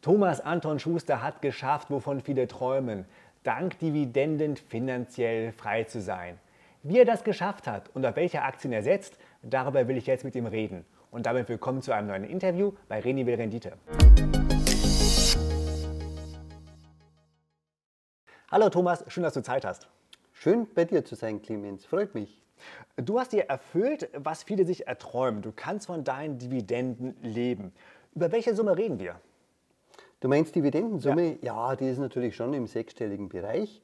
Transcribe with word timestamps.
Thomas 0.00 0.40
Anton 0.40 0.78
Schuster 0.78 1.22
hat 1.22 1.42
geschafft, 1.42 1.90
wovon 1.90 2.20
viele 2.20 2.46
träumen, 2.46 3.04
dank 3.42 3.80
Dividenden 3.80 4.56
finanziell 4.56 5.50
frei 5.50 5.84
zu 5.84 6.00
sein. 6.00 6.38
Wie 6.84 6.98
er 6.98 7.04
das 7.04 7.24
geschafft 7.24 7.66
hat 7.66 7.90
und 7.94 8.06
auf 8.06 8.14
welche 8.14 8.42
Aktien 8.42 8.72
er 8.72 8.84
setzt, 8.84 9.18
darüber 9.42 9.88
will 9.88 9.96
ich 9.96 10.06
jetzt 10.06 10.22
mit 10.22 10.36
ihm 10.36 10.46
reden. 10.46 10.84
Und 11.10 11.26
damit 11.26 11.48
willkommen 11.48 11.82
zu 11.82 11.90
einem 11.90 12.06
neuen 12.06 12.22
Interview 12.22 12.74
bei 12.86 13.00
Reni 13.00 13.26
will 13.26 13.34
Rendite. 13.34 13.72
Hallo 18.52 18.68
Thomas, 18.68 19.04
schön, 19.08 19.24
dass 19.24 19.34
du 19.34 19.42
Zeit 19.42 19.64
hast. 19.64 19.88
Schön 20.32 20.68
bei 20.76 20.84
dir 20.84 21.04
zu 21.04 21.16
sein, 21.16 21.42
Clemens. 21.42 21.84
Freut 21.84 22.14
mich. 22.14 22.40
Du 22.94 23.18
hast 23.18 23.32
dir 23.32 23.46
erfüllt, 23.46 24.08
was 24.14 24.44
viele 24.44 24.64
sich 24.64 24.86
erträumen. 24.86 25.42
Du 25.42 25.50
kannst 25.50 25.88
von 25.88 26.04
deinen 26.04 26.38
Dividenden 26.38 27.16
leben. 27.20 27.72
Über 28.14 28.30
welche 28.30 28.54
Summe 28.54 28.76
reden 28.76 29.00
wir? 29.00 29.20
Du 30.20 30.28
meinst 30.28 30.54
Dividendensumme? 30.54 31.38
Ja. 31.42 31.70
ja, 31.70 31.76
die 31.76 31.88
ist 31.88 31.98
natürlich 31.98 32.34
schon 32.34 32.52
im 32.52 32.66
sechsstelligen 32.66 33.28
Bereich. 33.28 33.80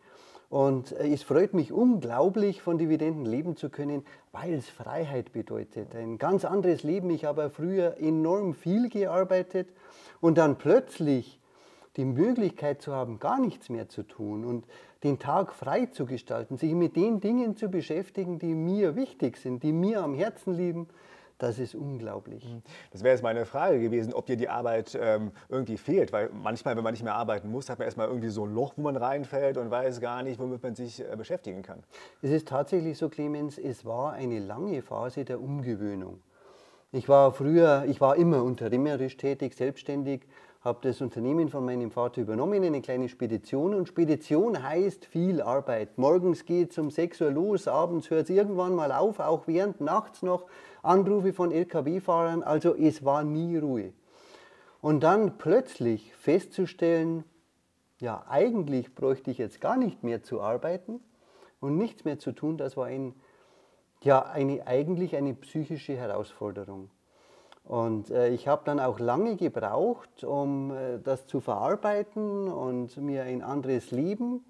Und 0.49 0.93
äh, 0.93 1.13
es 1.13 1.23
freut 1.23 1.55
mich 1.55 1.73
unglaublich, 1.73 2.61
von 2.61 2.79
Dividenden 2.79 3.25
leben 3.25 3.57
zu 3.57 3.71
können, 3.71 4.05
weil 4.33 4.55
es 4.55 4.69
Freiheit 4.69 5.33
bedeutet. 5.33 5.95
Ein 5.95 6.19
ganz 6.19 6.45
anderes 6.45 6.83
Leben. 6.83 7.11
Ich 7.11 7.25
habe 7.25 7.51
früher 7.51 7.99
enorm 7.99 8.55
viel 8.55 8.89
gearbeitet 8.89 9.69
und 10.21 10.39
dann 10.39 10.59
plötzlich 10.59 11.41
die 11.97 12.05
Möglichkeit 12.05 12.83
zu 12.83 12.93
haben, 12.93 13.21
gar 13.21 13.41
nichts 13.41 13.69
mehr 13.69 13.89
zu 13.89 14.03
tun 14.03 14.45
und 14.45 14.67
den 15.05 15.19
Tag 15.21 15.53
frei 15.55 15.87
zu 15.87 16.07
gestalten, 16.07 16.57
sich 16.57 16.73
mit 16.73 16.97
den 16.97 17.21
Dingen 17.21 17.57
zu 17.57 17.69
beschäftigen, 17.69 18.41
die 18.41 18.55
mir 18.55 18.97
wichtig 18.97 19.37
sind, 19.37 19.63
die 19.63 19.73
mir 19.73 20.03
am 20.03 20.15
Herzen 20.15 20.55
liegen, 20.55 20.89
das 21.39 21.59
ist 21.59 21.75
unglaublich. 21.75 22.45
Mhm. 22.45 22.63
Das 22.93 23.03
wäre 23.03 23.15
jetzt 23.15 23.23
meine 23.23 23.45
Frage 23.45 23.81
gewesen, 23.81 24.13
ob 24.13 24.27
dir 24.27 24.37
die 24.37 24.49
Arbeit 24.49 24.99
ähm, 25.01 25.33
irgendwie 25.49 25.77
fehlt. 25.77 26.13
Weil 26.13 26.31
manchmal, 26.33 26.77
wenn 26.77 26.85
man 26.85 26.93
nicht 26.93 27.03
mehr 27.03 27.15
arbeiten 27.15 27.51
muss, 27.51 27.69
hat 27.69 27.79
man 27.79 27.87
erstmal 27.87 28.09
irgendwie 28.09 28.29
so 28.29 28.45
ein 28.45 28.55
Loch, 28.55 28.75
wo 28.77 28.83
man 28.83 28.97
reinfällt 28.97 29.57
und 29.57 29.71
weiß 29.71 30.01
gar 30.01 30.23
nicht, 30.23 30.39
womit 30.39 30.63
man 30.63 30.75
sich 30.75 31.01
äh, 31.01 31.17
beschäftigen 31.17 31.63
kann. 31.63 31.83
Es 32.23 32.31
ist 32.31 32.49
tatsächlich 32.49 32.99
so, 32.99 33.09
Clemens, 33.09 33.59
es 33.59 33.85
war 33.85 34.13
eine 34.13 34.39
lange 34.39 34.83
Phase 34.83 35.25
der 35.25 35.41
Umgewöhnung. 35.41 36.21
Ich 36.93 37.09
war 37.09 37.33
früher, 37.33 37.85
ich 37.89 38.01
war 38.01 38.15
immer 38.15 38.45
unternehmerisch 38.45 39.17
tätig, 39.17 39.55
selbstständig, 39.55 40.29
habe 40.65 40.79
das 40.81 41.03
Unternehmen 41.03 41.51
von 41.51 41.65
meinem 41.65 41.91
Vater 41.91 42.23
übernommen, 42.23 42.65
eine 42.65 42.81
kleine 42.81 43.09
Spedition. 43.09 43.75
Und 43.75 43.89
Spedition 43.89 44.63
heißt 44.63 45.05
viel 45.05 45.43
Arbeit. 45.43 45.99
Morgens 45.99 46.47
geht 46.47 46.71
es 46.71 46.79
um 46.79 46.91
6 46.91 47.21
Uhr 47.21 47.31
los, 47.33 47.69
abends 47.69 48.09
hört 48.11 48.25
es 48.25 48.31
irgendwann 48.31 48.75
mal 48.75 48.93
auf, 48.93 49.21
auch 49.21 49.47
während 49.47 49.81
nachts 49.83 50.23
noch 50.23 50.47
Anrufe 50.85 51.33
von 51.33 51.51
Lkw-Fahrern. 51.51 52.43
Also 52.43 52.75
es 52.75 53.05
war 53.05 53.25
nie 53.25 53.57
Ruhe. 53.59 53.93
Und 54.81 55.03
dann 55.03 55.39
plötzlich 55.39 56.15
festzustellen, 56.15 57.25
ja, 58.01 58.25
eigentlich 58.29 58.95
bräuchte 58.95 59.31
ich 59.31 59.39
jetzt 59.39 59.61
gar 59.61 59.77
nicht 59.77 60.03
mehr 60.03 60.23
zu 60.23 60.41
arbeiten 60.41 61.01
und 61.61 61.79
nichts 61.79 62.05
mehr 62.05 62.19
zu 62.19 62.33
tun, 62.33 62.59
das 62.59 62.77
war 62.77 62.87
ein, 62.87 63.15
ja, 64.03 64.21
eine, 64.23 64.67
eigentlich 64.67 65.17
eine 65.17 65.33
psychische 65.33 65.97
Herausforderung. 65.97 66.91
Und 67.65 68.11
äh, 68.11 68.29
ich 68.29 68.47
habe 68.47 68.63
dann 68.67 68.79
auch 68.79 68.99
lange 68.99 69.37
gebraucht, 69.37 70.23
um 70.23 70.71
äh, 70.71 70.99
das 71.03 71.27
zu 71.27 71.41
verarbeiten 71.41 72.49
und 72.49 72.97
mir 72.99 73.23
ein 73.23 73.43
anderes 73.43 73.91
Leben 73.91 74.45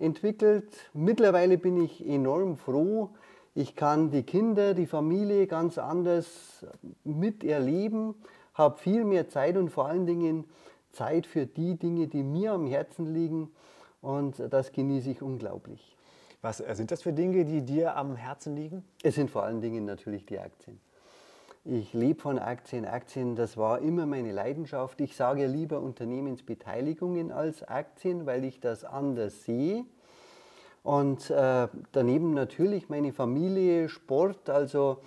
entwickelt. 0.00 0.90
Mittlerweile 0.92 1.56
bin 1.56 1.82
ich 1.82 2.04
enorm 2.04 2.56
froh. 2.56 3.10
Ich 3.54 3.76
kann 3.76 4.10
die 4.10 4.22
Kinder, 4.22 4.72
die 4.72 4.86
Familie 4.86 5.46
ganz 5.46 5.76
anders 5.76 6.64
miterleben, 7.04 8.14
habe 8.54 8.78
viel 8.78 9.04
mehr 9.04 9.28
Zeit 9.28 9.56
und 9.56 9.68
vor 9.68 9.86
allen 9.86 10.06
Dingen 10.06 10.44
Zeit 10.92 11.26
für 11.26 11.46
die 11.46 11.76
Dinge, 11.78 12.08
die 12.08 12.22
mir 12.22 12.52
am 12.52 12.66
Herzen 12.66 13.12
liegen. 13.12 13.50
Und 14.00 14.42
das 14.50 14.72
genieße 14.72 15.10
ich 15.10 15.22
unglaublich. 15.22 15.96
Was 16.40 16.60
äh, 16.60 16.74
sind 16.74 16.90
das 16.90 17.02
für 17.02 17.12
Dinge, 17.12 17.44
die 17.44 17.62
dir 17.62 17.96
am 17.96 18.16
Herzen 18.16 18.56
liegen? 18.56 18.84
Es 19.02 19.14
sind 19.14 19.30
vor 19.30 19.44
allen 19.44 19.60
Dingen 19.60 19.84
natürlich 19.84 20.26
die 20.26 20.38
Aktien. 20.38 20.80
Ich 21.64 21.92
lebe 21.92 22.20
von 22.20 22.38
Aktien. 22.40 22.84
Aktien, 22.84 23.36
das 23.36 23.56
war 23.56 23.78
immer 23.78 24.04
meine 24.06 24.32
Leidenschaft. 24.32 25.00
Ich 25.00 25.14
sage 25.14 25.46
lieber 25.46 25.80
Unternehmensbeteiligungen 25.80 27.30
als 27.30 27.62
Aktien, 27.62 28.26
weil 28.26 28.44
ich 28.44 28.58
das 28.58 28.84
anders 28.84 29.44
sehe. 29.44 29.84
Und 30.82 31.30
äh, 31.30 31.68
daneben 31.92 32.34
natürlich 32.34 32.88
meine 32.88 33.12
Familie, 33.12 33.88
Sport, 33.88 34.50
also 34.50 34.98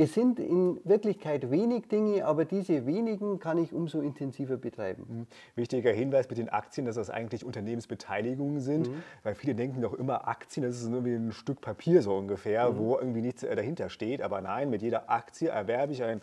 es 0.00 0.14
sind 0.14 0.38
in 0.38 0.80
Wirklichkeit 0.84 1.50
wenig 1.50 1.88
Dinge, 1.88 2.24
aber 2.24 2.44
diese 2.44 2.86
wenigen 2.86 3.40
kann 3.40 3.58
ich 3.58 3.72
umso 3.72 4.00
intensiver 4.00 4.56
betreiben. 4.56 5.04
Mhm. 5.08 5.26
Wichtiger 5.56 5.90
Hinweis 5.90 6.28
mit 6.28 6.38
den 6.38 6.48
Aktien, 6.48 6.86
dass 6.86 6.94
das 6.94 7.10
eigentlich 7.10 7.44
Unternehmensbeteiligungen 7.44 8.60
sind, 8.60 8.88
mhm. 8.88 9.02
weil 9.24 9.34
viele 9.34 9.56
denken 9.56 9.82
doch 9.82 9.94
immer, 9.94 10.28
Aktien, 10.28 10.64
das 10.64 10.80
ist 10.80 10.88
nur 10.88 11.04
wie 11.04 11.14
ein 11.14 11.32
Stück 11.32 11.60
Papier 11.60 12.00
so 12.02 12.16
ungefähr, 12.16 12.70
mhm. 12.70 12.78
wo 12.78 12.96
irgendwie 12.96 13.22
nichts 13.22 13.42
äh, 13.42 13.56
dahinter 13.56 13.88
steht. 13.90 14.22
Aber 14.22 14.40
nein, 14.40 14.70
mit 14.70 14.82
jeder 14.82 15.10
Aktie 15.10 15.48
erwerbe 15.48 15.92
ich 15.92 16.04
ein 16.04 16.22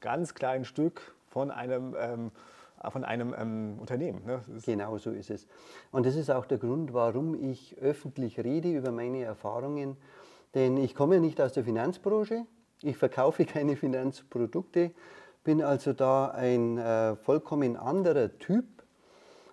ganz 0.00 0.34
kleines 0.34 0.68
Stück 0.68 1.16
von 1.28 1.50
einem 1.50 1.96
ähm, 1.98 2.30
von 2.90 3.04
einem 3.04 3.34
ähm, 3.36 3.78
Unternehmen. 3.80 4.24
Ne? 4.24 4.40
Genau 4.64 4.98
so 4.98 5.10
ist 5.10 5.30
es. 5.30 5.46
Und 5.90 6.06
das 6.06 6.16
ist 6.16 6.30
auch 6.30 6.46
der 6.46 6.58
Grund, 6.58 6.92
warum 6.92 7.34
ich 7.34 7.76
öffentlich 7.80 8.38
rede 8.40 8.70
über 8.70 8.92
meine 8.92 9.22
Erfahrungen. 9.22 9.96
Denn 10.54 10.76
ich 10.76 10.94
komme 10.94 11.16
ja 11.16 11.20
nicht 11.20 11.40
aus 11.40 11.52
der 11.52 11.64
Finanzbranche, 11.64 12.46
ich 12.82 12.96
verkaufe 12.96 13.44
keine 13.46 13.76
Finanzprodukte, 13.76 14.92
bin 15.44 15.62
also 15.62 15.92
da 15.92 16.28
ein 16.28 16.78
äh, 16.78 17.16
vollkommen 17.16 17.76
anderer 17.76 18.36
Typ 18.38 18.64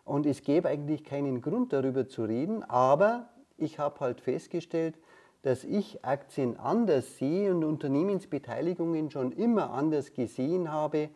und 0.05 0.25
es 0.25 0.44
gäbe 0.44 0.69
eigentlich 0.69 1.03
keinen 1.03 1.41
Grund 1.41 1.72
darüber 1.72 2.07
zu 2.07 2.23
reden, 2.23 2.63
aber 2.63 3.29
ich 3.57 3.79
habe 3.79 4.00
halt 4.00 4.22
festgestellt, 4.22 4.97
dass 5.44 5.63
ich 5.63 6.03
Aktien 6.03 6.57
anders 6.57 7.17
sehe 7.17 7.53
und 7.53 7.63
Unternehmensbeteiligungen 7.63 9.11
schon 9.11 9.31
immer 9.34 9.72
anders 9.72 10.13
gesehen 10.13 10.72
habe 10.72 11.09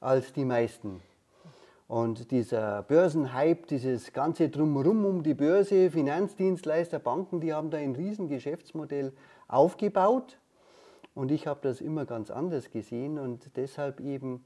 als 0.00 0.32
die 0.32 0.44
meisten. 0.44 1.02
Und 1.88 2.32
dieser 2.32 2.82
Börsenhype, 2.82 3.66
dieses 3.68 4.12
ganze 4.12 4.48
Drumherum 4.48 5.04
um 5.04 5.22
die 5.22 5.34
Börse, 5.34 5.90
Finanzdienstleister, 5.90 6.98
Banken, 6.98 7.40
die 7.40 7.54
haben 7.54 7.70
da 7.70 7.78
ein 7.78 7.94
riesen 7.94 8.28
Geschäftsmodell 8.28 9.12
aufgebaut. 9.46 10.38
Und 11.14 11.30
ich 11.30 11.46
habe 11.46 11.60
das 11.62 11.80
immer 11.80 12.04
ganz 12.04 12.30
anders 12.30 12.70
gesehen 12.70 13.18
und 13.18 13.56
deshalb 13.56 14.00
eben 14.00 14.44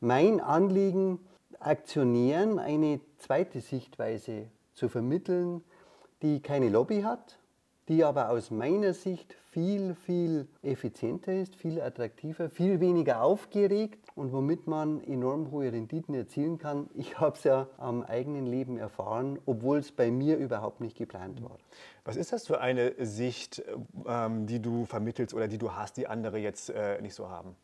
mein 0.00 0.40
Anliegen, 0.40 1.20
Aktionären 1.60 2.58
eine 2.58 3.00
zweite 3.18 3.60
Sichtweise 3.60 4.48
zu 4.74 4.88
vermitteln, 4.88 5.62
die 6.22 6.40
keine 6.40 6.68
Lobby 6.68 7.02
hat, 7.02 7.38
die 7.88 8.04
aber 8.04 8.30
aus 8.30 8.50
meiner 8.50 8.92
Sicht 8.92 9.34
viel, 9.50 9.94
viel 9.94 10.46
effizienter 10.62 11.32
ist, 11.32 11.56
viel 11.56 11.80
attraktiver, 11.80 12.50
viel 12.50 12.80
weniger 12.80 13.22
aufgeregt 13.22 13.98
und 14.14 14.32
womit 14.32 14.66
man 14.66 15.02
enorm 15.04 15.50
hohe 15.50 15.72
Renditen 15.72 16.14
erzielen 16.14 16.58
kann. 16.58 16.88
Ich 16.94 17.18
habe 17.18 17.36
es 17.36 17.44
ja 17.44 17.66
am 17.78 18.02
eigenen 18.02 18.46
Leben 18.46 18.76
erfahren, 18.76 19.38
obwohl 19.46 19.78
es 19.78 19.90
bei 19.90 20.10
mir 20.10 20.36
überhaupt 20.36 20.80
nicht 20.80 20.96
geplant 20.96 21.42
war. 21.42 21.56
Was 22.04 22.16
ist 22.16 22.32
das 22.32 22.46
für 22.46 22.60
eine 22.60 22.94
Sicht, 23.04 23.62
ähm, 24.06 24.46
die 24.46 24.60
du 24.60 24.84
vermittelst 24.84 25.34
oder 25.34 25.48
die 25.48 25.58
du 25.58 25.72
hast, 25.72 25.96
die 25.96 26.06
andere 26.06 26.38
jetzt 26.38 26.70
äh, 26.70 27.00
nicht 27.00 27.14
so 27.14 27.28
haben? 27.28 27.56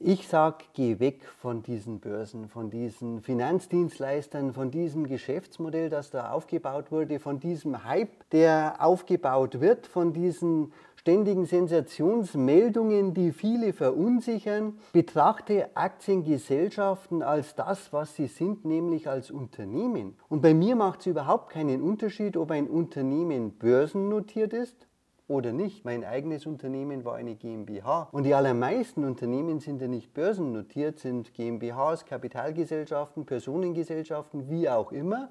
Ich 0.00 0.28
sage, 0.28 0.64
geh 0.74 1.00
weg 1.00 1.24
von 1.40 1.64
diesen 1.64 1.98
Börsen, 1.98 2.48
von 2.48 2.70
diesen 2.70 3.20
Finanzdienstleistern, 3.20 4.52
von 4.52 4.70
diesem 4.70 5.08
Geschäftsmodell, 5.08 5.90
das 5.90 6.10
da 6.10 6.30
aufgebaut 6.30 6.92
wurde, 6.92 7.18
von 7.18 7.40
diesem 7.40 7.82
Hype, 7.82 8.12
der 8.30 8.76
aufgebaut 8.78 9.60
wird, 9.60 9.88
von 9.88 10.12
diesen 10.12 10.72
ständigen 10.94 11.46
Sensationsmeldungen, 11.46 13.12
die 13.12 13.32
viele 13.32 13.72
verunsichern. 13.72 14.78
Betrachte 14.92 15.70
Aktiengesellschaften 15.74 17.24
als 17.24 17.56
das, 17.56 17.92
was 17.92 18.14
sie 18.14 18.28
sind, 18.28 18.64
nämlich 18.64 19.08
als 19.08 19.32
Unternehmen. 19.32 20.16
Und 20.28 20.42
bei 20.42 20.54
mir 20.54 20.76
macht 20.76 21.00
es 21.00 21.06
überhaupt 21.06 21.50
keinen 21.50 21.82
Unterschied, 21.82 22.36
ob 22.36 22.52
ein 22.52 22.68
Unternehmen 22.68 23.58
börsennotiert 23.58 24.52
ist 24.52 24.87
oder 25.28 25.52
nicht. 25.52 25.84
Mein 25.84 26.04
eigenes 26.04 26.46
Unternehmen 26.46 27.04
war 27.04 27.14
eine 27.16 27.36
GmbH. 27.36 28.08
Und 28.12 28.24
die 28.24 28.34
allermeisten 28.34 29.04
Unternehmen 29.04 29.60
sind 29.60 29.80
ja 29.80 29.86
nicht 29.86 30.14
börsennotiert, 30.14 30.98
sind 30.98 31.34
GmbHs, 31.34 32.06
Kapitalgesellschaften, 32.06 33.26
Personengesellschaften, 33.26 34.50
wie 34.50 34.68
auch 34.68 34.90
immer. 34.90 35.30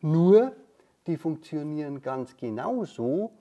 Nur 0.00 0.52
die 1.06 1.18
funktionieren 1.18 2.00
ganz 2.00 2.36
genauso 2.36 3.32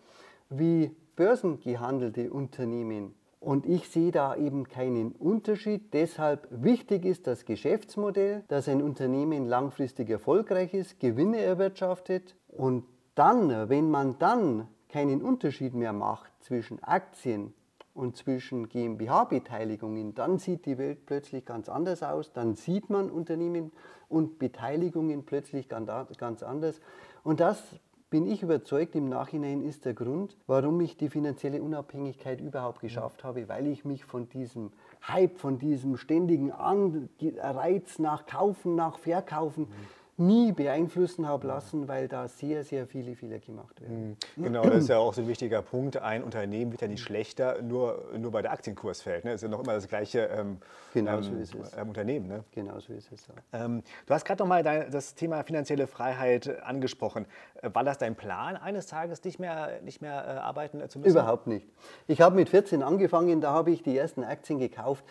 wie 0.50 0.96
börsengehandelte 1.16 2.32
Unternehmen. 2.32 3.16
Und 3.40 3.66
ich 3.66 3.90
sehe 3.90 4.12
da 4.12 4.36
eben 4.36 4.68
keinen 4.68 5.12
Unterschied. 5.14 5.94
Deshalb 5.94 6.48
wichtig 6.50 7.06
ist 7.06 7.28
das 7.28 7.46
Geschäftsmodell, 7.46 8.44
dass 8.48 8.70
ein 8.70 8.82
Unternehmen 8.82 9.48
langfristig 9.48 10.10
erfolgreich 10.10 10.74
ist, 10.74 11.00
Gewinne 11.00 11.40
erwirtschaftet. 11.40 12.36
Und 12.48 12.86
dann, 13.16 13.70
wenn 13.70 13.92
man 13.92 14.18
dann 14.18 14.68
keinen 14.94 15.24
Unterschied 15.24 15.74
mehr 15.74 15.92
macht 15.92 16.32
zwischen 16.42 16.82
Aktien 16.84 17.56
und 17.96 18.16
zwischen 18.16 18.70
GmbH-Beteiligungen, 18.70 20.14
dann 20.14 20.38
sieht 20.38 20.68
die 20.68 20.78
Welt 20.78 21.08
plötzlich 21.08 21.46
ganz 21.46 21.68
anders 21.68 22.04
aus. 22.04 22.32
Dann 22.32 22.54
sieht 22.54 22.92
man 22.92 23.10
Unternehmen 23.10 23.72
und 24.08 24.38
Beteiligungen 24.38 25.26
plötzlich 25.26 25.68
ganz 25.68 26.44
anders. 26.44 26.80
Und 27.24 27.40
das 27.40 27.64
bin 28.12 28.28
ich 28.28 28.44
überzeugt, 28.44 28.94
im 28.94 29.10
Nachhinein 29.10 29.64
ist 29.64 29.86
der 29.86 29.96
Grund, 29.96 30.38
warum 30.46 30.80
ich 30.82 30.96
die 30.96 31.10
finanzielle 31.10 31.64
Unabhängigkeit 31.64 32.40
überhaupt 32.40 32.80
geschafft 32.80 33.24
habe, 33.24 33.50
weil 33.50 33.66
ich 33.66 33.86
mich 33.86 34.06
von 34.06 34.30
diesem 34.30 34.72
Hype, 35.08 35.40
von 35.40 35.58
diesem 35.58 35.98
ständigen 35.98 36.52
Reiz 36.52 37.98
nach 37.98 38.28
Kaufen, 38.28 38.76
nach 38.76 39.00
Verkaufen, 39.00 39.64
mhm 39.64 40.03
nie 40.18 40.52
beeinflussen 40.52 41.28
habe 41.28 41.48
lassen, 41.48 41.88
weil 41.88 42.08
da 42.08 42.28
sehr, 42.28 42.64
sehr 42.64 42.86
viele 42.86 43.16
Fehler 43.16 43.40
gemacht 43.40 43.82
werden. 43.82 44.18
Mhm. 44.36 44.44
Genau, 44.44 44.64
das 44.64 44.84
ist 44.84 44.90
ja 44.90 44.98
auch 45.00 45.14
so 45.14 45.22
ein 45.22 45.28
wichtiger 45.28 45.62
Punkt. 45.62 45.98
Ein 45.98 46.24
Unternehmen 46.24 46.72
wird 46.72 46.82
ja 46.82 46.88
nicht 46.88 47.02
schlechter, 47.02 47.62
nur, 47.62 48.12
nur 48.18 48.32
weil 48.32 48.44
der 48.44 48.52
Aktienkurs 48.52 49.02
fällt. 49.02 49.26
Ne? 49.26 49.32
Das 49.32 49.42
ist 49.42 49.44
ja 49.44 49.50
noch 49.50 49.64
immer 49.64 49.74
das 49.74 49.88
gleiche 49.88 50.22
ähm, 50.26 50.58
genau 50.94 51.22
so 51.22 51.32
ähm, 51.32 51.48
ähm, 51.78 51.88
Unternehmen. 51.88 52.28
Ne? 52.28 52.44
Genau 52.52 52.80
so 52.80 52.94
ist 52.94 53.12
es. 53.12 53.28
Ähm, 53.54 53.82
du 54.06 54.14
hast 54.14 54.26
gerade 54.26 54.44
noch 54.44 54.48
mal 54.48 54.62
dein, 54.62 54.92
das 54.92 55.16
Thema 55.16 55.44
finanzielle 55.44 55.88
Freiheit 55.88 56.62
angesprochen. 56.64 57.26
Äh, 57.62 57.72
war 57.74 57.84
das 57.84 57.98
dein 57.98 58.16
Plan, 58.16 58.56
eines 58.56 58.86
Tages 58.86 59.24
nicht 59.24 59.40
mehr, 59.40 59.82
nicht 59.82 60.02
mehr 60.02 60.24
äh, 60.26 60.30
arbeiten 60.40 60.88
zu 60.90 61.00
müssen? 61.00 61.12
Überhaupt 61.12 61.48
nicht. 61.48 61.68
Ich 62.08 62.22
habe 62.22 62.36
mit 62.36 62.50
14 62.50 62.84
angefangen, 62.84 63.42
da 63.42 63.52
habe 63.52 63.72
ich 63.72 63.82
die 63.82 63.98
ersten 63.98 64.24
Aktien 64.24 64.60
gekauft. 64.60 65.04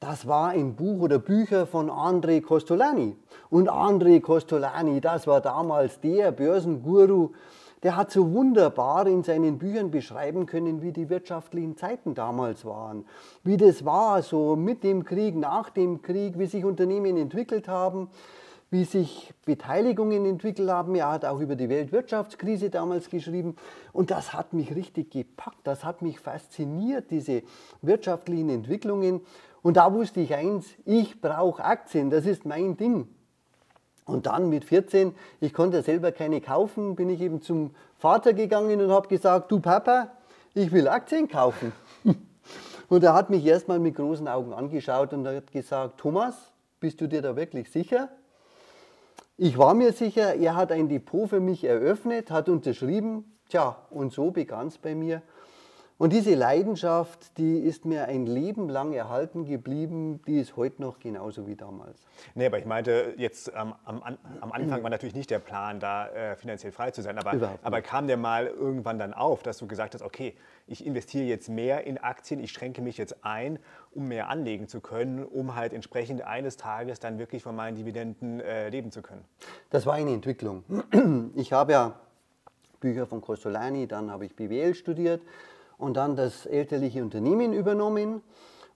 Das 0.00 0.26
war 0.26 0.48
ein 0.48 0.76
Buch 0.76 1.02
oder 1.02 1.18
Bücher 1.18 1.66
von 1.66 1.90
André 1.90 2.40
Costolani. 2.40 3.16
Und 3.50 3.70
André 3.70 4.22
Costolani, 4.22 4.98
das 5.02 5.26
war 5.26 5.42
damals 5.42 6.00
der 6.00 6.32
Börsenguru, 6.32 7.32
der 7.82 7.96
hat 7.96 8.10
so 8.10 8.32
wunderbar 8.32 9.06
in 9.06 9.22
seinen 9.22 9.58
Büchern 9.58 9.90
beschreiben 9.90 10.46
können, 10.46 10.80
wie 10.80 10.92
die 10.92 11.10
wirtschaftlichen 11.10 11.76
Zeiten 11.76 12.14
damals 12.14 12.64
waren. 12.64 13.04
Wie 13.44 13.58
das 13.58 13.84
war, 13.84 14.22
so 14.22 14.56
mit 14.56 14.84
dem 14.84 15.04
Krieg, 15.04 15.36
nach 15.36 15.68
dem 15.68 16.00
Krieg, 16.00 16.38
wie 16.38 16.46
sich 16.46 16.64
Unternehmen 16.64 17.18
entwickelt 17.18 17.68
haben, 17.68 18.08
wie 18.70 18.84
sich 18.84 19.34
Beteiligungen 19.44 20.24
entwickelt 20.24 20.70
haben. 20.70 20.94
Er 20.94 21.10
hat 21.10 21.26
auch 21.26 21.40
über 21.40 21.56
die 21.56 21.68
Weltwirtschaftskrise 21.68 22.70
damals 22.70 23.10
geschrieben. 23.10 23.56
Und 23.92 24.10
das 24.10 24.32
hat 24.32 24.54
mich 24.54 24.74
richtig 24.74 25.10
gepackt, 25.10 25.60
das 25.64 25.84
hat 25.84 26.00
mich 26.00 26.20
fasziniert, 26.20 27.10
diese 27.10 27.42
wirtschaftlichen 27.82 28.48
Entwicklungen. 28.48 29.20
Und 29.62 29.76
da 29.76 29.92
wusste 29.92 30.20
ich 30.20 30.34
eins, 30.34 30.66
ich 30.84 31.20
brauche 31.20 31.62
Aktien, 31.64 32.10
das 32.10 32.26
ist 32.26 32.46
mein 32.46 32.76
Ding. 32.76 33.08
Und 34.06 34.26
dann 34.26 34.48
mit 34.48 34.64
14, 34.64 35.14
ich 35.40 35.52
konnte 35.52 35.82
selber 35.82 36.12
keine 36.12 36.40
kaufen, 36.40 36.96
bin 36.96 37.10
ich 37.10 37.20
eben 37.20 37.42
zum 37.42 37.70
Vater 37.98 38.32
gegangen 38.32 38.80
und 38.80 38.90
habe 38.90 39.08
gesagt, 39.08 39.52
du 39.52 39.60
Papa, 39.60 40.10
ich 40.54 40.72
will 40.72 40.88
Aktien 40.88 41.28
kaufen. 41.28 41.72
Und 42.88 43.04
er 43.04 43.14
hat 43.14 43.30
mich 43.30 43.46
erstmal 43.46 43.78
mit 43.78 43.94
großen 43.94 44.26
Augen 44.26 44.52
angeschaut 44.52 45.12
und 45.12 45.24
hat 45.24 45.52
gesagt, 45.52 45.98
Thomas, 45.98 46.50
bist 46.80 47.00
du 47.00 47.06
dir 47.06 47.22
da 47.22 47.36
wirklich 47.36 47.70
sicher? 47.70 48.08
Ich 49.36 49.56
war 49.56 49.74
mir 49.74 49.92
sicher, 49.92 50.34
er 50.34 50.56
hat 50.56 50.72
ein 50.72 50.88
Depot 50.88 51.30
für 51.30 51.38
mich 51.38 51.62
eröffnet, 51.62 52.32
hat 52.32 52.48
unterschrieben. 52.48 53.38
Tja, 53.48 53.76
und 53.90 54.12
so 54.12 54.32
begann 54.32 54.66
es 54.66 54.76
bei 54.76 54.96
mir. 54.96 55.22
Und 56.00 56.14
diese 56.14 56.34
Leidenschaft, 56.34 57.36
die 57.36 57.58
ist 57.58 57.84
mir 57.84 58.06
ein 58.06 58.24
Leben 58.24 58.70
lang 58.70 58.94
erhalten 58.94 59.44
geblieben, 59.44 60.22
die 60.26 60.40
ist 60.40 60.56
heute 60.56 60.80
noch 60.80 60.98
genauso 60.98 61.46
wie 61.46 61.56
damals. 61.56 62.00
Nee, 62.34 62.46
aber 62.46 62.58
ich 62.58 62.64
meinte 62.64 63.12
jetzt 63.18 63.48
ähm, 63.48 63.74
am, 63.84 64.02
am, 64.40 64.50
Anfang 64.50 64.82
war 64.82 64.88
natürlich 64.88 65.14
nicht 65.14 65.30
der 65.30 65.40
Plan, 65.40 65.78
da 65.78 66.08
äh, 66.08 66.36
finanziell 66.36 66.72
frei 66.72 66.90
zu 66.90 67.02
sein. 67.02 67.18
Aber, 67.18 67.58
aber 67.60 67.82
kam 67.82 68.06
der 68.06 68.16
mal 68.16 68.46
irgendwann 68.46 68.98
dann 68.98 69.12
auf, 69.12 69.42
dass 69.42 69.58
du 69.58 69.66
gesagt 69.66 69.92
hast, 69.92 70.00
okay, 70.00 70.34
ich 70.66 70.86
investiere 70.86 71.26
jetzt 71.26 71.50
mehr 71.50 71.86
in 71.86 71.98
Aktien, 71.98 72.40
ich 72.40 72.50
schränke 72.50 72.80
mich 72.80 72.96
jetzt 72.96 73.22
ein, 73.22 73.58
um 73.90 74.08
mehr 74.08 74.30
anlegen 74.30 74.68
zu 74.68 74.80
können, 74.80 75.22
um 75.22 75.54
halt 75.54 75.74
entsprechend 75.74 76.22
eines 76.22 76.56
Tages 76.56 76.98
dann 76.98 77.18
wirklich 77.18 77.42
von 77.42 77.54
meinen 77.54 77.76
Dividenden 77.76 78.40
äh, 78.40 78.70
leben 78.70 78.90
zu 78.90 79.02
können? 79.02 79.26
Das 79.68 79.84
war 79.84 79.96
eine 79.96 80.14
Entwicklung. 80.14 80.64
Ich 81.34 81.52
habe 81.52 81.72
ja 81.72 82.00
Bücher 82.80 83.04
von 83.06 83.20
Costolani, 83.20 83.86
dann 83.86 84.10
habe 84.10 84.24
ich 84.24 84.34
BWL 84.34 84.74
studiert 84.74 85.20
und 85.80 85.96
dann 85.96 86.14
das 86.14 86.46
elterliche 86.46 87.02
Unternehmen 87.02 87.52
übernommen 87.52 88.22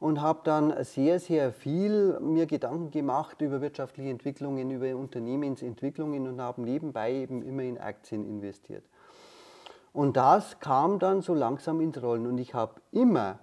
und 0.00 0.20
habe 0.20 0.40
dann 0.44 0.84
sehr, 0.84 1.20
sehr 1.20 1.52
viel 1.52 2.18
mir 2.20 2.46
Gedanken 2.46 2.90
gemacht 2.90 3.40
über 3.40 3.60
wirtschaftliche 3.60 4.10
Entwicklungen, 4.10 4.70
über 4.70 4.96
Unternehmensentwicklungen 4.96 6.26
und 6.26 6.40
habe 6.40 6.62
nebenbei 6.62 7.12
eben 7.12 7.42
immer 7.42 7.62
in 7.62 7.78
Aktien 7.78 8.24
investiert. 8.24 8.84
Und 9.92 10.16
das 10.16 10.58
kam 10.60 10.98
dann 10.98 11.22
so 11.22 11.34
langsam 11.34 11.80
ins 11.80 12.02
Rollen 12.02 12.26
und 12.26 12.38
ich 12.38 12.54
habe 12.54 12.80
immer 12.90 13.38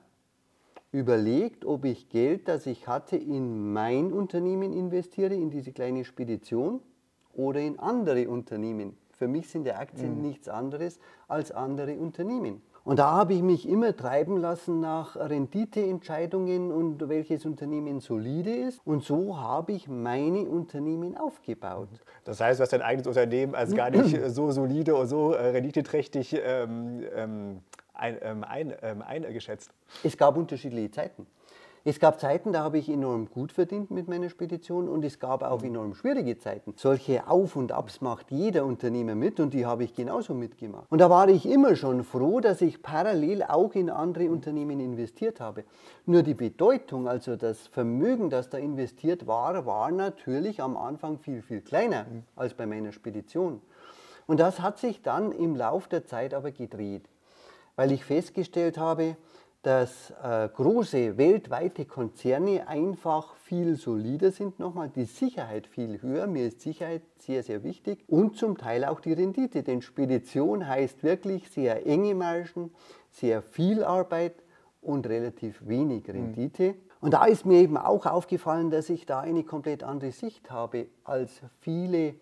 überlegt, 0.92 1.64
ob 1.64 1.86
ich 1.86 2.10
Geld, 2.10 2.48
das 2.48 2.66
ich 2.66 2.88
hatte, 2.88 3.16
in 3.16 3.72
mein 3.72 4.12
Unternehmen 4.12 4.74
investiere, 4.74 5.34
in 5.34 5.50
diese 5.50 5.72
kleine 5.72 6.04
Spedition 6.04 6.82
oder 7.34 7.62
in 7.62 7.80
andere 7.80 8.28
Unternehmen. 8.28 8.98
Für 9.12 9.28
mich 9.28 9.50
sind 9.50 9.64
die 9.64 9.72
Aktien 9.72 10.18
mhm. 10.18 10.22
nichts 10.24 10.50
anderes 10.50 11.00
als 11.28 11.52
andere 11.52 11.96
Unternehmen. 11.98 12.62
Und 12.84 12.98
da 12.98 13.12
habe 13.12 13.34
ich 13.34 13.44
mich 13.44 13.70
immer 13.70 13.96
treiben 13.96 14.38
lassen 14.38 14.80
nach 14.80 15.16
Renditeentscheidungen 15.16 16.72
und 16.72 17.08
welches 17.10 17.46
Unternehmen 17.46 18.00
solide 18.00 18.52
ist. 18.52 18.82
Und 18.86 19.04
so 19.04 19.38
habe 19.38 19.74
ich 19.74 19.88
meine 19.88 20.50
Unternehmen 20.50 21.16
aufgebaut. 21.16 21.90
Das 22.24 22.42
heißt, 22.42 22.60
du 22.60 22.64
hast 22.64 22.74
dein 22.74 22.82
eigenes 22.82 23.06
Unternehmen 23.06 23.54
als 23.54 23.76
gar 23.76 23.92
nicht 23.92 24.18
so 24.30 24.52
solide 24.52 24.96
oder 24.96 25.06
so 25.06 25.34
äh, 25.34 25.50
renditeträchtig 25.50 26.36
ähm, 26.44 27.04
ähm, 27.14 27.60
ein, 27.94 28.18
ähm, 28.22 28.44
ein, 28.44 28.74
ähm, 28.82 29.02
eingeschätzt. 29.04 29.70
Es 30.04 30.18
gab 30.18 30.36
unterschiedliche 30.36 30.90
Zeiten. 30.90 31.28
Es 31.84 32.00
gab 32.00 32.20
Zeiten, 32.20 32.54
da 32.54 32.64
habe 32.64 32.78
ich 32.78 32.90
enorm 32.90 33.28
gut 33.28 33.52
verdient 33.52 33.90
mit 33.90 34.08
meiner 34.08 34.30
Spedition 34.30 34.88
und 34.88 35.04
es 35.04 35.20
gab 35.20 35.42
auch 35.42 35.64
enorm 35.64 35.96
schwierige 35.96 36.38
Zeiten. 36.38 36.76
Solche 36.78 37.28
Auf 37.28 37.56
und 37.56 37.72
Abs 37.72 38.02
macht 38.02 38.30
jeder 38.30 38.66
Unternehmer 38.66 39.16
mit 39.16 39.40
und 39.40 39.56
die 39.56 39.66
habe 39.66 39.84
ich 39.84 39.96
genauso 39.96 40.36
mitgemacht. 40.36 40.86
Und 40.92 41.00
da 41.02 41.10
war 41.10 41.28
ich 41.28 41.48
immer 41.48 41.76
schon 41.76 42.04
froh, 42.04 42.40
dass 42.40 42.62
ich 42.62 42.84
parallel 42.84 43.42
auch 43.42 43.74
in 43.74 43.90
andere 43.90 44.30
Unternehmen 44.30 44.80
investiert 44.80 45.40
habe. 45.40 45.64
Nur 46.06 46.22
die 46.22 46.36
Bedeutung, 46.36 47.08
also 47.08 47.36
das 47.36 47.66
Vermögen, 47.66 48.30
das 48.30 48.52
da 48.52 48.60
investiert 48.60 49.26
war, 49.26 49.66
war 49.66 49.90
natürlich 49.90 50.62
am 50.62 50.78
Anfang 50.78 51.18
viel, 51.18 51.42
viel 51.42 51.62
kleiner 51.62 52.06
als 52.36 52.54
bei 52.54 52.68
meiner 52.68 52.92
Spedition. 52.92 53.60
Und 54.28 54.40
das 54.40 54.62
hat 54.62 54.78
sich 54.78 55.02
dann 55.02 55.32
im 55.32 55.56
Lauf 55.56 55.88
der 55.88 56.06
Zeit 56.06 56.36
aber 56.36 56.52
gedreht, 56.52 57.10
weil 57.76 57.92
ich 57.92 58.06
festgestellt 58.06 58.78
habe, 58.78 59.16
dass 59.62 60.12
äh, 60.24 60.50
große 60.50 61.18
weltweite 61.18 61.86
Konzerne 61.86 62.68
einfach 62.68 63.36
viel 63.36 63.76
solider 63.76 64.32
sind, 64.32 64.60
nochmal 64.60 64.90
die 64.90 65.06
Sicherheit 65.06 65.68
viel 65.68 66.02
höher. 66.02 66.26
Mir 66.26 66.48
ist 66.48 66.62
Sicherheit 66.62 67.04
sehr, 67.20 67.44
sehr 67.44 67.64
wichtig 67.64 68.04
und 68.08 68.38
zum 68.38 68.58
Teil 68.58 68.86
auch 68.86 69.00
die 69.00 69.14
Rendite, 69.14 69.62
denn 69.62 69.84
Spedition 69.84 70.68
heißt 70.68 71.04
wirklich 71.04 71.50
sehr 71.50 71.86
enge 71.86 72.16
Margen, 72.16 72.72
sehr 73.12 73.44
viel 73.44 73.84
Arbeit 73.84 74.36
und 74.82 75.08
relativ 75.08 75.62
wenig 75.68 76.08
hm. 76.08 76.16
Rendite. 76.16 76.70
Mhm. 76.70 76.76
Und 77.02 77.14
da 77.14 77.26
ist 77.26 77.46
mir 77.46 77.60
eben 77.60 77.78
auch 77.78 78.06
aufgefallen, 78.06 78.72
dass 78.72 78.90
ich 78.90 79.06
da 79.06 79.20
eine 79.20 79.44
komplett 79.44 79.84
andere 79.84 80.12
Sicht 80.12 80.50
habe 80.50 80.88
als 81.04 81.42
viele 81.60 82.16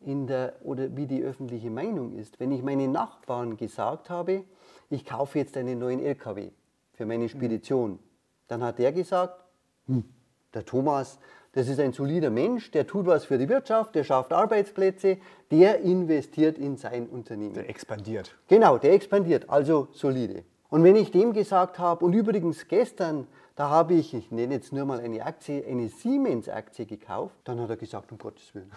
in 0.00 0.26
der 0.26 0.54
oder 0.62 0.96
wie 0.96 1.06
die 1.06 1.22
öffentliche 1.22 1.70
Meinung 1.70 2.12
ist. 2.12 2.40
Wenn 2.40 2.52
ich 2.52 2.62
meinen 2.62 2.92
Nachbarn 2.92 3.56
gesagt 3.56 4.10
habe, 4.10 4.44
ich 4.90 5.04
kaufe 5.04 5.38
jetzt 5.38 5.56
einen 5.56 5.78
neuen 5.78 6.00
LKW, 6.00 6.50
für 6.98 7.06
meine 7.06 7.28
Spedition. 7.28 8.00
Dann 8.48 8.62
hat 8.62 8.80
der 8.80 8.90
gesagt, 8.92 9.44
hm, 9.86 10.04
der 10.52 10.64
Thomas, 10.64 11.18
das 11.52 11.68
ist 11.68 11.78
ein 11.78 11.92
solider 11.92 12.28
Mensch, 12.28 12.72
der 12.72 12.88
tut 12.88 13.06
was 13.06 13.24
für 13.24 13.38
die 13.38 13.48
Wirtschaft, 13.48 13.94
der 13.94 14.02
schafft 14.02 14.32
Arbeitsplätze, 14.32 15.18
der 15.52 15.78
investiert 15.78 16.58
in 16.58 16.76
sein 16.76 17.06
Unternehmen. 17.06 17.54
Der 17.54 17.70
expandiert. 17.70 18.34
Genau, 18.48 18.78
der 18.78 18.94
expandiert, 18.94 19.48
also 19.48 19.86
solide. 19.92 20.42
Und 20.70 20.82
wenn 20.82 20.96
ich 20.96 21.12
dem 21.12 21.32
gesagt 21.32 21.78
habe, 21.78 22.04
und 22.04 22.14
übrigens 22.14 22.66
gestern, 22.66 23.28
da 23.54 23.70
habe 23.70 23.94
ich, 23.94 24.12
ich 24.12 24.32
nenne 24.32 24.54
jetzt 24.54 24.72
nur 24.72 24.84
mal 24.84 24.98
eine 24.98 25.24
Aktie, 25.24 25.64
eine 25.66 25.88
Siemens-Aktie 25.88 26.84
gekauft, 26.84 27.36
dann 27.44 27.60
hat 27.60 27.70
er 27.70 27.76
gesagt, 27.76 28.10
um 28.10 28.18
Gottes 28.18 28.52
Willen, 28.56 28.72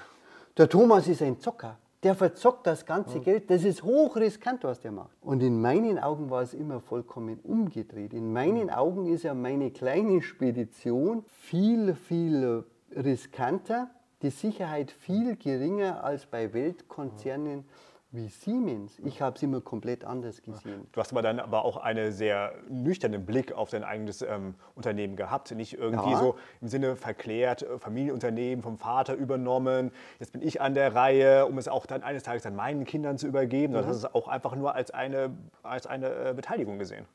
der 0.58 0.70
Thomas 0.70 1.08
ist 1.08 1.24
ein 1.24 1.40
Zocker 1.40 1.80
der 2.03 2.15
verzockt 2.15 2.65
das 2.65 2.86
ganze 2.86 3.17
ja. 3.17 3.24
Geld. 3.24 3.50
Das 3.50 3.63
ist 3.63 3.84
hochriskant, 3.84 4.63
was 4.63 4.79
der 4.79 4.91
macht. 4.91 5.15
Und 5.22 5.43
in 5.43 5.62
meinen 5.62 6.00
Augen 6.00 6.29
war 6.29 6.41
es 6.41 6.53
immer 6.53 6.79
vollkommen 6.79 7.39
umgedreht. 7.43 8.13
In 8.13 8.34
meinen 8.34 8.70
Augen 8.70 9.05
ist 9.05 9.24
ja 9.24 9.34
meine 9.34 9.72
kleine 9.72 10.22
Spedition 10.22 11.24
viel, 11.27 11.93
viel 11.93 12.63
riskanter, 12.96 13.89
die 14.22 14.31
Sicherheit 14.31 14.91
viel 14.91 15.36
geringer 15.36 16.03
als 16.03 16.25
bei 16.25 16.53
Weltkonzernen 16.53 17.65
wie 18.12 18.27
Siemens. 18.27 19.00
Ich 19.06 19.22
habe 19.22 19.38
es 19.38 19.44
immer 19.44 19.62
komplett 19.62 20.03
anders 20.03 20.41
gesehen. 20.41 20.88
Du 20.91 21.00
hast 21.00 21.12
aber 21.13 21.22
dann 21.22 21.39
aber 21.39 21.63
auch 21.63 21.77
einen 21.77 22.12
sehr 22.12 22.53
nüchternen 22.70 23.25
Blick 23.25 23.53
auf 23.53 23.70
dein 23.70 23.86
eigenes 23.86 24.22
ähm, 24.22 24.56
Unternehmen 24.75 25.15
gehabt. 25.15 25.51
Nicht 25.51 25.77
irgendwie 25.77 26.12
ja. 26.12 26.18
so 26.18 26.36
im 26.60 26.68
Sinne 26.68 26.98
verklärt, 26.98 27.63
äh, 27.63 27.80
Familienunternehmen 27.80 28.63
vom 28.63 28.77
Vater 28.77 29.13
übernommen. 29.13 29.91
Jetzt 30.20 30.34
bin 30.34 30.41
ich 30.41 30.60
an 30.60 30.74
der 30.74 30.94
Reihe, 30.94 31.46
um 31.46 31.58
es 31.58 31.70
auch 31.70 31.86
dann 31.86 32.03
eines 32.03 32.24
Tages 32.24 32.44
dann 32.44 32.56
meinen 32.56 32.84
Kindern 32.84 33.18
zu 33.18 33.27
übergeben. 33.27 33.74
Mhm. 33.74 33.77
Das 33.77 33.96
ist 33.96 34.13
auch 34.13 34.27
einfach 34.27 34.56
nur 34.56 34.75
als 34.75 34.91
eine, 34.91 35.32
als 35.63 35.88
eine 35.88 36.08
äh, 36.08 36.34
Beteiligung 36.36 36.80
gesehen. 36.80 37.06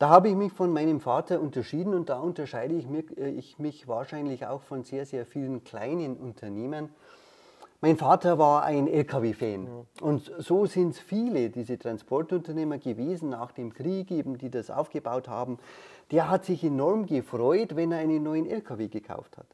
Da 0.00 0.08
habe 0.08 0.28
ich 0.28 0.34
mich 0.34 0.52
von 0.52 0.72
meinem 0.72 0.98
Vater 0.98 1.40
unterschieden 1.40 1.94
und 1.94 2.08
da 2.08 2.18
unterscheide 2.18 2.74
ich 2.74 2.88
mich, 2.88 3.16
äh, 3.16 3.30
ich 3.30 3.60
mich 3.60 3.86
wahrscheinlich 3.86 4.46
auch 4.46 4.62
von 4.62 4.82
sehr, 4.82 5.06
sehr 5.06 5.26
vielen 5.26 5.62
kleinen 5.62 6.16
Unternehmen. 6.16 6.90
Mein 7.84 7.98
Vater 7.98 8.38
war 8.38 8.62
ein 8.62 8.88
LKW-Fan 8.88 9.66
ja. 9.66 9.84
und 10.00 10.32
so 10.38 10.64
sind 10.64 10.92
es 10.92 10.98
viele, 10.98 11.50
diese 11.50 11.78
Transportunternehmer 11.78 12.78
gewesen 12.78 13.28
nach 13.28 13.52
dem 13.52 13.74
Krieg, 13.74 14.10
eben, 14.10 14.38
die 14.38 14.48
das 14.48 14.70
aufgebaut 14.70 15.28
haben. 15.28 15.58
Der 16.10 16.30
hat 16.30 16.46
sich 16.46 16.64
enorm 16.64 17.04
gefreut, 17.04 17.76
wenn 17.76 17.92
er 17.92 17.98
einen 17.98 18.22
neuen 18.22 18.46
LKW 18.46 18.88
gekauft 18.88 19.36
hat. 19.36 19.48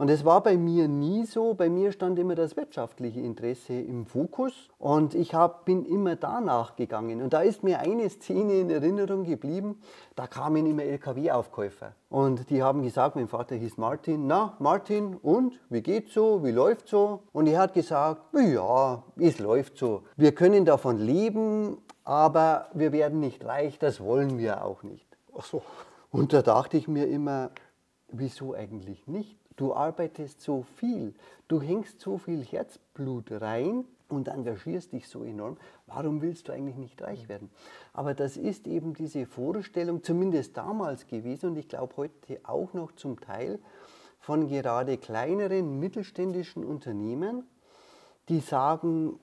Und 0.00 0.08
es 0.08 0.24
war 0.24 0.42
bei 0.42 0.56
mir 0.56 0.88
nie 0.88 1.26
so. 1.26 1.52
Bei 1.52 1.68
mir 1.68 1.92
stand 1.92 2.18
immer 2.18 2.34
das 2.34 2.56
wirtschaftliche 2.56 3.20
Interesse 3.20 3.74
im 3.74 4.06
Fokus 4.06 4.70
und 4.78 5.14
ich 5.14 5.34
hab, 5.34 5.66
bin 5.66 5.84
immer 5.84 6.16
danach 6.16 6.74
gegangen. 6.74 7.20
Und 7.20 7.34
da 7.34 7.42
ist 7.42 7.62
mir 7.62 7.80
eine 7.80 8.08
Szene 8.08 8.60
in 8.60 8.70
Erinnerung 8.70 9.24
geblieben. 9.24 9.82
Da 10.16 10.26
kamen 10.26 10.64
immer 10.64 10.84
LKW-Aufkäufer 10.84 11.92
und 12.08 12.48
die 12.48 12.62
haben 12.62 12.80
gesagt, 12.80 13.14
mein 13.14 13.28
Vater 13.28 13.56
hieß 13.56 13.76
Martin. 13.76 14.26
Na, 14.26 14.56
Martin, 14.58 15.16
und 15.16 15.60
wie 15.68 15.82
geht's 15.82 16.14
so? 16.14 16.42
Wie 16.42 16.50
läuft's 16.50 16.92
so? 16.92 17.24
Und 17.34 17.46
er 17.46 17.58
hat 17.60 17.74
gesagt, 17.74 18.22
ja, 18.32 19.02
es 19.18 19.38
läuft 19.38 19.76
so. 19.76 20.04
Wir 20.16 20.34
können 20.34 20.64
davon 20.64 20.96
leben, 20.96 21.76
aber 22.04 22.68
wir 22.72 22.92
werden 22.92 23.20
nicht 23.20 23.44
reich. 23.44 23.78
Das 23.78 24.00
wollen 24.00 24.38
wir 24.38 24.64
auch 24.64 24.82
nicht. 24.82 25.06
Ach 25.36 25.44
so. 25.44 25.60
Und 26.10 26.32
da 26.32 26.40
dachte 26.40 26.78
ich 26.78 26.88
mir 26.88 27.06
immer, 27.06 27.50
wieso 28.08 28.54
eigentlich 28.54 29.06
nicht? 29.06 29.39
Du 29.60 29.74
arbeitest 29.74 30.40
so 30.40 30.62
viel, 30.76 31.12
du 31.46 31.60
hängst 31.60 32.00
so 32.00 32.16
viel 32.16 32.42
Herzblut 32.42 33.30
rein 33.30 33.84
und 34.08 34.28
engagierst 34.28 34.94
dich 34.94 35.06
so 35.06 35.22
enorm. 35.22 35.58
Warum 35.86 36.22
willst 36.22 36.48
du 36.48 36.52
eigentlich 36.52 36.78
nicht 36.78 37.02
reich 37.02 37.28
werden? 37.28 37.50
Aber 37.92 38.14
das 38.14 38.38
ist 38.38 38.66
eben 38.66 38.94
diese 38.94 39.26
Vorstellung, 39.26 40.02
zumindest 40.02 40.56
damals 40.56 41.06
gewesen 41.06 41.50
und 41.50 41.58
ich 41.58 41.68
glaube 41.68 41.94
heute 41.98 42.40
auch 42.44 42.72
noch 42.72 42.92
zum 42.92 43.20
Teil 43.20 43.58
von 44.18 44.48
gerade 44.48 44.96
kleineren 44.96 45.78
mittelständischen 45.78 46.64
Unternehmen, 46.64 47.44
die 48.30 48.40
sagen, 48.40 49.20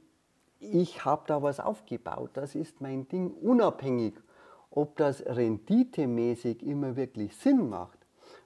ich 0.59 1.03
habe 1.03 1.23
da 1.25 1.41
was 1.41 1.59
aufgebaut, 1.59 2.29
das 2.35 2.53
ist 2.53 2.79
mein 2.79 3.07
Ding, 3.07 3.31
unabhängig, 3.31 4.13
ob 4.69 4.97
das 4.97 5.25
renditemäßig 5.25 6.61
immer 6.61 6.95
wirklich 6.95 7.35
Sinn 7.35 7.69
macht. 7.69 7.97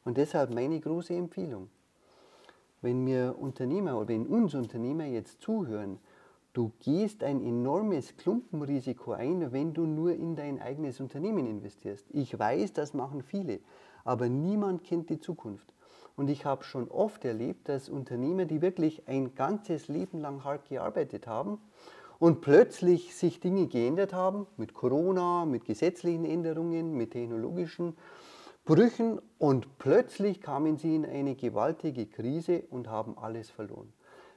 Und 0.06 0.16
deshalb 0.16 0.54
meine 0.54 0.80
große 0.80 1.14
Empfehlung 1.14 1.70
wenn 2.82 3.04
mir 3.04 3.36
Unternehmer 3.40 3.98
oder 3.98 4.10
wenn 4.10 4.28
uns 4.28 4.56
Unternehmer 4.56 5.06
jetzt 5.06 5.42
zuhören, 5.42 6.00
du 6.54 6.72
gehst 6.80 7.24
ein 7.24 7.42
enormes 7.44 8.18
Klumpenrisiko 8.18 9.14
ein, 9.14 9.52
wenn 9.52 9.74
du 9.74 9.86
nur 9.86 10.14
in 10.14 10.36
dein 10.36 10.62
eigenes 10.62 11.00
Unternehmen 11.00 11.46
investierst. 11.46 12.06
Ich 12.12 12.38
weiß, 12.38 12.74
das 12.74 12.94
machen 12.94 13.22
viele, 13.22 13.60
aber 14.04 14.30
niemand 14.30 14.84
kennt 14.84 15.10
die 15.10 15.20
Zukunft. 15.20 15.74
Und 16.16 16.30
ich 16.30 16.46
habe 16.46 16.64
schon 16.64 16.90
oft 16.90 17.24
erlebt, 17.24 17.70
dass 17.70 17.88
Unternehmer, 17.88 18.46
die 18.46 18.62
wirklich 18.62 19.08
ein 19.08 19.34
ganzes 19.34 19.88
Leben 19.88 20.20
lang 20.20 20.44
hart 20.44 20.68
gearbeitet 20.68 21.26
haben 21.26 21.60
und 22.20 22.42
plötzlich 22.42 23.16
sich 23.16 23.40
Dinge 23.40 23.68
geändert 23.68 24.14
haben, 24.14 24.46
mit 24.58 24.74
Corona, 24.74 25.46
mit 25.46 25.66
gesetzlichen 25.66 26.26
Änderungen, 26.26 26.96
mit 26.96 27.12
technologischen 27.12 27.96
Brüchen 28.64 29.20
und 29.40 29.80
plötzlich 29.80 30.40
kamen 30.40 30.78
sie 30.78 30.96
in 30.96 31.06
eine 31.06 31.36
gewaltige 31.36 32.06
Krise 32.06 32.64
und 32.70 32.88
haben 32.90 33.18
alles 33.18 33.50
verloren. 33.50 33.92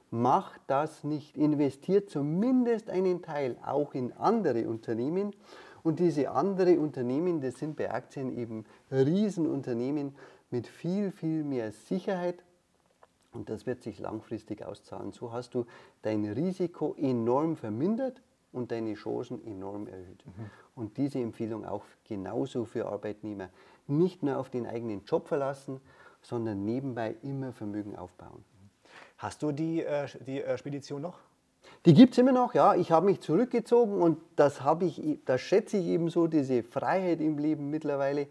Macht 0.09 0.61
das 0.67 1.03
nicht, 1.03 1.37
investiert 1.37 2.09
zumindest 2.09 2.89
einen 2.89 3.21
Teil 3.21 3.57
auch 3.63 3.93
in 3.93 4.13
andere 4.13 4.67
Unternehmen 4.67 5.33
und 5.83 5.99
diese 5.99 6.31
andere 6.31 6.79
Unternehmen, 6.79 7.41
das 7.41 7.59
sind 7.59 7.75
bei 7.75 7.91
Aktien 7.91 8.35
eben 8.35 8.65
Riesenunternehmen 8.91 10.15
mit 10.49 10.67
viel, 10.67 11.11
viel 11.11 11.43
mehr 11.43 11.71
Sicherheit 11.71 12.43
und 13.33 13.49
das 13.49 13.67
wird 13.67 13.83
sich 13.83 13.99
langfristig 13.99 14.65
auszahlen. 14.65 15.11
So 15.11 15.31
hast 15.31 15.53
du 15.53 15.65
dein 16.01 16.25
Risiko 16.25 16.95
enorm 16.97 17.55
vermindert 17.55 18.23
und 18.51 18.71
deine 18.71 18.93
Chancen 18.95 19.45
enorm 19.45 19.87
erhöht. 19.87 20.25
Mhm. 20.25 20.49
Und 20.75 20.97
diese 20.97 21.19
Empfehlung 21.19 21.65
auch 21.65 21.83
genauso 22.07 22.65
für 22.65 22.87
Arbeitnehmer 22.87 23.49
nicht 23.87 24.23
nur 24.23 24.37
auf 24.37 24.49
den 24.49 24.65
eigenen 24.65 25.03
Job 25.05 25.27
verlassen, 25.27 25.81
sondern 26.21 26.65
nebenbei 26.65 27.15
immer 27.21 27.53
Vermögen 27.53 27.95
aufbauen. 27.95 28.43
Hast 29.17 29.43
du 29.43 29.51
die, 29.51 29.83
äh, 29.83 30.07
die 30.25 30.41
äh, 30.41 30.57
Spedition 30.57 31.01
noch? 31.01 31.19
Die 31.85 31.93
gibt 31.93 32.13
es 32.13 32.17
immer 32.17 32.31
noch, 32.31 32.53
ja. 32.53 32.75
Ich 32.75 32.91
habe 32.91 33.05
mich 33.05 33.21
zurückgezogen 33.21 34.01
und 34.01 34.19
das, 34.35 34.59
ich, 34.81 35.19
das 35.25 35.41
schätze 35.41 35.77
ich 35.77 35.85
eben 35.85 36.09
so, 36.09 36.27
diese 36.27 36.63
Freiheit 36.63 37.21
im 37.21 37.37
Leben 37.37 37.69
mittlerweile. 37.69 38.27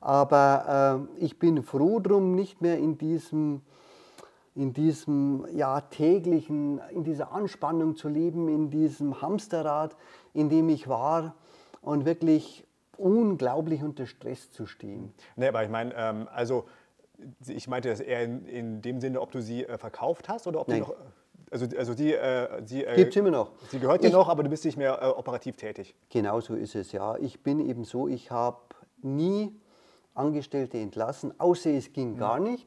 Aber 0.00 1.08
äh, 1.18 1.24
ich 1.24 1.38
bin 1.38 1.62
froh 1.62 2.00
drum, 2.00 2.34
nicht 2.34 2.60
mehr 2.60 2.78
in 2.78 2.98
diesem, 2.98 3.62
in 4.54 4.72
diesem 4.72 5.46
ja, 5.54 5.80
täglichen, 5.82 6.80
in 6.90 7.04
dieser 7.04 7.32
Anspannung 7.32 7.96
zu 7.96 8.08
leben, 8.08 8.48
in 8.48 8.70
diesem 8.70 9.20
Hamsterrad, 9.20 9.96
in 10.32 10.48
dem 10.48 10.68
ich 10.68 10.88
war 10.88 11.34
und 11.82 12.04
wirklich 12.04 12.65
unglaublich 12.98 13.82
unter 13.82 14.06
Stress 14.06 14.50
zu 14.50 14.66
stehen. 14.66 15.12
Nee, 15.36 15.48
aber 15.48 15.64
ich 15.64 15.70
meine, 15.70 15.94
ähm, 15.96 16.28
also 16.32 16.66
ich 17.46 17.68
meinte 17.68 17.88
das 17.88 18.00
eher 18.00 18.22
in, 18.22 18.46
in, 18.46 18.82
dem 18.82 19.00
Sinne, 19.00 19.20
ob 19.20 19.32
du 19.32 19.40
sie 19.40 19.64
äh, 19.64 19.78
verkauft 19.78 20.28
hast 20.28 20.46
oder 20.46 20.60
ob 20.60 20.68
Nein. 20.68 20.80
du 20.80 20.88
noch. 20.88 20.96
Also, 21.50 21.66
also 21.76 21.94
die, 21.94 22.12
äh, 22.12 22.62
sie, 22.64 22.84
äh, 22.84 22.96
Gibt's 22.96 23.16
immer 23.16 23.30
noch. 23.30 23.52
Sie 23.68 23.78
gehört 23.78 24.02
dir 24.02 24.10
noch, 24.10 24.28
aber 24.28 24.42
du 24.42 24.50
bist 24.50 24.64
nicht 24.64 24.76
mehr 24.76 25.00
äh, 25.00 25.06
operativ 25.06 25.56
tätig. 25.56 25.94
Genau 26.10 26.40
so 26.40 26.54
ist 26.54 26.74
es, 26.74 26.92
ja. 26.92 27.16
Ich 27.18 27.42
bin 27.42 27.60
eben 27.60 27.84
so, 27.84 28.08
ich 28.08 28.30
habe 28.30 28.58
nie 29.00 29.54
Angestellte 30.14 30.78
entlassen, 30.78 31.38
außer 31.38 31.70
es 31.70 31.92
ging 31.92 32.14
mhm. 32.14 32.18
gar 32.18 32.40
nicht, 32.40 32.66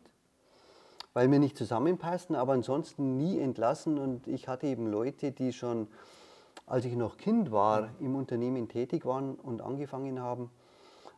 weil 1.13 1.29
wir 1.29 1.39
nicht 1.39 1.57
zusammenpassten, 1.57 2.35
aber 2.35 2.53
ansonsten 2.53 3.17
nie 3.17 3.39
entlassen. 3.39 3.97
Und 3.97 4.27
ich 4.27 4.47
hatte 4.47 4.67
eben 4.67 4.87
Leute, 4.87 5.31
die 5.31 5.51
schon 5.51 5.87
als 6.69 6.85
ich 6.85 6.95
noch 6.95 7.17
Kind 7.17 7.51
war, 7.51 7.89
im 7.99 8.15
Unternehmen 8.15 8.69
tätig 8.69 9.03
waren 9.03 9.35
und 9.35 9.61
angefangen 9.61 10.21
haben. 10.21 10.51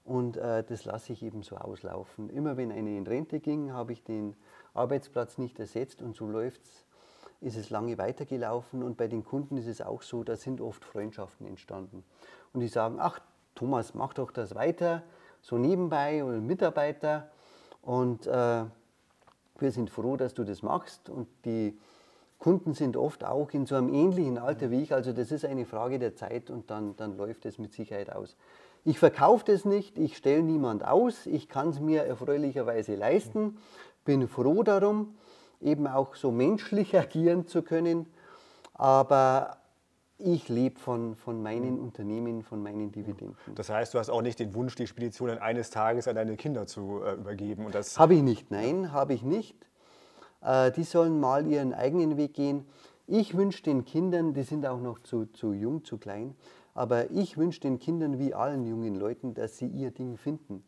Und 0.05 0.37
äh, 0.37 0.63
das 0.63 0.85
lasse 0.85 1.11
ich 1.11 1.21
eben 1.23 1.43
so 1.43 1.57
auslaufen. 1.57 2.29
Immer 2.29 2.55
wenn 2.55 2.71
eine 2.71 2.97
in 2.97 3.05
Rente 3.05 3.41
ging, 3.41 3.73
habe 3.73 3.91
ich 3.91 4.01
den 4.03 4.35
Arbeitsplatz 4.73 5.37
nicht 5.37 5.59
ersetzt 5.59 6.01
und 6.01 6.15
so 6.15 6.25
läuft's, 6.25 6.85
ist 7.41 7.57
es 7.57 7.69
lange 7.69 7.97
weitergelaufen. 7.97 8.81
Und 8.81 8.95
bei 8.95 9.09
den 9.09 9.25
Kunden 9.25 9.57
ist 9.57 9.67
es 9.67 9.81
auch 9.81 10.03
so, 10.03 10.23
da 10.23 10.37
sind 10.37 10.61
oft 10.61 10.85
Freundschaften 10.85 11.45
entstanden. 11.45 12.05
Und 12.53 12.61
die 12.61 12.69
sagen, 12.69 12.95
ach 12.99 13.19
Thomas, 13.53 13.93
mach 13.93 14.13
doch 14.13 14.31
das 14.31 14.55
weiter, 14.55 15.03
so 15.41 15.57
nebenbei 15.57 16.23
oder 16.23 16.39
Mitarbeiter. 16.39 17.29
Und 17.81 18.25
äh, 18.25 18.63
wir 19.59 19.71
sind 19.71 19.89
froh, 19.89 20.15
dass 20.15 20.33
du 20.33 20.45
das 20.45 20.63
machst. 20.63 21.09
Und 21.09 21.27
die 21.43 21.77
Kunden 22.41 22.73
sind 22.73 22.97
oft 22.97 23.23
auch 23.23 23.51
in 23.51 23.67
so 23.67 23.75
einem 23.75 23.93
ähnlichen 23.93 24.39
Alter 24.39 24.71
wie 24.71 24.81
ich. 24.81 24.95
Also 24.95 25.13
das 25.13 25.31
ist 25.31 25.45
eine 25.45 25.63
Frage 25.63 25.99
der 25.99 26.15
Zeit 26.15 26.49
und 26.49 26.71
dann, 26.71 26.95
dann 26.95 27.15
läuft 27.15 27.45
es 27.45 27.59
mit 27.59 27.71
Sicherheit 27.71 28.11
aus. 28.11 28.35
Ich 28.83 28.97
verkaufe 28.97 29.45
das 29.45 29.63
nicht, 29.63 29.99
ich 29.99 30.17
stelle 30.17 30.41
niemand 30.41 30.83
aus, 30.83 31.27
ich 31.27 31.49
kann 31.49 31.69
es 31.69 31.79
mir 31.79 32.01
erfreulicherweise 32.01 32.95
leisten, 32.95 33.59
bin 34.05 34.27
froh 34.27 34.63
darum, 34.63 35.13
eben 35.61 35.85
auch 35.85 36.15
so 36.15 36.31
menschlich 36.31 36.97
agieren 36.97 37.45
zu 37.45 37.61
können, 37.61 38.07
aber 38.73 39.57
ich 40.17 40.49
lebe 40.49 40.79
von, 40.79 41.15
von 41.15 41.43
meinen 41.43 41.79
Unternehmen, 41.79 42.41
von 42.41 42.63
meinen 42.63 42.91
Dividenden. 42.91 43.53
Das 43.53 43.69
heißt, 43.69 43.93
du 43.93 43.99
hast 43.99 44.09
auch 44.09 44.23
nicht 44.23 44.39
den 44.39 44.55
Wunsch, 44.55 44.73
die 44.73 44.87
Speditionen 44.87 45.37
eines 45.37 45.69
Tages 45.69 46.07
an 46.07 46.15
deine 46.15 46.35
Kinder 46.37 46.65
zu 46.65 47.03
äh, 47.03 47.13
übergeben? 47.13 47.67
Habe 47.97 48.15
ich 48.15 48.23
nicht, 48.23 48.49
nein, 48.49 48.91
habe 48.91 49.13
ich 49.13 49.21
nicht. 49.21 49.55
Äh, 50.41 50.71
die 50.71 50.83
sollen 50.83 51.19
mal 51.19 51.47
ihren 51.47 51.73
eigenen 51.73 52.17
Weg 52.17 52.33
gehen. 52.33 52.65
Ich 53.07 53.35
wünsche 53.35 53.63
den 53.63 53.85
Kindern, 53.85 54.33
die 54.33 54.43
sind 54.43 54.65
auch 54.65 54.79
noch 54.79 54.99
zu, 54.99 55.25
zu 55.25 55.53
jung, 55.53 55.83
zu 55.83 55.97
klein, 55.97 56.35
aber 56.73 57.11
ich 57.11 57.37
wünsche 57.37 57.59
den 57.59 57.79
Kindern 57.79 58.19
wie 58.19 58.33
allen 58.33 58.65
jungen 58.65 58.95
Leuten, 58.95 59.33
dass 59.33 59.57
sie 59.57 59.67
ihr 59.67 59.91
Ding 59.91 60.17
finden. 60.17 60.63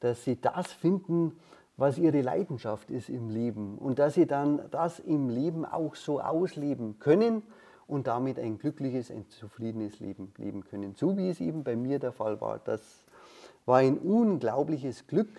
Dass 0.00 0.24
sie 0.24 0.40
das 0.40 0.72
finden, 0.72 1.38
was 1.76 1.96
ihre 1.96 2.20
Leidenschaft 2.20 2.90
ist 2.90 3.08
im 3.08 3.30
Leben 3.30 3.78
und 3.78 3.98
dass 3.98 4.14
sie 4.14 4.26
dann 4.26 4.62
das 4.70 4.98
im 4.98 5.30
Leben 5.30 5.64
auch 5.64 5.94
so 5.94 6.20
ausleben 6.20 6.98
können 6.98 7.42
und 7.86 8.06
damit 8.06 8.38
ein 8.38 8.58
glückliches, 8.58 9.10
ein 9.10 9.28
zufriedenes 9.28 9.98
Leben 9.98 10.32
leben 10.36 10.64
können. 10.64 10.94
So 10.94 11.16
wie 11.16 11.28
es 11.28 11.40
eben 11.40 11.64
bei 11.64 11.76
mir 11.76 11.98
der 11.98 12.12
Fall 12.12 12.40
war. 12.40 12.58
Das 12.58 12.80
war 13.64 13.78
ein 13.78 13.98
unglaubliches 13.98 15.06
Glück, 15.06 15.30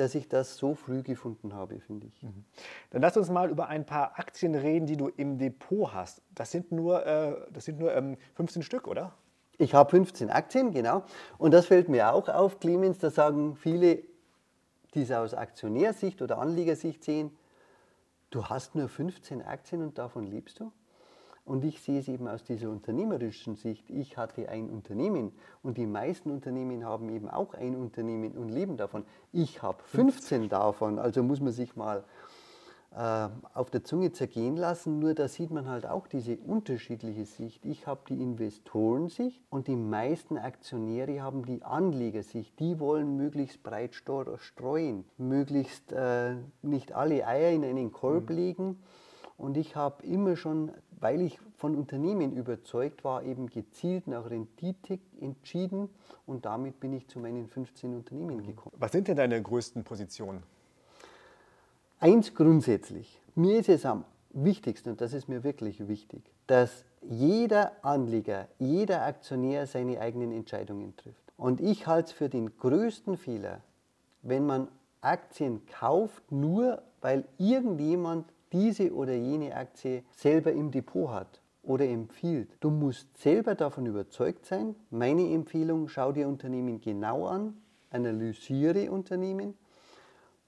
dass 0.00 0.14
ich 0.14 0.28
das 0.28 0.56
so 0.56 0.74
früh 0.74 1.02
gefunden 1.02 1.54
habe, 1.54 1.78
finde 1.78 2.06
ich. 2.06 2.22
Mhm. 2.22 2.44
Dann 2.88 3.02
lass 3.02 3.18
uns 3.18 3.28
mal 3.28 3.50
über 3.50 3.68
ein 3.68 3.84
paar 3.84 4.18
Aktien 4.18 4.54
reden, 4.54 4.86
die 4.86 4.96
du 4.96 5.08
im 5.08 5.36
Depot 5.36 5.92
hast. 5.92 6.22
Das 6.34 6.50
sind 6.50 6.72
nur, 6.72 7.04
äh, 7.06 7.36
das 7.52 7.66
sind 7.66 7.78
nur 7.78 7.94
ähm, 7.94 8.16
15 8.34 8.62
Stück, 8.62 8.88
oder? 8.88 9.12
Ich 9.58 9.74
habe 9.74 9.90
15 9.90 10.30
Aktien, 10.30 10.72
genau. 10.72 11.04
Und 11.36 11.52
das 11.52 11.66
fällt 11.66 11.90
mir 11.90 12.14
auch 12.14 12.30
auf, 12.30 12.60
Clemens, 12.60 12.96
da 12.96 13.10
sagen 13.10 13.56
viele, 13.56 14.02
die 14.94 15.02
es 15.02 15.12
aus 15.12 15.34
Aktionärsicht 15.34 16.22
oder 16.22 16.38
Anlegersicht 16.38 17.04
sehen, 17.04 17.36
du 18.30 18.46
hast 18.46 18.74
nur 18.74 18.88
15 18.88 19.42
Aktien 19.42 19.82
und 19.82 19.98
davon 19.98 20.26
lebst 20.26 20.60
du? 20.60 20.72
Und 21.44 21.64
ich 21.64 21.80
sehe 21.80 21.98
es 21.98 22.08
eben 22.08 22.28
aus 22.28 22.44
dieser 22.44 22.70
unternehmerischen 22.70 23.56
Sicht. 23.56 23.90
Ich 23.90 24.16
hatte 24.16 24.48
ein 24.48 24.70
Unternehmen 24.70 25.32
und 25.62 25.78
die 25.78 25.86
meisten 25.86 26.30
Unternehmen 26.30 26.84
haben 26.84 27.08
eben 27.08 27.28
auch 27.28 27.54
ein 27.54 27.74
Unternehmen 27.74 28.32
und 28.32 28.50
leben 28.50 28.76
davon. 28.76 29.04
Ich 29.32 29.62
habe 29.62 29.82
15 29.82 30.48
davon, 30.48 30.98
also 30.98 31.22
muss 31.22 31.40
man 31.40 31.52
sich 31.52 31.76
mal 31.76 32.04
äh, 32.92 33.28
auf 33.54 33.70
der 33.70 33.84
Zunge 33.84 34.10
zergehen 34.10 34.56
lassen. 34.56 34.98
Nur 34.98 35.14
da 35.14 35.28
sieht 35.28 35.52
man 35.52 35.68
halt 35.68 35.86
auch 35.86 36.08
diese 36.08 36.36
unterschiedliche 36.38 37.24
Sicht. 37.24 37.64
Ich 37.64 37.86
habe 37.86 38.00
die 38.08 38.20
Investorensicht 38.20 39.40
und 39.48 39.68
die 39.68 39.76
meisten 39.76 40.36
Aktionäre 40.36 41.22
haben 41.22 41.44
die 41.44 41.62
Anlegersicht. 41.62 42.58
Die 42.58 42.80
wollen 42.80 43.16
möglichst 43.16 43.62
breit 43.62 43.94
streuen, 43.94 45.04
möglichst 45.18 45.92
äh, 45.92 46.34
nicht 46.62 46.92
alle 46.92 47.26
Eier 47.26 47.52
in 47.52 47.64
einen 47.64 47.92
Korb 47.92 48.28
mhm. 48.28 48.36
legen. 48.36 48.82
Und 49.40 49.56
ich 49.56 49.74
habe 49.74 50.04
immer 50.04 50.36
schon, 50.36 50.70
weil 51.00 51.22
ich 51.22 51.38
von 51.56 51.74
Unternehmen 51.74 52.36
überzeugt 52.36 53.04
war, 53.04 53.22
eben 53.22 53.48
gezielt 53.48 54.06
nach 54.06 54.28
Rendite 54.28 54.98
entschieden 55.18 55.88
und 56.26 56.44
damit 56.44 56.78
bin 56.78 56.92
ich 56.92 57.08
zu 57.08 57.18
meinen 57.18 57.48
15 57.48 57.94
Unternehmen 57.94 58.44
gekommen. 58.44 58.76
Was 58.78 58.92
sind 58.92 59.08
denn 59.08 59.16
deine 59.16 59.40
größten 59.40 59.82
Positionen? 59.82 60.42
Eins 62.00 62.34
grundsätzlich, 62.34 63.18
mir 63.34 63.58
ist 63.58 63.70
es 63.70 63.86
am 63.86 64.04
wichtigsten, 64.28 64.90
und 64.90 65.00
das 65.00 65.14
ist 65.14 65.26
mir 65.26 65.42
wirklich 65.42 65.88
wichtig, 65.88 66.22
dass 66.46 66.84
jeder 67.00 67.72
Anleger, 67.82 68.46
jeder 68.58 69.06
Aktionär 69.06 69.66
seine 69.66 70.00
eigenen 70.00 70.32
Entscheidungen 70.32 70.94
trifft. 70.96 71.32
Und 71.38 71.62
ich 71.62 71.86
halte 71.86 72.10
es 72.10 72.12
für 72.12 72.28
den 72.28 72.58
größten 72.58 73.16
Fehler, 73.16 73.62
wenn 74.20 74.44
man 74.44 74.68
Aktien 75.00 75.64
kauft, 75.64 76.30
nur 76.30 76.82
weil 77.00 77.24
irgendjemand 77.38 78.26
diese 78.52 78.92
oder 78.94 79.14
jene 79.14 79.54
Aktie 79.54 80.02
selber 80.16 80.52
im 80.52 80.70
Depot 80.70 81.10
hat 81.10 81.40
oder 81.62 81.86
empfiehlt. 81.86 82.50
Du 82.60 82.70
musst 82.70 83.16
selber 83.18 83.54
davon 83.54 83.86
überzeugt 83.86 84.46
sein. 84.46 84.74
Meine 84.90 85.32
Empfehlung, 85.32 85.88
schau 85.88 86.12
dir 86.12 86.28
Unternehmen 86.28 86.80
genau 86.80 87.26
an, 87.26 87.54
analysiere 87.90 88.90
Unternehmen 88.90 89.54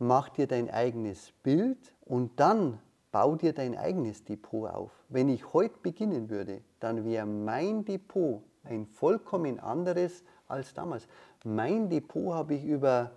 mach 0.03 0.29
dir 0.29 0.47
dein 0.47 0.69
eigenes 0.71 1.33
Bild 1.43 1.79
und 2.05 2.39
dann 2.39 2.79
bau 3.13 3.37
dir 3.37 3.53
dein 3.53 3.77
eigenes 3.77 4.25
Depot 4.25 4.69
auf. 4.69 4.91
Wenn 5.09 5.29
ich 5.29 5.53
heute 5.53 5.77
beginnen 5.83 6.29
würde, 6.29 6.63
dann 6.81 7.05
wäre 7.05 7.27
mein 7.27 7.85
Depot 7.85 8.43
ein 8.65 8.87
vollkommen 8.87 9.61
anderes 9.61 10.25
als 10.49 10.75
damals. 10.75 11.07
Mein 11.45 11.89
Depot 11.89 12.35
habe 12.35 12.55
ich 12.55 12.65
über, 12.65 13.13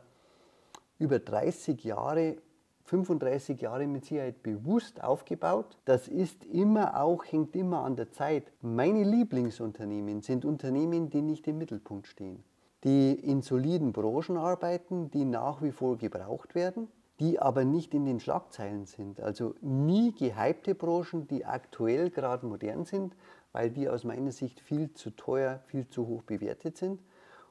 über 0.99 1.19
30 1.19 1.83
Jahre 1.83 2.37
35 2.85 3.61
Jahre 3.61 3.87
mit 3.87 4.05
Sicherheit 4.05 4.41
bewusst 4.43 5.03
aufgebaut. 5.03 5.77
Das 5.85 6.07
ist 6.07 6.45
immer 6.45 7.01
auch, 7.01 7.25
hängt 7.25 7.55
immer 7.55 7.83
an 7.83 7.95
der 7.95 8.11
Zeit. 8.11 8.51
Meine 8.61 9.03
Lieblingsunternehmen 9.03 10.21
sind 10.21 10.45
Unternehmen, 10.45 11.09
die 11.09 11.21
nicht 11.21 11.47
im 11.47 11.57
Mittelpunkt 11.57 12.07
stehen 12.07 12.43
die 12.85 13.13
in 13.13 13.41
soliden 13.41 13.91
Branchen 13.91 14.37
arbeiten, 14.37 15.09
die 15.09 15.25
nach 15.25 15.63
wie 15.63 15.71
vor 15.71 15.97
gebraucht 15.97 16.53
werden, 16.53 16.87
die 17.19 17.39
aber 17.39 17.65
nicht 17.65 17.95
in 17.95 18.05
den 18.05 18.19
Schlagzeilen 18.19 18.85
sind. 18.85 19.19
Also 19.19 19.55
nie 19.61 20.13
gehypte 20.13 20.75
Branchen, 20.75 21.27
die 21.27 21.45
aktuell 21.45 22.11
gerade 22.11 22.45
modern 22.45 22.85
sind, 22.85 23.15
weil 23.53 23.71
die 23.71 23.89
aus 23.89 24.03
meiner 24.03 24.31
Sicht 24.31 24.59
viel 24.59 24.93
zu 24.93 25.09
teuer, 25.09 25.61
viel 25.65 25.87
zu 25.89 26.05
hoch 26.07 26.21
bewertet 26.23 26.77
sind 26.77 27.01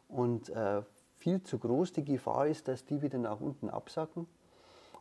und 0.09 0.50
äh, 0.50 0.83
viel 1.17 1.43
zu 1.43 1.59
groß 1.59 1.93
die 1.93 2.05
Gefahr 2.05 2.47
ist, 2.47 2.69
dass 2.69 2.85
die 2.85 3.03
wieder 3.03 3.19
nach 3.19 3.41
unten 3.41 3.69
absacken 3.69 4.29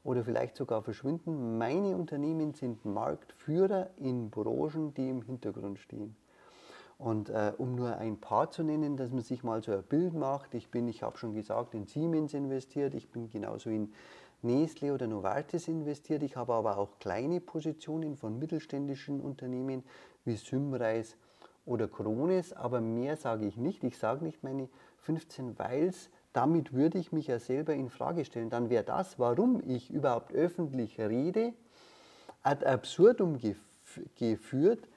oder 0.04 0.24
vielleicht 0.24 0.56
sogar 0.58 0.82
verschwinden. 0.82 1.58
Meine 1.58 1.96
Unternehmen 1.96 2.54
sind 2.54 2.86
Marktführer 2.86 3.90
in 3.98 4.30
Branchen, 4.30 4.94
die 4.94 5.10
im 5.10 5.22
Hintergrund 5.22 5.80
stehen. 5.80 6.16
Und 6.98 7.30
äh, 7.30 7.54
um 7.58 7.76
nur 7.76 7.98
ein 7.98 8.18
paar 8.20 8.52
zu 8.52 8.64
nennen, 8.64 8.98
dass 8.98 9.12
man 9.12 9.24
sich 9.24 9.44
mal 9.44 9.64
so 9.64 9.72
ein 9.72 9.84
Bild 9.84 10.14
macht, 10.14 10.54
ich 10.54 10.70
bin, 10.70 10.88
ich 10.88 11.04
habe 11.04 11.18
schon 11.18 11.34
gesagt, 11.34 11.74
in 11.74 11.86
Siemens 11.86 12.34
investiert, 12.34 12.94
ich 12.94 13.10
bin 13.10 13.30
genauso 13.30 13.70
in 13.70 13.94
Nestle 14.42 14.94
oder 14.94 15.08
Novartis 15.08 15.68
investiert, 15.68 16.22
ich 16.22 16.36
habe 16.36 16.54
aber 16.54 16.78
auch 16.78 17.00
kleine 17.00 17.40
Positionen 17.40 18.16
von 18.16 18.38
mittelständischen 18.40 19.22
Unternehmen 19.22 19.84
wie 20.26 20.36
Symreis 20.36 21.18
oder 21.66 21.88
Krones, 21.88 22.54
aber 22.54 22.82
mehr 22.82 23.16
sage 23.16 23.48
ich 23.48 23.58
nicht. 23.58 23.84
Ich 23.84 23.98
sage 23.98 24.24
nicht 24.24 24.44
meine 24.44 24.70
15 25.00 25.58
Weils, 25.60 26.10
damit 26.34 26.74
würde 26.74 26.98
ich 26.98 27.12
mich 27.12 27.28
ja 27.28 27.40
selber 27.40 27.74
in 27.74 27.90
Frage 27.90 28.26
stellen. 28.26 28.50
Dann 28.50 28.70
wäre 28.70 28.84
das, 28.84 29.20
warum 29.20 29.62
ich 29.66 29.92
überhaupt 29.92 30.34
öffentlich 30.34 31.00
rede, 31.00 31.54
ad 32.42 32.66
absurdum 32.66 33.38
gef 33.38 33.58
geführt, 34.16 34.88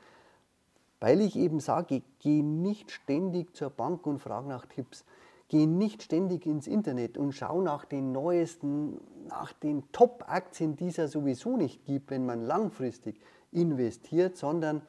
weil 1.00 1.20
ich 1.20 1.36
eben 1.36 1.60
sage, 1.60 2.02
geh 2.20 2.42
nicht 2.42 2.90
ständig 2.90 3.54
zur 3.54 3.68
Bank 3.68 4.06
und 4.06 4.20
frag 4.20 4.46
nach 4.46 4.64
Tipps. 4.64 5.04
Geh 5.48 5.66
nicht 5.66 6.02
ständig 6.02 6.46
ins 6.46 6.66
Internet 6.66 7.18
und 7.18 7.32
schau 7.32 7.60
nach 7.60 7.84
den 7.84 8.10
neuesten, 8.10 8.98
nach 9.28 9.52
den 9.52 9.84
Top-Aktien, 9.92 10.76
die 10.76 10.88
es 10.88 10.96
ja 10.96 11.06
sowieso 11.06 11.56
nicht 11.56 11.84
gibt, 11.84 12.10
wenn 12.10 12.26
man 12.26 12.42
langfristig 12.42 13.20
investiert, 13.52 14.36
sondern 14.36 14.82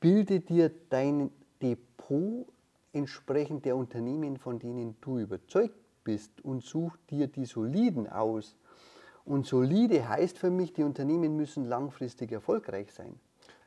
bilde 0.00 0.40
dir 0.40 0.70
dein 0.88 1.30
Depot 1.60 2.46
entsprechend 2.92 3.64
der 3.64 3.76
Unternehmen, 3.76 4.36
von 4.36 4.58
denen 4.58 4.96
du 5.00 5.18
überzeugt 5.18 5.76
bist 6.04 6.44
und 6.44 6.62
such 6.62 6.96
dir 7.10 7.26
die 7.26 7.44
soliden 7.44 8.08
aus. 8.08 8.56
Und 9.24 9.46
solide 9.46 10.08
heißt 10.08 10.38
für 10.38 10.50
mich, 10.50 10.72
die 10.72 10.82
Unternehmen 10.82 11.36
müssen 11.36 11.64
langfristig 11.64 12.32
erfolgreich 12.32 12.92
sein. 12.92 13.18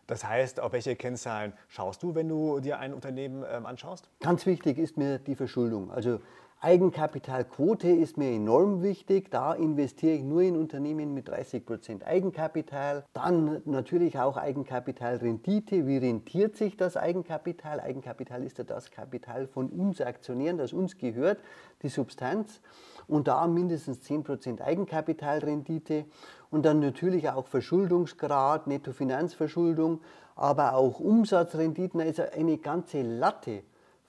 Das 0.07 0.23
heißt, 0.23 0.59
auf 0.59 0.73
welche 0.73 0.95
Kennzahlen 0.95 1.53
schaust 1.67 2.03
du, 2.03 2.13
wenn 2.13 2.29
du 2.29 2.59
dir 2.59 2.77
ein 2.77 2.93
Unternehmen 2.93 3.43
ähm, 3.49 3.65
anschaust? 3.65 4.09
Ganz 4.19 4.45
wichtig 4.45 4.77
ist 4.77 4.97
mir 4.97 5.17
die 5.17 5.35
Verschuldung. 5.35 5.89
Also 5.89 6.19
Eigenkapitalquote 6.65 7.89
ist 7.89 8.17
mir 8.17 8.31
enorm 8.31 8.81
wichtig. 8.81 9.29
Da 9.29 9.53
investiere 9.53 10.15
ich 10.15 10.23
nur 10.23 10.41
in 10.41 10.57
Unternehmen 10.57 11.13
mit 11.13 11.29
30% 11.29 12.03
Eigenkapital. 12.03 13.03
Dann 13.13 13.61
natürlich 13.65 14.17
auch 14.17 14.35
Eigenkapitalrendite. 14.35 15.85
Wie 15.85 15.97
rentiert 15.97 16.55
sich 16.55 16.75
das 16.75 16.97
Eigenkapital? 16.97 17.79
Eigenkapital 17.79 18.43
ist 18.43 18.57
ja 18.57 18.63
das 18.63 18.89
Kapital 18.89 19.45
von 19.45 19.69
uns 19.69 20.01
Aktionären, 20.01 20.57
das 20.57 20.73
uns 20.73 20.97
gehört, 20.97 21.37
die 21.83 21.89
Substanz. 21.89 22.61
Und 23.07 23.27
da 23.27 23.45
mindestens 23.45 23.99
10% 23.99 24.59
Eigenkapitalrendite. 24.59 26.05
Und 26.49 26.65
dann 26.65 26.79
natürlich 26.79 27.29
auch 27.29 27.45
Verschuldungsgrad, 27.45 28.65
Nettofinanzverschuldung, 28.65 30.01
aber 30.35 30.73
auch 30.73 30.99
Umsatzrenditen. 30.99 32.01
Also 32.01 32.23
eine 32.35 32.57
ganze 32.57 33.03
Latte 33.03 33.61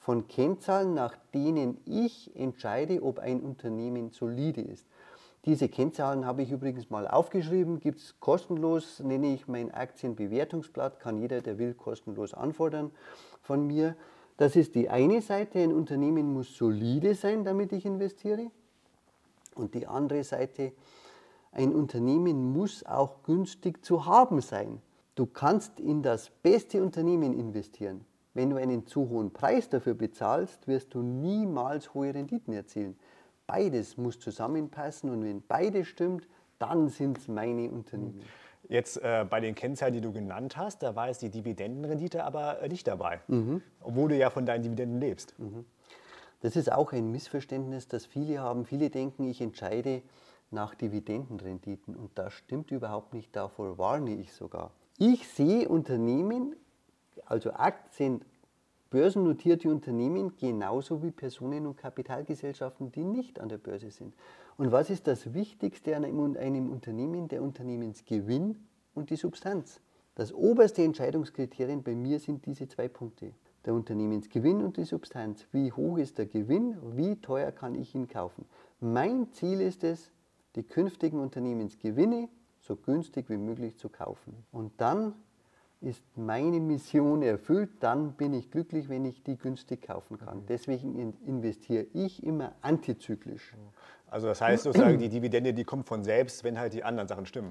von 0.06 0.28
Kennzahlen, 0.28 0.94
nach 0.94 1.16
denen 1.34 1.78
ich 1.84 2.30
entscheide, 2.36 3.02
ob 3.02 3.18
ein 3.18 3.40
Unternehmen 3.40 4.10
solide 4.10 4.60
ist. 4.60 4.86
Diese 5.44 5.68
Kennzahlen 5.68 6.24
habe 6.24 6.42
ich 6.42 6.52
übrigens 6.52 6.90
mal 6.90 7.08
aufgeschrieben, 7.08 7.80
gibt 7.80 7.98
es 7.98 8.20
kostenlos, 8.20 9.00
nenne 9.00 9.34
ich 9.34 9.48
mein 9.48 9.72
Aktienbewertungsblatt, 9.74 11.00
kann 11.00 11.18
jeder, 11.18 11.40
der 11.40 11.58
will, 11.58 11.74
kostenlos 11.74 12.34
anfordern 12.34 12.92
von 13.42 13.66
mir. 13.66 13.96
Das 14.36 14.54
ist 14.54 14.76
die 14.76 14.88
eine 14.88 15.22
Seite, 15.22 15.58
ein 15.58 15.72
Unternehmen 15.72 16.32
muss 16.32 16.56
solide 16.56 17.16
sein, 17.16 17.42
damit 17.42 17.72
ich 17.72 17.84
investiere. 17.84 18.52
Und 19.56 19.74
die 19.74 19.88
andere 19.88 20.22
Seite, 20.22 20.70
ein 21.50 21.74
Unternehmen 21.74 22.52
muss 22.52 22.86
auch 22.86 23.24
günstig 23.24 23.84
zu 23.84 24.06
haben 24.06 24.40
sein. 24.40 24.80
Du 25.16 25.26
kannst 25.26 25.80
in 25.80 26.04
das 26.04 26.30
beste 26.30 26.80
Unternehmen 26.80 27.36
investieren. 27.36 28.04
Wenn 28.36 28.50
du 28.50 28.56
einen 28.56 28.86
zu 28.86 29.08
hohen 29.08 29.32
Preis 29.32 29.70
dafür 29.70 29.94
bezahlst, 29.94 30.68
wirst 30.68 30.92
du 30.92 31.00
niemals 31.00 31.94
hohe 31.94 32.12
Renditen 32.12 32.52
erzielen. 32.52 32.98
Beides 33.46 33.96
muss 33.96 34.18
zusammenpassen 34.18 35.08
und 35.08 35.24
wenn 35.24 35.40
beides 35.40 35.88
stimmt, 35.88 36.28
dann 36.58 36.90
sind 36.90 37.16
es 37.16 37.28
meine 37.28 37.70
Unternehmen. 37.70 38.20
Jetzt 38.68 38.98
äh, 38.98 39.24
bei 39.24 39.40
den 39.40 39.54
Kennzahlen, 39.54 39.94
die 39.94 40.02
du 40.02 40.12
genannt 40.12 40.58
hast, 40.58 40.82
da 40.82 40.94
war 40.94 41.08
es 41.08 41.16
die 41.16 41.30
Dividendenrendite 41.30 42.24
aber 42.24 42.60
äh, 42.60 42.68
nicht 42.68 42.86
dabei, 42.86 43.22
mhm. 43.28 43.62
obwohl 43.80 44.10
du 44.10 44.16
ja 44.18 44.28
von 44.28 44.44
deinen 44.44 44.64
Dividenden 44.64 45.00
lebst. 45.00 45.34
Mhm. 45.38 45.64
Das 46.40 46.56
ist 46.56 46.70
auch 46.70 46.92
ein 46.92 47.10
Missverständnis, 47.10 47.88
das 47.88 48.04
viele 48.04 48.40
haben. 48.40 48.66
Viele 48.66 48.90
denken, 48.90 49.24
ich 49.30 49.40
entscheide 49.40 50.02
nach 50.50 50.74
Dividendenrenditen 50.74 51.96
und 51.96 52.18
das 52.18 52.34
stimmt 52.34 52.70
überhaupt 52.70 53.14
nicht, 53.14 53.34
davor 53.34 53.78
warne 53.78 54.14
ich 54.14 54.34
sogar. 54.34 54.72
Ich 54.98 55.26
sehe 55.26 55.70
Unternehmen 55.70 56.54
also 57.24 57.52
Aktien, 57.52 58.22
börsennotierte 58.90 59.68
Unternehmen 59.68 60.36
genauso 60.36 61.02
wie 61.02 61.10
Personen- 61.10 61.66
und 61.66 61.76
Kapitalgesellschaften, 61.76 62.92
die 62.92 63.04
nicht 63.04 63.40
an 63.40 63.48
der 63.48 63.58
Börse 63.58 63.90
sind. 63.90 64.14
Und 64.56 64.72
was 64.72 64.90
ist 64.90 65.06
das 65.06 65.34
Wichtigste 65.34 65.96
an 65.96 66.04
einem, 66.04 66.36
einem 66.36 66.70
Unternehmen? 66.70 67.28
Der 67.28 67.42
Unternehmensgewinn 67.42 68.56
und 68.94 69.10
die 69.10 69.16
Substanz. 69.16 69.80
Das 70.14 70.32
oberste 70.32 70.82
Entscheidungskriterium 70.82 71.82
bei 71.82 71.94
mir 71.94 72.18
sind 72.20 72.46
diese 72.46 72.68
zwei 72.68 72.88
Punkte. 72.88 73.32
Der 73.66 73.74
Unternehmensgewinn 73.74 74.64
und 74.64 74.76
die 74.76 74.84
Substanz. 74.84 75.46
Wie 75.52 75.72
hoch 75.72 75.98
ist 75.98 76.18
der 76.18 76.26
Gewinn? 76.26 76.76
Wie 76.96 77.16
teuer 77.16 77.52
kann 77.52 77.74
ich 77.74 77.94
ihn 77.94 78.08
kaufen? 78.08 78.46
Mein 78.80 79.30
Ziel 79.32 79.60
ist 79.60 79.84
es, 79.84 80.10
die 80.54 80.62
künftigen 80.62 81.20
Unternehmensgewinne 81.20 82.28
so 82.60 82.76
günstig 82.76 83.28
wie 83.28 83.36
möglich 83.36 83.76
zu 83.76 83.88
kaufen. 83.88 84.44
Und 84.52 84.72
dann 84.78 85.14
ist 85.80 86.02
meine 86.16 86.58
Mission 86.60 87.22
erfüllt, 87.22 87.70
dann 87.80 88.12
bin 88.12 88.32
ich 88.32 88.50
glücklich, 88.50 88.88
wenn 88.88 89.04
ich 89.04 89.22
die 89.22 89.36
günstig 89.36 89.82
kaufen 89.82 90.18
kann. 90.18 90.38
Mhm. 90.38 90.46
Deswegen 90.48 91.14
investiere 91.26 91.86
ich 91.92 92.22
immer 92.24 92.52
antizyklisch. 92.62 93.54
Also 94.08 94.26
das 94.28 94.40
heißt 94.40 94.64
sozusagen, 94.64 94.98
die 94.98 95.08
Dividende, 95.08 95.52
die 95.52 95.64
kommt 95.64 95.86
von 95.86 96.04
selbst, 96.04 96.44
wenn 96.44 96.58
halt 96.58 96.72
die 96.72 96.84
anderen 96.84 97.08
Sachen 97.08 97.26
stimmen. 97.26 97.50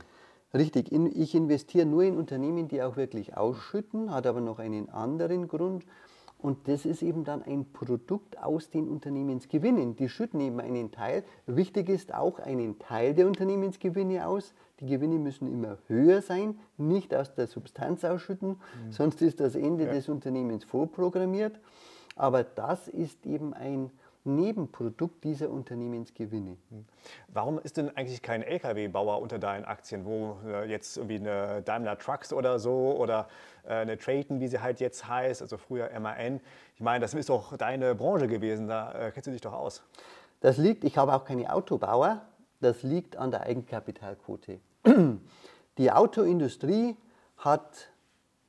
Richtig, 0.53 0.91
ich 0.91 1.35
investiere 1.35 1.85
nur 1.85 2.03
in 2.03 2.17
Unternehmen, 2.17 2.67
die 2.69 2.81
auch 2.81 2.95
wirklich 2.95 3.35
ausschütten, 3.35 4.11
hat 4.11 4.25
aber 4.25 4.39
noch 4.39 4.59
einen 4.59 4.89
anderen 4.89 5.47
Grund. 5.47 5.85
Und 6.37 6.67
das 6.67 6.85
ist 6.85 7.01
eben 7.01 7.23
dann 7.23 7.43
ein 7.43 7.71
Produkt 7.73 8.41
aus 8.41 8.69
den 8.69 8.87
Unternehmensgewinnen. 8.87 9.95
Die 9.95 10.09
schütten 10.09 10.39
eben 10.39 10.59
einen 10.59 10.91
Teil. 10.91 11.23
Wichtig 11.45 11.89
ist 11.89 12.13
auch 12.13 12.39
einen 12.39 12.79
Teil 12.79 13.13
der 13.13 13.27
Unternehmensgewinne 13.27 14.27
aus. 14.27 14.53
Die 14.79 14.87
Gewinne 14.87 15.17
müssen 15.17 15.47
immer 15.51 15.77
höher 15.87 16.21
sein, 16.21 16.59
nicht 16.77 17.13
aus 17.15 17.33
der 17.33 17.47
Substanz 17.47 18.03
ausschütten, 18.03 18.49
mhm. 18.49 18.91
sonst 18.91 19.21
ist 19.21 19.39
das 19.39 19.55
Ende 19.55 19.85
ja. 19.85 19.93
des 19.93 20.09
Unternehmens 20.09 20.63
vorprogrammiert. 20.65 21.59
Aber 22.15 22.43
das 22.43 22.87
ist 22.87 23.25
eben 23.25 23.53
ein 23.53 23.91
Nebenprodukt 24.25 25.23
dieser 25.23 25.51
Unternehmensgewinne. 25.51 26.57
Hm. 26.71 26.85
Warum 27.27 27.59
ist 27.59 27.77
denn 27.77 27.95
eigentlich 27.95 28.23
kein 28.23 28.41
Lkw-Bauer 28.41 29.21
unter 29.21 29.37
deinen 29.37 29.65
Aktien, 29.65 30.03
wo 30.03 30.37
äh, 30.47 30.67
jetzt 30.67 30.97
irgendwie 30.97 31.17
eine 31.17 31.61
Daimler 31.61 31.99
Trucks 31.99 32.33
oder 32.33 32.57
so 32.57 32.95
oder 32.97 33.27
äh, 33.65 33.73
eine 33.73 33.99
Trayton, 33.99 34.39
wie 34.39 34.47
sie 34.47 34.59
halt 34.59 34.79
jetzt 34.79 35.07
heißt, 35.07 35.43
also 35.43 35.57
früher 35.57 35.91
MAN? 35.99 36.41
Ich 36.73 36.81
meine, 36.81 37.01
das 37.01 37.13
ist 37.13 37.29
doch 37.29 37.55
deine 37.55 37.93
Branche 37.93 38.27
gewesen, 38.27 38.67
da 38.67 38.93
äh, 38.93 39.11
kennst 39.11 39.27
du 39.27 39.31
dich 39.31 39.41
doch 39.41 39.53
aus. 39.53 39.83
Das 40.39 40.57
liegt, 40.57 40.83
ich 40.83 40.97
habe 40.97 41.13
auch 41.13 41.23
keine 41.23 41.53
Autobauer, 41.53 42.21
das 42.61 42.83
liegt 42.83 43.17
an 43.17 43.31
der 43.31 43.41
Eigenkapitalquote. 43.41 44.59
Die 45.77 45.91
Autoindustrie 45.91 46.95
hat 47.37 47.89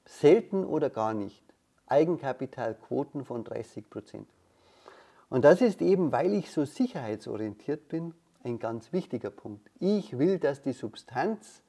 selten 0.04 0.64
oder 0.64 0.90
gar 0.90 1.14
nicht 1.14 1.42
Eigenkapitalquoten 1.86 3.24
von 3.24 3.44
30 3.44 3.90
Prozent. 3.90 4.28
Und 5.28 5.44
das 5.44 5.60
ist 5.60 5.82
eben, 5.82 6.12
weil 6.12 6.32
ich 6.34 6.50
so 6.50 6.64
sicherheitsorientiert 6.64 7.88
bin, 7.88 8.14
ein 8.44 8.58
ganz 8.58 8.92
wichtiger 8.92 9.30
Punkt. 9.30 9.68
Ich 9.80 10.18
will, 10.18 10.38
dass 10.38 10.62
die 10.62 10.72
Substanz 10.72 11.62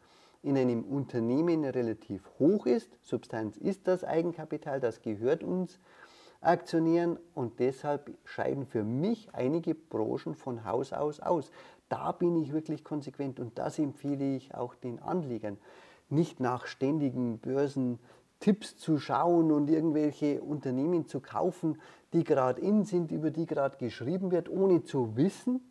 in 0.43 0.57
einem 0.57 0.83
Unternehmen 0.83 1.65
relativ 1.65 2.21
hoch 2.39 2.67
ist. 2.67 2.89
Substanz 3.01 3.57
ist 3.57 3.87
das 3.87 4.03
Eigenkapital, 4.03 4.79
das 4.79 5.01
gehört 5.01 5.43
uns 5.43 5.79
Aktionären 6.39 7.17
und 7.33 7.59
deshalb 7.59 8.11
scheiden 8.23 8.67
für 8.67 8.83
mich 8.83 9.33
einige 9.33 9.73
Branchen 9.73 10.35
von 10.35 10.65
Haus 10.65 10.93
aus 10.93 11.19
aus. 11.19 11.51
Da 11.89 12.11
bin 12.11 12.35
ich 12.35 12.53
wirklich 12.53 12.83
konsequent 12.83 13.39
und 13.39 13.57
das 13.57 13.79
empfehle 13.79 14.35
ich 14.35 14.53
auch 14.53 14.75
den 14.75 14.99
Anlegern. 14.99 15.57
Nicht 16.09 16.39
nach 16.39 16.67
ständigen 16.67 17.37
Börsentipps 17.39 18.77
zu 18.77 18.99
schauen 18.99 19.51
und 19.51 19.69
irgendwelche 19.69 20.41
Unternehmen 20.41 21.07
zu 21.07 21.19
kaufen, 21.19 21.79
die 22.13 22.23
gerade 22.23 22.61
in 22.61 22.85
sind, 22.85 23.11
über 23.11 23.31
die 23.31 23.45
gerade 23.45 23.77
geschrieben 23.77 24.31
wird, 24.31 24.49
ohne 24.49 24.83
zu 24.83 25.15
wissen, 25.15 25.61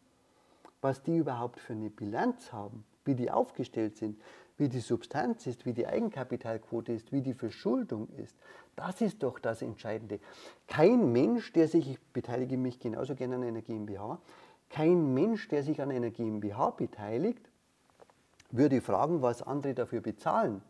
was 0.80 1.02
die 1.02 1.16
überhaupt 1.16 1.60
für 1.60 1.72
eine 1.72 1.90
Bilanz 1.90 2.52
haben, 2.52 2.84
wie 3.04 3.14
die 3.14 3.30
aufgestellt 3.30 3.96
sind, 3.96 4.20
wie 4.58 4.68
die 4.68 4.80
Substanz 4.80 5.46
ist, 5.46 5.66
wie 5.66 5.72
die 5.72 5.86
Eigenkapitalquote 5.86 6.92
ist, 6.92 7.12
wie 7.12 7.20
die 7.20 7.34
Verschuldung 7.34 8.08
ist. 8.16 8.36
Das 8.74 9.00
ist 9.00 9.22
doch 9.22 9.38
das 9.38 9.62
Entscheidende. 9.62 10.20
Kein 10.66 11.12
Mensch, 11.12 11.52
der 11.52 11.68
sich, 11.68 11.90
ich 11.90 12.00
beteilige 12.12 12.56
mich 12.56 12.78
genauso 12.78 13.14
gerne 13.14 13.36
an 13.36 13.42
einer 13.42 13.62
GmbH, 13.62 14.18
kein 14.70 15.14
Mensch, 15.14 15.48
der 15.48 15.62
sich 15.62 15.80
an 15.80 15.90
einer 15.90 16.10
GmbH 16.10 16.70
beteiligt, 16.70 17.50
würde 18.50 18.80
fragen, 18.80 19.22
was 19.22 19.42
andere 19.42 19.74
dafür 19.74 20.00
bezahlen. 20.00 20.62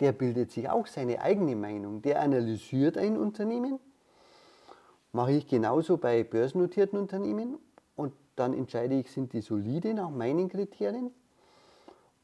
Der 0.00 0.12
bildet 0.12 0.50
sich 0.50 0.68
auch 0.68 0.86
seine 0.86 1.20
eigene 1.20 1.54
Meinung. 1.56 2.02
Der 2.02 2.20
analysiert 2.20 2.98
ein 2.98 3.16
Unternehmen 3.16 3.78
Mache 5.12 5.32
ich 5.32 5.46
genauso 5.46 5.98
bei 5.98 6.24
börsennotierten 6.24 6.98
Unternehmen 6.98 7.58
und 7.96 8.14
dann 8.34 8.54
entscheide 8.54 8.98
ich, 8.98 9.10
sind 9.10 9.34
die 9.34 9.42
solide 9.42 9.92
nach 9.92 10.08
meinen 10.08 10.48
Kriterien 10.48 11.10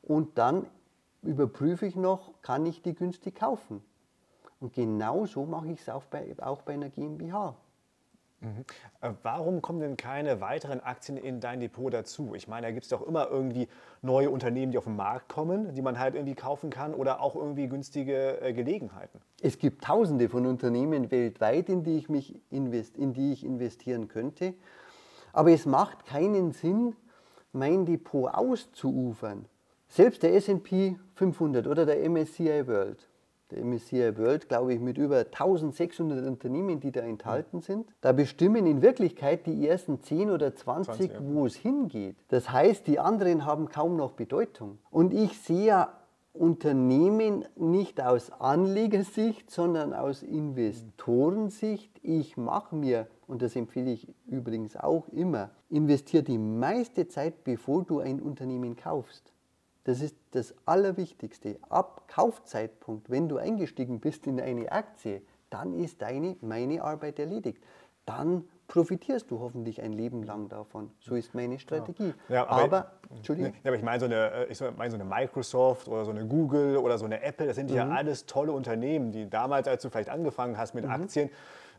und 0.02 0.38
dann 0.38 0.66
überprüfe 1.22 1.85
ich 1.85 1.96
noch, 1.96 2.33
kann 2.40 2.64
ich 2.64 2.81
die 2.81 2.94
günstig 2.94 3.35
kaufen. 3.35 3.83
Und 4.61 4.72
genauso 4.72 5.44
mache 5.44 5.68
ich 5.68 5.81
es 5.83 5.88
auch 5.90 6.04
bei, 6.04 6.35
auch 6.40 6.62
bei 6.62 6.72
einer 6.74 6.88
GmbH. 6.88 7.54
Mhm. 8.40 8.64
Äh, 9.01 9.12
warum 9.22 9.62
kommen 9.62 9.81
denn 9.81 9.96
keine 9.96 10.40
weiteren 10.40 10.81
Aktien 10.81 11.16
in 11.16 11.40
dein 11.40 11.59
Depot 11.61 11.92
dazu? 11.92 12.35
Ich 12.35 12.46
meine, 12.46 12.68
da 12.68 12.70
gibt 12.70 12.85
es 12.85 12.90
doch 12.90 13.07
immer 13.07 13.29
irgendwie 13.29 13.68
neue 14.01 14.31
Unternehmen, 14.31 14.70
die 14.70 14.79
auf 14.79 14.85
den 14.85 14.96
Markt 14.96 15.29
kommen, 15.29 15.74
die 15.74 15.83
man 15.83 15.98
halt 15.98 16.14
irgendwie 16.14 16.37
kaufen 16.37 16.70
kann 16.70 16.94
oder 16.94 17.20
auch 17.20 17.35
irgendwie 17.35 17.68
günstige 17.68 18.40
äh, 18.40 18.53
Gelegenheiten. 18.53 19.20
Es 19.42 19.59
gibt 19.59 19.83
tausende 19.85 20.29
von 20.29 20.46
Unternehmen 20.46 21.11
weltweit, 21.11 21.68
in 21.68 21.83
die 21.83 21.96
ich, 21.96 22.09
mich 22.09 22.40
invest 22.51 22.96
in 22.96 23.12
die 23.12 23.33
ich 23.33 23.44
investieren 23.44 24.09
könnte. 24.09 24.55
Aber 25.33 25.51
es 25.51 25.66
macht 25.66 26.07
keinen 26.07 26.53
Sinn, 26.53 26.94
mein 27.53 27.87
Depot 27.87 28.33
auszuufern. 28.33 29.46
Selbst 29.88 30.22
der 30.22 30.35
SP 30.37 30.94
500 31.14 31.66
oder 31.66 31.87
der 31.87 32.09
MSCI 32.09 32.66
World 32.66 33.09
der 33.50 33.64
MSCI 33.64 34.16
World, 34.18 34.48
glaube 34.48 34.74
ich, 34.74 34.80
mit 34.80 34.98
über 34.98 35.18
1600 35.18 36.26
Unternehmen, 36.26 36.80
die 36.80 36.92
da 36.92 37.00
enthalten 37.00 37.61
sind. 37.61 37.88
Da 38.00 38.12
bestimmen 38.12 38.66
in 38.66 38.82
Wirklichkeit 38.82 39.46
die 39.46 39.66
ersten 39.66 40.02
10 40.02 40.30
oder 40.30 40.54
20, 40.54 40.94
20 40.94 41.12
ja. 41.12 41.18
wo 41.22 41.46
es 41.46 41.54
hingeht. 41.54 42.16
Das 42.28 42.50
heißt, 42.50 42.87
die 42.87 42.98
anderen 42.98 43.44
haben 43.44 43.68
kaum 43.68 43.96
noch 43.96 44.12
Bedeutung. 44.12 44.78
Und 44.90 45.14
ich 45.14 45.38
sehe 45.40 45.88
Unternehmen 46.38 47.44
nicht 47.56 48.00
aus 48.00 48.30
Anlegersicht, 48.30 49.50
sondern 49.50 49.92
aus 49.92 50.22
Investorensicht. 50.22 51.90
Ich 52.02 52.37
mache 52.37 52.76
mir, 52.76 53.08
und 53.26 53.42
das 53.42 53.56
empfehle 53.56 53.90
ich 53.90 54.08
übrigens 54.26 54.76
auch 54.76 55.08
immer, 55.08 55.50
investiere 55.68 56.22
die 56.22 56.38
meiste 56.38 57.08
Zeit, 57.08 57.44
bevor 57.44 57.82
du 57.84 57.98
ein 57.98 58.20
Unternehmen 58.20 58.76
kaufst. 58.76 59.32
Das 59.88 60.03
ist 60.03 60.16
das 60.33 60.55
Allerwichtigste. 60.66 61.59
Ab 61.70 62.03
Kaufzeitpunkt, 62.09 63.09
wenn 63.09 63.27
du 63.27 63.38
eingestiegen 63.38 64.01
bist 64.01 64.27
in 64.27 64.38
eine 64.38 64.70
Aktie, 64.70 65.22
dann 65.48 65.72
ist 65.72 66.03
deine, 66.03 66.37
meine 66.42 66.83
Arbeit 66.83 67.18
erledigt. 67.18 67.64
Dann 68.05 68.44
profitierst 68.66 69.31
du 69.31 69.40
hoffentlich 69.40 69.81
ein 69.81 69.94
Leben 69.94 70.24
lang 70.24 70.51
davon. 70.51 70.90
So 71.01 71.14
ist 71.14 71.35
meine 71.35 71.59
Strategie. 71.59 72.12
Ja. 72.29 72.46
Aber, 72.48 72.64
aber, 72.64 72.92
Entschuldigung. 73.16 73.55
Ja, 73.64 73.70
aber 73.70 73.77
ich 73.77 73.83
meine 73.83 74.01
so, 74.01 74.05
eine, 74.05 74.31
äh, 74.31 74.53
ich 74.53 74.61
meine 74.61 74.90
so 74.90 74.96
eine 74.96 75.07
Microsoft 75.07 75.88
oder 75.88 76.05
so 76.05 76.11
eine 76.11 76.27
Google 76.27 76.77
oder 76.77 76.98
so 76.98 77.07
eine 77.07 77.22
Apple, 77.22 77.46
das 77.46 77.57
sind 77.57 77.70
mhm. 77.70 77.77
ja 77.77 77.88
alles 77.88 78.27
tolle 78.27 78.53
Unternehmen, 78.53 79.11
die 79.11 79.31
damals, 79.31 79.68
als 79.68 79.83
du 79.83 79.88
vielleicht 79.88 80.11
angefangen 80.11 80.59
hast 80.59 80.74
mit 80.74 80.85
mhm. 80.85 80.90
Aktien, 80.90 81.31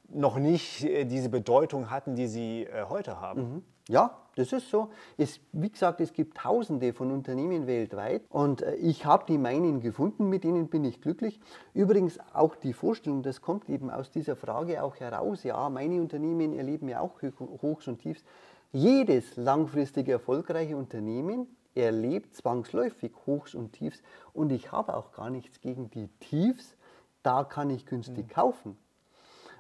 noch 0.08 0.40
nicht 0.40 0.84
äh, 0.84 1.06
diese 1.06 1.30
Bedeutung 1.30 1.92
hatten, 1.92 2.16
die 2.16 2.26
sie 2.26 2.64
äh, 2.64 2.86
heute 2.90 3.22
haben. 3.22 3.42
Mhm. 3.42 3.64
Ja, 3.90 4.20
das 4.36 4.54
ist 4.54 4.70
so. 4.70 4.90
Es, 5.18 5.40
wie 5.52 5.72
gesagt, 5.72 6.00
es 6.00 6.14
gibt 6.14 6.38
tausende 6.38 6.94
von 6.94 7.12
Unternehmen 7.12 7.66
weltweit 7.66 8.22
und 8.30 8.62
äh, 8.62 8.76
ich 8.76 9.04
habe 9.04 9.26
die 9.28 9.40
meinen 9.40 9.82
gefunden, 9.82 10.30
mit 10.30 10.44
denen 10.44 10.68
bin 10.68 10.86
ich 10.86 11.02
glücklich. 11.02 11.40
Übrigens 11.74 12.20
auch 12.34 12.56
die 12.56 12.74
Vorstellung, 12.74 13.24
das 13.24 13.42
kommt 13.42 13.68
eben 13.68 13.90
aus 13.90 14.12
dieser 14.12 14.36
Frage 14.36 14.84
auch 14.84 14.96
heraus, 14.98 15.44
ja, 15.44 15.68
meine 15.70 16.00
Unternehmen 16.00 16.54
erleben 16.54 16.88
ja 16.88 17.00
auch 17.00 17.20
Hochs 17.64 17.88
und 17.88 17.98
Tiefs. 17.98 18.24
Jedes 18.72 19.36
langfristig 19.38 20.08
erfolgreiche 20.08 20.78
Unternehmen 20.78 21.48
erlebt 21.74 22.36
zwangsläufig 22.36 23.12
Hochs 23.26 23.56
und 23.56 23.74
Tiefs 23.74 24.04
und 24.34 24.52
ich 24.52 24.72
habe 24.72 24.96
auch 24.96 25.12
gar 25.14 25.32
nichts 25.32 25.62
gegen 25.62 25.90
die 25.90 26.10
Tiefs, 26.20 26.78
da 27.24 27.44
kann 27.44 27.72
ich 27.72 27.88
günstig 27.88 28.28
mhm. 28.28 28.34
kaufen. 28.34 28.78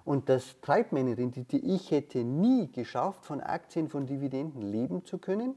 Und 0.05 0.29
das 0.29 0.59
treibt 0.61 0.91
meine 0.91 1.17
Rendite. 1.17 1.57
Ich 1.57 1.91
hätte 1.91 2.19
nie 2.19 2.71
geschafft, 2.71 3.25
von 3.25 3.41
Aktien, 3.41 3.89
von 3.89 4.05
Dividenden 4.05 4.61
leben 4.61 5.05
zu 5.05 5.17
können, 5.17 5.55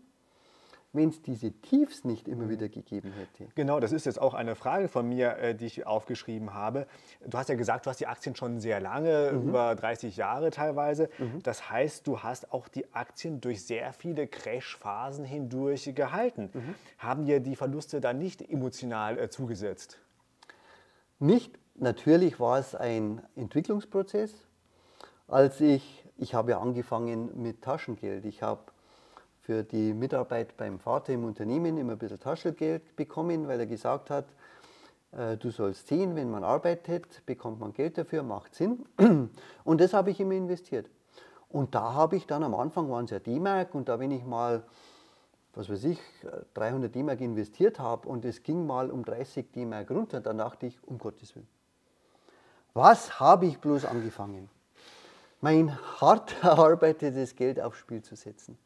wenn 0.92 1.08
es 1.08 1.22
diese 1.22 1.52
Tiefs 1.52 2.04
nicht 2.04 2.28
immer 2.28 2.50
wieder 2.50 2.68
gegeben 2.68 3.12
hätte. 3.12 3.50
Genau, 3.54 3.80
das 3.80 3.92
ist 3.92 4.04
jetzt 4.04 4.20
auch 4.20 4.34
eine 4.34 4.54
Frage 4.54 4.88
von 4.88 5.08
mir, 5.08 5.38
äh, 5.38 5.54
die 5.54 5.64
ich 5.64 5.86
aufgeschrieben 5.86 6.52
habe. 6.52 6.86
Du 7.26 7.38
hast 7.38 7.48
ja 7.48 7.54
gesagt, 7.54 7.86
du 7.86 7.90
hast 7.90 8.00
die 8.00 8.06
Aktien 8.06 8.36
schon 8.36 8.60
sehr 8.60 8.78
lange, 8.78 9.32
mhm. 9.32 9.48
über 9.48 9.74
30 9.74 10.16
Jahre 10.16 10.50
teilweise. 10.50 11.08
Mhm. 11.18 11.42
Das 11.42 11.70
heißt, 11.70 12.06
du 12.06 12.20
hast 12.20 12.52
auch 12.52 12.68
die 12.68 12.92
Aktien 12.92 13.40
durch 13.40 13.64
sehr 13.64 13.92
viele 13.94 14.26
Crash-Phasen 14.26 15.24
hindurch 15.24 15.94
gehalten. 15.94 16.50
Mhm. 16.52 16.74
Haben 16.98 17.24
dir 17.24 17.40
die 17.40 17.56
Verluste 17.56 18.00
dann 18.00 18.18
nicht 18.18 18.42
emotional 18.42 19.18
äh, 19.18 19.30
zugesetzt? 19.30 19.98
Nicht 21.18 21.58
Natürlich 21.74 22.38
war 22.38 22.58
es 22.58 22.74
ein 22.74 23.22
Entwicklungsprozess. 23.34 24.32
Als 25.26 25.60
ich, 25.60 26.04
ich 26.18 26.34
habe 26.34 26.52
ja 26.52 26.60
angefangen 26.60 27.30
mit 27.42 27.62
Taschengeld. 27.62 28.24
Ich 28.26 28.42
habe 28.42 28.60
für 29.40 29.64
die 29.64 29.94
Mitarbeit 29.94 30.56
beim 30.56 30.78
Vater 30.78 31.12
im 31.12 31.24
Unternehmen 31.24 31.76
immer 31.78 31.92
ein 31.92 31.98
bisschen 31.98 32.20
Taschengeld 32.20 32.94
bekommen, 32.94 33.48
weil 33.48 33.58
er 33.58 33.66
gesagt 33.66 34.10
hat, 34.10 34.26
äh, 35.12 35.36
du 35.36 35.50
sollst 35.50 35.88
sehen, 35.88 36.14
wenn 36.14 36.30
man 36.30 36.44
arbeitet, 36.44 37.24
bekommt 37.26 37.58
man 37.58 37.72
Geld 37.72 37.98
dafür, 37.98 38.22
macht 38.22 38.54
Sinn. 38.54 38.84
Und 39.64 39.80
das 39.80 39.94
habe 39.94 40.10
ich 40.10 40.20
immer 40.20 40.34
investiert. 40.34 40.88
Und 41.48 41.74
da 41.74 41.94
habe 41.94 42.16
ich 42.16 42.26
dann 42.26 42.44
am 42.44 42.54
Anfang 42.54 42.90
waren 42.90 43.06
es 43.06 43.10
ja 43.10 43.18
D-Mark 43.18 43.74
und 43.74 43.86
da 43.90 43.98
wenn 44.00 44.10
ich 44.10 44.24
mal, 44.24 44.62
was 45.52 45.68
weiß 45.68 45.84
ich, 45.84 45.98
300 46.54 46.94
D-Mark 46.94 47.20
investiert 47.20 47.78
habe 47.78 48.08
und 48.08 48.24
es 48.24 48.42
ging 48.42 48.66
mal 48.66 48.90
um 48.90 49.04
30 49.04 49.52
D-Mark 49.52 49.90
runter, 49.90 50.22
dann 50.22 50.38
dachte 50.38 50.64
ich, 50.64 50.82
um 50.84 50.96
Gottes 50.96 51.36
Willen 51.36 51.48
Was 52.74 53.20
habe 53.20 53.46
ich 53.46 53.58
bloß 53.58 53.84
angefangen? 53.84 54.48
Mein 55.40 55.78
hart 56.00 56.34
erarbeitetes 56.42 57.36
Geld 57.36 57.60
aufs 57.60 57.78
Spiel 57.78 58.02
zu 58.02 58.16
setzen. 58.16 58.56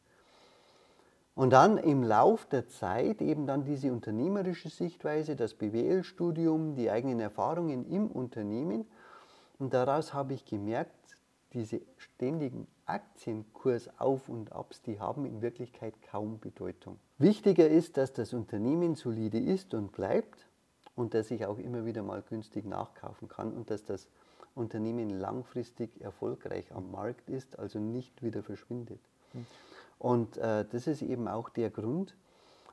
Und 1.35 1.51
dann 1.51 1.77
im 1.77 2.03
Lauf 2.03 2.45
der 2.45 2.67
Zeit 2.67 3.21
eben 3.21 3.45
dann 3.45 3.63
diese 3.63 3.91
unternehmerische 3.91 4.69
Sichtweise, 4.69 5.35
das 5.35 5.53
BWL-Studium, 5.53 6.75
die 6.75 6.89
eigenen 6.89 7.19
Erfahrungen 7.19 7.85
im 7.91 8.07
Unternehmen. 8.07 8.87
Und 9.59 9.73
daraus 9.73 10.13
habe 10.13 10.33
ich 10.33 10.45
gemerkt, 10.45 10.91
diese 11.53 11.81
ständigen 11.97 12.65
Aktienkursauf 12.85 14.29
und 14.29 14.51
Abs, 14.51 14.81
die 14.81 14.99
haben 14.99 15.25
in 15.25 15.41
Wirklichkeit 15.41 15.93
kaum 16.01 16.39
Bedeutung. 16.39 16.97
Wichtiger 17.17 17.67
ist, 17.67 17.97
dass 17.97 18.13
das 18.13 18.33
Unternehmen 18.33 18.95
solide 18.95 19.39
ist 19.39 19.73
und 19.73 19.91
bleibt 19.91 20.46
und 20.97 21.13
dass 21.13 21.31
ich 21.31 21.45
auch 21.45 21.59
immer 21.59 21.85
wieder 21.85 22.03
mal 22.03 22.21
günstig 22.21 22.65
nachkaufen 22.65 23.29
kann 23.29 23.53
und 23.53 23.69
dass 23.69 23.85
das 23.85 24.09
Unternehmen 24.55 25.11
langfristig 25.11 26.01
erfolgreich 26.01 26.73
am 26.73 26.91
Markt 26.91 27.29
ist, 27.29 27.57
also 27.59 27.79
nicht 27.79 28.23
wieder 28.23 28.41
verschwindet. 28.43 28.99
Mhm. 29.33 29.45
Und 29.99 30.37
äh, 30.37 30.65
das 30.69 30.87
ist 30.87 31.03
eben 31.03 31.27
auch 31.27 31.49
der 31.49 31.69
Grund, 31.69 32.15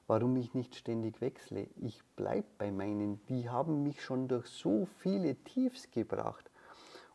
warum 0.07 0.37
ich 0.37 0.55
nicht 0.55 0.75
ständig 0.75 1.21
wechsle. 1.21 1.67
Ich 1.77 2.03
bleibe 2.17 2.47
bei 2.59 2.73
meinen. 2.73 3.21
Die 3.29 3.49
haben 3.51 3.83
mich 3.83 4.03
schon 4.03 4.27
durch 4.27 4.47
so 4.47 4.89
viele 5.01 5.37
Tiefs 5.37 5.91
gebracht 5.91 6.51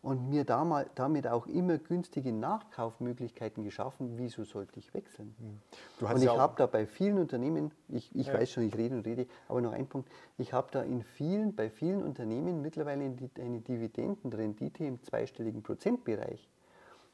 und 0.01 0.29
mir 0.29 0.45
damit 0.45 1.27
auch 1.27 1.47
immer 1.47 1.77
günstige 1.77 2.31
Nachkaufmöglichkeiten 2.31 3.63
geschaffen. 3.63 4.17
Wieso 4.17 4.43
sollte 4.43 4.79
ich 4.79 4.93
wechseln? 4.93 5.35
Hm. 5.39 6.07
und 6.07 6.17
ich 6.17 6.23
ja 6.23 6.37
habe 6.37 6.55
da 6.57 6.67
bei 6.67 6.85
vielen 6.85 7.19
Unternehmen, 7.19 7.71
ich, 7.89 8.15
ich 8.15 8.27
ja. 8.27 8.33
weiß 8.33 8.51
schon, 8.51 8.63
ich 8.63 8.75
rede 8.77 8.95
und 8.95 9.05
rede, 9.05 9.27
aber 9.47 9.61
noch 9.61 9.73
ein 9.73 9.87
Punkt, 9.87 10.09
ich 10.37 10.53
habe 10.53 10.69
da 10.71 10.81
in 10.81 11.03
vielen, 11.03 11.55
bei 11.55 11.69
vielen 11.69 12.01
Unternehmen 12.01 12.61
mittlerweile 12.61 13.13
eine 13.39 13.61
Dividendenrendite 13.61 14.85
im 14.85 15.03
zweistelligen 15.03 15.63
Prozentbereich. 15.63 16.49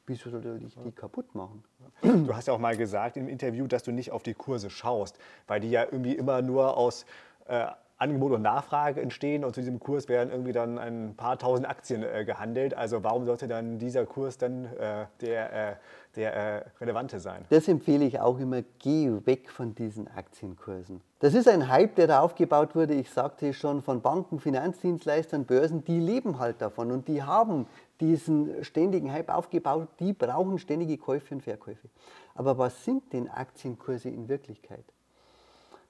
Wieso 0.06 0.30
soll 0.30 0.62
ich 0.64 0.76
die 0.84 0.92
kaputt 0.92 1.34
machen? 1.34 1.64
Du 2.02 2.32
hast 2.32 2.46
ja 2.46 2.54
auch 2.54 2.60
mal 2.60 2.76
gesagt 2.76 3.16
im 3.16 3.28
Interview, 3.28 3.66
dass 3.66 3.82
du 3.82 3.90
nicht 3.90 4.12
auf 4.12 4.22
die 4.22 4.34
Kurse 4.34 4.70
schaust, 4.70 5.18
weil 5.48 5.58
die 5.58 5.70
ja 5.70 5.82
irgendwie 5.82 6.14
immer 6.14 6.42
nur 6.42 6.76
aus 6.76 7.06
äh, 7.46 7.66
Angebot 7.98 8.32
und 8.32 8.42
Nachfrage 8.42 9.00
entstehen 9.00 9.42
und 9.42 9.54
zu 9.54 9.60
diesem 9.60 9.80
Kurs 9.80 10.08
werden 10.08 10.30
irgendwie 10.30 10.52
dann 10.52 10.78
ein 10.78 11.14
paar 11.16 11.38
tausend 11.38 11.66
Aktien 11.66 12.02
äh, 12.02 12.26
gehandelt. 12.26 12.74
Also 12.74 13.02
warum 13.02 13.24
sollte 13.24 13.48
dann 13.48 13.78
dieser 13.78 14.04
Kurs 14.04 14.36
dann 14.36 14.66
äh, 14.66 15.06
der, 15.22 15.70
äh, 15.70 15.76
der 16.14 16.36
äh, 16.36 16.64
relevante 16.78 17.20
sein? 17.20 17.46
Das 17.48 17.68
empfehle 17.68 18.04
ich 18.04 18.20
auch 18.20 18.38
immer, 18.38 18.62
geh 18.80 19.10
weg 19.24 19.50
von 19.50 19.74
diesen 19.74 20.08
Aktienkursen. 20.08 21.00
Das 21.20 21.32
ist 21.32 21.48
ein 21.48 21.68
Hype, 21.68 21.94
der 21.94 22.06
da 22.06 22.20
aufgebaut 22.20 22.74
wurde, 22.74 22.92
ich 22.92 23.10
sagte 23.10 23.54
schon, 23.54 23.80
von 23.80 24.02
Banken, 24.02 24.40
Finanzdienstleistern, 24.40 25.46
Börsen, 25.46 25.82
die 25.82 25.98
leben 25.98 26.38
halt 26.38 26.60
davon 26.60 26.90
und 26.90 27.08
die 27.08 27.22
haben 27.22 27.66
diesen 28.00 28.62
ständigen 28.62 29.10
Hype 29.10 29.30
aufgebaut, 29.30 29.88
die 30.00 30.12
brauchen 30.12 30.58
ständige 30.58 30.98
Käufe 30.98 31.34
und 31.34 31.40
Verkäufe. 31.40 31.88
Aber 32.34 32.58
was 32.58 32.84
sind 32.84 33.14
denn 33.14 33.30
Aktienkurse 33.30 34.10
in 34.10 34.28
Wirklichkeit? 34.28 34.84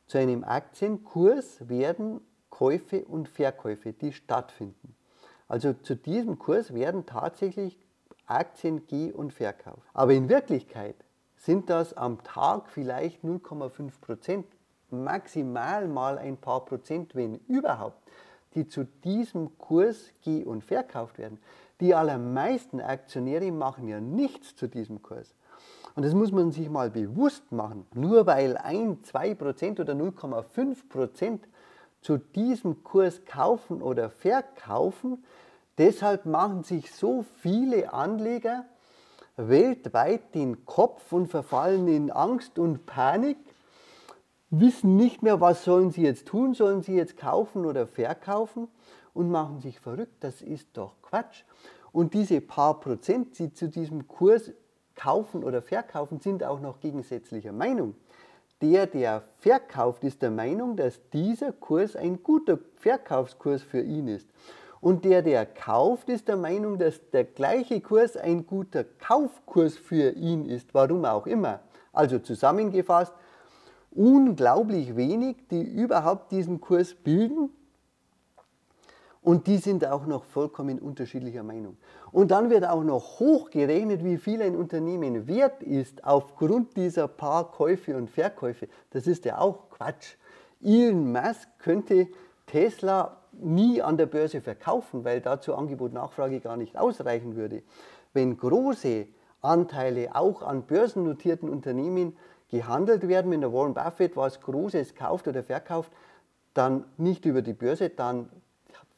Zu 0.07 0.19
einem 0.19 0.45
Aktienkurs 0.45 1.69
werden 1.69 2.21
Käufe 2.49 3.05
und 3.05 3.29
Verkäufe, 3.29 3.93
die 3.93 4.13
stattfinden. 4.13 4.95
Also 5.49 5.73
zu 5.73 5.97
diesem 5.97 6.39
Kurs 6.39 6.75
werden 6.75 7.07
tatsächlich 7.07 7.79
Aktien 8.27 8.87
geh- 8.87 9.13
und 9.13 9.33
verkauft. 9.33 9.83
Aber 9.95 10.13
in 10.13 10.29
Wirklichkeit 10.29 10.97
sind 11.37 11.71
das 11.71 11.95
am 11.95 12.23
Tag 12.23 12.69
vielleicht 12.69 13.25
0,5 13.25 14.01
Prozent, 14.01 14.47
maximal 14.91 15.89
mal 15.89 16.19
ein 16.19 16.37
paar 16.37 16.65
Prozent, 16.65 17.15
wenn 17.15 17.37
überhaupt, 17.47 17.99
die 18.55 18.69
zu 18.69 18.85
diesem 18.85 19.59
Kurs 19.59 20.13
geh- 20.23 20.45
und 20.45 20.65
verkauft 20.65 21.19
werden. 21.19 21.39
Die 21.81 21.95
allermeisten 21.95 22.81
Aktionäre 22.81 23.53
machen 23.53 23.87
ja 23.89 24.01
nichts 24.01 24.57
zu 24.57 24.67
diesem 24.67 25.03
Kurs. 25.03 25.35
Und 25.97 26.05
das 26.05 26.13
muss 26.13 26.31
man 26.31 26.53
sich 26.53 26.69
mal 26.69 26.91
bewusst 26.91 27.51
machen. 27.51 27.87
Nur 27.95 28.27
weil 28.27 28.59
ein, 28.59 29.03
zwei 29.03 29.35
Prozent 29.35 29.81
oder 29.81 29.95
0,5 29.95 30.89
Prozent 30.91 31.49
zu 32.03 32.19
diesem 32.19 32.85
Kurs 32.85 33.25
kaufen 33.25 33.81
oder 33.81 34.11
verkaufen, 34.11 35.25
deshalb 35.79 36.27
machen 36.27 36.63
sich 36.65 36.95
so 36.95 37.25
viele 37.41 37.95
Anleger 37.95 38.67
weltweit 39.37 40.35
den 40.35 40.67
Kopf 40.67 41.13
und 41.13 41.29
verfallen 41.29 41.89
in 41.89 42.11
Angst 42.11 42.59
und 42.59 42.85
Panik, 42.85 43.39
wissen 44.51 44.97
nicht 44.97 45.23
mehr, 45.23 45.41
was 45.41 45.65
sollen 45.65 45.91
sie 45.91 46.03
jetzt 46.03 46.27
tun, 46.27 46.53
sollen 46.53 46.83
sie 46.83 46.95
jetzt 46.95 47.17
kaufen 47.17 47.65
oder 47.65 47.87
verkaufen 47.87 48.69
und 49.15 49.31
machen 49.31 49.61
sich 49.61 49.81
verrückt. 49.81 50.17
Das 50.21 50.43
ist 50.43 50.69
doch 50.75 50.93
Quatsch. 51.01 51.45
Und 51.91 52.13
diese 52.13 52.43
paar 52.43 52.81
Prozent, 52.81 53.39
die 53.39 53.53
zu 53.53 53.69
diesem 53.69 54.07
Kurs 54.07 54.53
kaufen 54.97 55.45
oder 55.45 55.63
verkaufen, 55.63 56.21
sind 56.21 56.43
auch 56.43 56.61
noch 56.61 56.81
gegensätzlicher 56.81 57.53
Meinung. 57.53 57.95
Der, 58.63 58.87
der 58.87 59.23
verkauft, 59.39 60.03
ist 60.03 60.23
der 60.23 60.31
Meinung, 60.31 60.77
dass 60.77 61.01
dieser 61.11 61.53
Kurs 61.53 61.95
ein 61.95 62.23
guter 62.23 62.59
Verkaufskurs 62.77 63.63
für 63.63 63.83
ihn 63.83 64.09
ist. 64.09 64.29
Und 64.81 65.05
der, 65.05 65.23
der 65.23 65.45
kauft, 65.47 66.09
ist 66.09 66.29
der 66.29 66.37
Meinung, 66.37 66.79
dass 66.79 67.01
der 67.11 67.25
gleiche 67.25 67.81
Kurs 67.81 68.17
ein 68.17 68.47
guter 68.47 68.85
Kaufkurs 68.85 69.77
für 69.77 70.11
ihn 70.11 70.47
ist, 70.47 70.73
warum 70.75 71.05
auch 71.05 71.27
immer. 71.27 71.61
Also 71.93 72.19
zusammengefasst, 72.19 73.13
unglaublich 73.91 74.97
wenig, 74.97 75.37
die 75.51 75.63
überhaupt 75.63 76.33
diesen 76.33 76.61
Kurs 76.61 76.95
bilden 76.95 77.51
und 79.27 79.49
die 79.49 79.57
sind 79.57 79.85
auch 79.85 80.07
noch 80.07 80.23
vollkommen 80.23 80.79
unterschiedlicher 80.79 81.43
Meinung. 81.43 81.79
Und 82.13 82.31
dann 82.31 82.49
wird 82.49 82.65
auch 82.65 82.85
noch 82.85 83.19
hochgerechnet, 83.19 84.05
wie 84.05 84.19
viel 84.19 84.41
ein 84.41 84.55
Unternehmen 84.55 85.27
wert 85.27 85.65
ist 85.65 86.05
aufgrund 86.05 86.77
dieser 86.77 87.09
paar 87.09 87.51
Käufe 87.51 87.97
und 87.97 88.09
Verkäufe. 88.09 88.69
Das 88.91 89.09
ist 89.09 89.25
ja 89.25 89.39
auch 89.39 89.69
Quatsch. 89.69 90.15
Elon 90.63 91.11
Musk 91.11 91.49
könnte 91.59 92.07
Tesla 92.47 93.17
nie 93.33 93.83
an 93.83 93.97
der 93.97 94.07
Börse 94.07 94.41
verkaufen, 94.41 95.05
weil 95.05 95.21
dazu 95.21 95.57
Angebot-Nachfrage 95.57 96.39
gar 96.39 96.57
nicht 96.57 96.79
ausreichen 96.79 97.35
würde. 97.35 97.65
Wenn 98.13 98.37
große 98.37 99.09
Anteile 99.43 100.15
auch 100.15 100.43
an 100.43 100.63
börsennotierten 100.63 101.49
Unternehmen 101.49 102.17
gehandelt 102.49 103.09
werden, 103.09 103.33
wenn 103.33 103.41
der 103.41 103.53
Warren 103.53 103.75
Buffett 103.75 104.17
was 104.17 104.41
Großes 104.41 104.95
kauft 104.95 105.27
oder 105.27 105.43
verkauft, 105.43 105.91
dann 106.55 106.85
nicht 106.97 107.25
über 107.25 107.43
die 107.43 107.55
Börse, 107.55 107.91
dann 107.91 108.31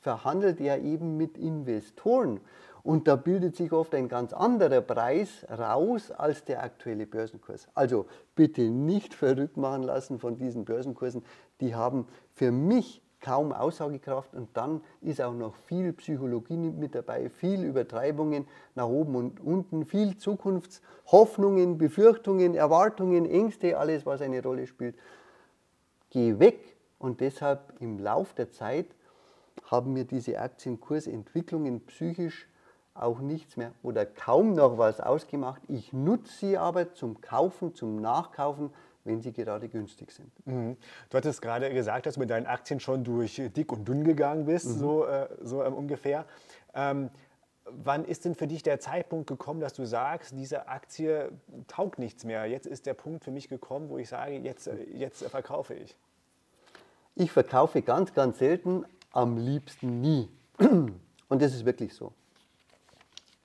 verhandelt 0.01 0.61
er 0.61 0.81
eben 0.83 1.17
mit 1.17 1.37
Investoren. 1.39 2.41
Und 2.83 3.07
da 3.09 3.17
bildet 3.17 3.57
sich 3.57 3.73
oft 3.73 3.95
ein 3.95 4.09
ganz 4.09 4.33
anderer 4.33 4.81
Preis 4.81 5.45
raus 5.51 6.11
als 6.11 6.45
der 6.45 6.63
aktuelle 6.63 7.07
Börsenkurs. 7.07 7.69
Also 7.75 8.07
bitte 8.35 8.63
nicht 8.63 9.15
verrückt 9.15 9.57
machen 9.57 9.83
lassen 9.83 10.19
von 10.19 10.37
diesen 10.37 10.65
Börsenkursen. 10.65 11.23
Die 11.61 11.75
haben 11.75 12.07
für 12.35 12.51
mich 12.51 13.03
kaum 13.21 13.53
Aussagekraft 13.53 14.35
und 14.35 14.57
dann 14.57 14.81
ist 15.01 15.21
auch 15.21 15.35
noch 15.35 15.55
viel 15.67 15.93
Psychologie 15.93 16.57
mit 16.57 16.95
dabei, 16.95 17.29
viel 17.29 17.65
Übertreibungen 17.65 18.47
nach 18.75 18.87
oben 18.87 19.17
und 19.17 19.41
unten, 19.41 19.85
viel 19.85 20.17
Zukunftshoffnungen, 20.17 21.79
Befürchtungen, 21.79 22.55
Erwartungen, 22.55 23.27
Ängste, 23.27 23.77
alles, 23.77 24.07
was 24.07 24.23
eine 24.23 24.43
Rolle 24.43 24.67
spielt. 24.67 24.97
Geh 26.11 26.39
weg 26.39 26.77
und 26.99 27.21
deshalb 27.21 27.75
im 27.81 27.99
Lauf 27.99 28.35
der 28.35 28.51
Zeit 28.51 28.87
haben 29.71 29.93
mir 29.93 30.05
diese 30.05 30.39
Aktienkursentwicklungen 30.39 31.85
psychisch 31.87 32.49
auch 32.95 33.21
nichts 33.21 33.57
mehr 33.57 33.73
oder 33.83 34.05
kaum 34.05 34.55
noch 34.55 34.77
was 34.79 35.01
ausgemacht. 35.01 35.63
Ich 35.69 35.93
nutze 35.93 36.33
sie 36.33 36.59
aber 36.59 36.95
zum 36.95 37.21
Kaufen, 37.21 37.75
zum 37.75 38.01
Nachkaufen, 38.01 38.71
wenn 39.05 39.23
sie 39.23 39.33
gerade 39.33 39.69
günstig 39.69 40.11
sind. 40.11 40.31
Mhm. 40.47 40.77
Du 41.09 41.17
hattest 41.17 41.41
gerade 41.41 41.73
gesagt, 41.73 42.07
dass 42.07 42.15
du 42.15 42.21
mit 42.21 42.31
deinen 42.31 42.47
Aktien 42.47 42.81
schon 42.81 43.05
durch 43.05 43.41
dick 43.57 43.73
und 43.73 43.87
dünn 43.87 44.05
gegangen 44.05 44.47
bist, 44.47 44.67
mhm. 44.67 44.79
so, 44.79 45.07
äh, 45.07 45.29
so 45.43 45.63
ähm, 45.63 45.75
ungefähr. 45.75 46.27
Ähm, 46.75 47.11
wann 47.65 48.05
ist 48.05 48.25
denn 48.25 48.35
für 48.35 48.47
dich 48.47 48.63
der 48.63 48.81
Zeitpunkt 48.81 49.29
gekommen, 49.29 49.61
dass 49.61 49.75
du 49.75 49.85
sagst, 49.85 50.35
diese 50.37 50.69
Aktie 50.69 51.31
taugt 51.69 51.99
nichts 51.99 52.25
mehr? 52.25 52.47
Jetzt 52.47 52.67
ist 52.67 52.87
der 52.87 52.95
Punkt 52.95 53.25
für 53.25 53.31
mich 53.31 53.49
gekommen, 53.49 53.89
wo 53.89 53.99
ich 53.99 54.09
sage, 54.09 54.33
jetzt, 54.39 54.67
äh, 54.67 54.85
jetzt 54.93 55.25
verkaufe 55.25 55.75
ich. 55.75 55.97
Ich 57.15 57.33
verkaufe 57.33 57.83
ganz, 57.83 58.15
ganz 58.15 58.39
selten, 58.39 58.85
am 59.19 59.37
liebsten 59.37 60.01
nie. 60.01 60.29
Und 60.59 61.43
das 61.43 61.53
ist 61.53 61.65
wirklich 61.65 61.93
so. 61.93 62.13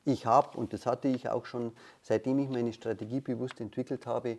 Ich 0.06 0.26
habe, 0.26 0.58
und 0.58 0.72
das 0.72 0.86
hatte 0.86 1.08
ich 1.08 1.30
auch 1.30 1.46
schon, 1.46 1.72
seitdem 2.02 2.38
ich 2.40 2.50
meine 2.50 2.74
Strategie 2.74 3.22
bewusst 3.22 3.60
entwickelt 3.60 4.06
habe, 4.06 4.38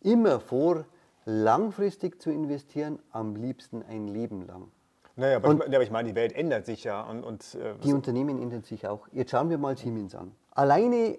immer 0.00 0.38
vor, 0.38 0.84
langfristig 1.24 2.22
zu 2.22 2.30
investieren, 2.30 2.98
am 3.10 3.34
liebsten 3.34 3.82
ein 3.82 4.08
Leben 4.08 4.46
lang. 4.46 4.70
Naja, 5.16 5.36
aber, 5.36 5.48
und, 5.48 5.62
ich, 5.62 5.74
aber 5.74 5.82
ich 5.82 5.90
meine, 5.90 6.10
die 6.10 6.14
Welt 6.14 6.32
ändert 6.32 6.66
sich 6.66 6.84
ja. 6.84 7.02
Und, 7.02 7.24
und 7.24 7.54
äh, 7.56 7.74
die 7.84 7.92
Unternehmen 7.92 8.40
ändern 8.40 8.62
sich 8.62 8.86
auch. 8.86 9.08
Jetzt 9.12 9.32
schauen 9.32 9.50
wir 9.50 9.58
mal 9.58 9.76
Siemens 9.76 10.14
an. 10.14 10.32
Alleine 10.52 11.18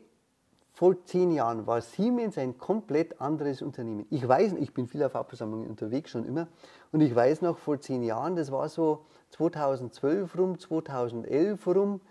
vor 0.74 1.04
zehn 1.06 1.32
Jahren 1.32 1.68
war 1.68 1.82
Siemens 1.82 2.38
ein 2.38 2.58
komplett 2.58 3.20
anderes 3.20 3.62
Unternehmen. 3.62 4.06
Ich 4.10 4.28
weiß, 4.28 4.54
ich 4.54 4.74
bin 4.74 4.88
viel 4.88 5.04
auf 5.04 5.14
Hauptversammlungen 5.14 5.70
unterwegs 5.70 6.12
schon 6.12 6.26
immer, 6.26 6.48
und 6.92 7.02
ich 7.02 7.14
weiß 7.16 7.42
noch, 7.42 7.58
vor 7.58 7.80
zehn 7.80 8.04
Jahren, 8.04 8.36
das 8.36 8.52
war 8.52 8.68
so 8.70 9.06
2012 9.32 10.38
rum, 10.38 10.60
2011 10.60 11.68
rum, 11.68 12.02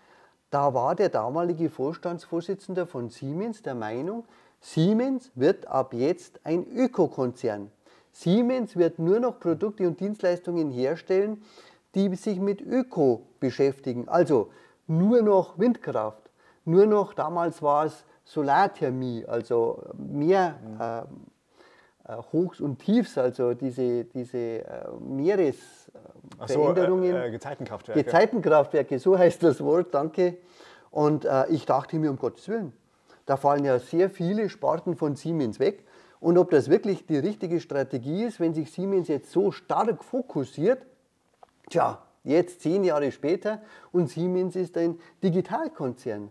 da 0.50 0.74
war 0.74 0.94
der 0.94 1.08
damalige 1.08 1.70
Vorstandsvorsitzende 1.70 2.86
von 2.86 3.08
Siemens 3.08 3.62
der 3.62 3.74
Meinung, 3.74 4.24
Siemens 4.60 5.30
wird 5.34 5.66
ab 5.66 5.94
jetzt 5.94 6.40
ein 6.44 6.66
Ökokonzern. 6.70 7.70
Siemens 8.12 8.76
wird 8.76 8.98
nur 8.98 9.20
noch 9.20 9.40
Produkte 9.40 9.86
und 9.86 10.00
Dienstleistungen 10.00 10.70
herstellen, 10.70 11.42
die 11.94 12.14
sich 12.14 12.40
mit 12.40 12.60
Öko 12.60 13.26
beschäftigen. 13.40 14.08
Also 14.08 14.50
nur 14.86 15.22
noch 15.22 15.58
Windkraft, 15.58 16.30
nur 16.64 16.86
noch, 16.86 17.14
damals 17.14 17.62
war 17.62 17.86
es 17.86 18.04
Solarthermie, 18.30 19.26
also 19.26 19.82
mehr 19.96 20.54
äh, 20.78 21.00
äh, 22.12 22.16
Hochs 22.32 22.60
und 22.60 22.78
Tiefs, 22.78 23.18
also 23.18 23.54
diese, 23.54 24.04
diese 24.04 24.38
äh, 24.38 24.86
Meeresveränderungen. 25.00 27.10
So, 27.10 27.18
äh, 27.18 27.26
äh, 27.26 27.30
Gezeitenkraftwerke. 27.32 28.04
Gezeitenkraftwerke, 28.04 29.00
so 29.00 29.18
heißt 29.18 29.42
das 29.42 29.64
Wort, 29.64 29.92
danke. 29.92 30.36
Und 30.92 31.24
äh, 31.24 31.48
ich 31.48 31.66
dachte 31.66 31.98
mir, 31.98 32.08
um 32.08 32.18
Gottes 32.18 32.48
Willen, 32.48 32.72
da 33.26 33.36
fallen 33.36 33.64
ja 33.64 33.80
sehr 33.80 34.08
viele 34.08 34.48
Sparten 34.48 34.94
von 34.94 35.16
Siemens 35.16 35.58
weg. 35.58 35.84
Und 36.20 36.38
ob 36.38 36.50
das 36.50 36.70
wirklich 36.70 37.06
die 37.06 37.18
richtige 37.18 37.58
Strategie 37.58 38.22
ist, 38.22 38.38
wenn 38.38 38.54
sich 38.54 38.70
Siemens 38.70 39.08
jetzt 39.08 39.32
so 39.32 39.50
stark 39.50 40.04
fokussiert, 40.04 40.86
tja, 41.68 42.00
jetzt 42.22 42.60
zehn 42.60 42.84
Jahre 42.84 43.10
später 43.10 43.60
und 43.90 44.08
Siemens 44.08 44.54
ist 44.54 44.76
ein 44.76 45.00
Digitalkonzern. 45.24 46.30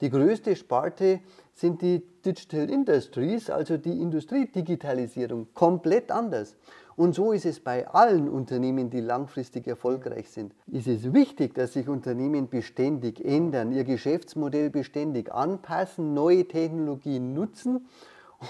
Die 0.00 0.10
größte 0.10 0.54
Sparte 0.54 1.20
sind 1.54 1.82
die 1.82 2.02
Digital 2.24 2.70
Industries, 2.70 3.50
also 3.50 3.76
die 3.76 4.00
Industriedigitalisierung, 4.00 5.48
komplett 5.54 6.12
anders. 6.12 6.56
Und 6.94 7.14
so 7.14 7.32
ist 7.32 7.46
es 7.46 7.60
bei 7.60 7.86
allen 7.88 8.28
Unternehmen, 8.28 8.90
die 8.90 9.00
langfristig 9.00 9.66
erfolgreich 9.66 10.30
sind. 10.30 10.52
Es 10.72 10.86
ist 10.86 11.12
wichtig, 11.12 11.54
dass 11.54 11.72
sich 11.72 11.88
Unternehmen 11.88 12.48
beständig 12.48 13.24
ändern, 13.24 13.72
ihr 13.72 13.84
Geschäftsmodell 13.84 14.70
beständig 14.70 15.32
anpassen, 15.32 16.14
neue 16.14 16.46
Technologien 16.46 17.34
nutzen. 17.34 17.86